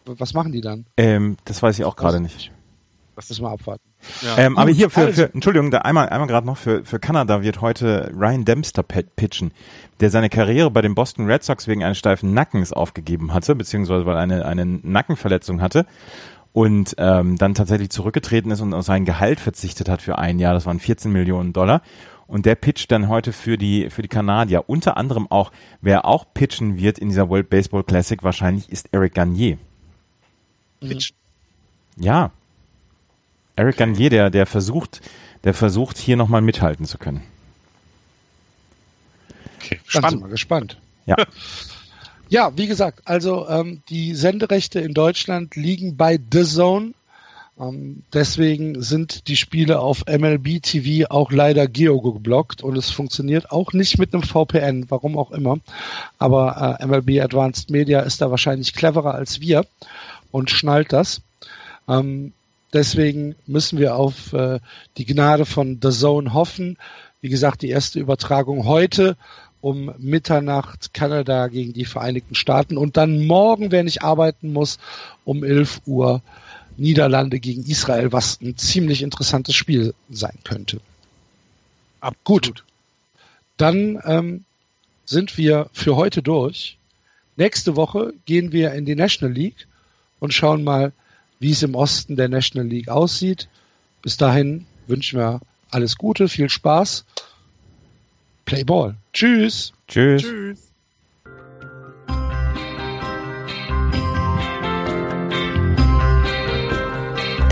[0.04, 0.86] was machen die dann?
[0.96, 2.50] Ähm, das weiß ich auch gerade nicht.
[3.16, 3.82] Das müssen wir abwarten.
[4.22, 4.38] Ja.
[4.38, 7.62] Ähm, aber hier für, für Entschuldigung, da einmal einmal gerade noch für für Kanada wird
[7.62, 9.52] heute Ryan Dempster pitchen,
[10.00, 14.04] der seine Karriere bei den Boston Red Sox wegen eines steifen Nackens aufgegeben hatte, beziehungsweise
[14.04, 15.86] weil er eine eine Nackenverletzung hatte
[16.52, 20.52] und ähm, dann tatsächlich zurückgetreten ist und auf sein Gehalt verzichtet hat für ein Jahr.
[20.52, 21.80] Das waren 14 Millionen Dollar
[22.26, 24.68] und der pitcht dann heute für die, für die Kanadier.
[24.68, 29.14] Unter anderem auch, wer auch pitchen wird in dieser World Baseball Classic wahrscheinlich ist Eric
[29.14, 29.58] Garnier.
[30.80, 31.12] Pitch.
[31.96, 32.32] Ja.
[33.54, 35.00] Eric Garnier, der, der versucht,
[35.44, 37.22] der versucht hier nochmal mithalten zu können.
[39.58, 40.20] Okay, spannend.
[40.22, 40.78] Mal gespannt.
[41.06, 41.16] Ja.
[42.28, 46.92] ja, wie gesagt, also ähm, die Senderechte in Deutschland liegen bei The Zone.
[47.58, 53.72] Ähm, deswegen sind die Spiele auf MLB TV auch leider geo-geblockt und es funktioniert auch
[53.72, 55.58] nicht mit einem VPN, warum auch immer.
[56.18, 59.64] Aber äh, MLB Advanced Media ist da wahrscheinlich cleverer als wir
[60.30, 61.22] und schnallt das.
[61.88, 62.32] Ähm,
[62.72, 64.60] deswegen müssen wir auf äh,
[64.98, 66.76] die Gnade von The Zone hoffen.
[67.22, 69.16] Wie gesagt, die erste Übertragung heute
[69.62, 74.78] um Mitternacht Kanada gegen die Vereinigten Staaten und dann morgen, wenn ich arbeiten muss,
[75.24, 76.22] um 11 Uhr
[76.76, 80.80] Niederlande gegen Israel, was ein ziemlich interessantes Spiel sein könnte.
[82.00, 82.64] Ab Gut,
[83.56, 84.44] dann ähm,
[85.04, 86.76] sind wir für heute durch.
[87.36, 89.66] Nächste Woche gehen wir in die National League
[90.20, 90.92] und schauen mal,
[91.38, 93.48] wie es im Osten der National League aussieht.
[94.02, 95.40] Bis dahin wünschen wir
[95.70, 97.04] alles Gute, viel Spaß.
[98.44, 98.94] Play Ball.
[99.12, 99.72] Tschüss.
[99.88, 100.22] Tschüss.
[100.22, 100.72] Tschüss.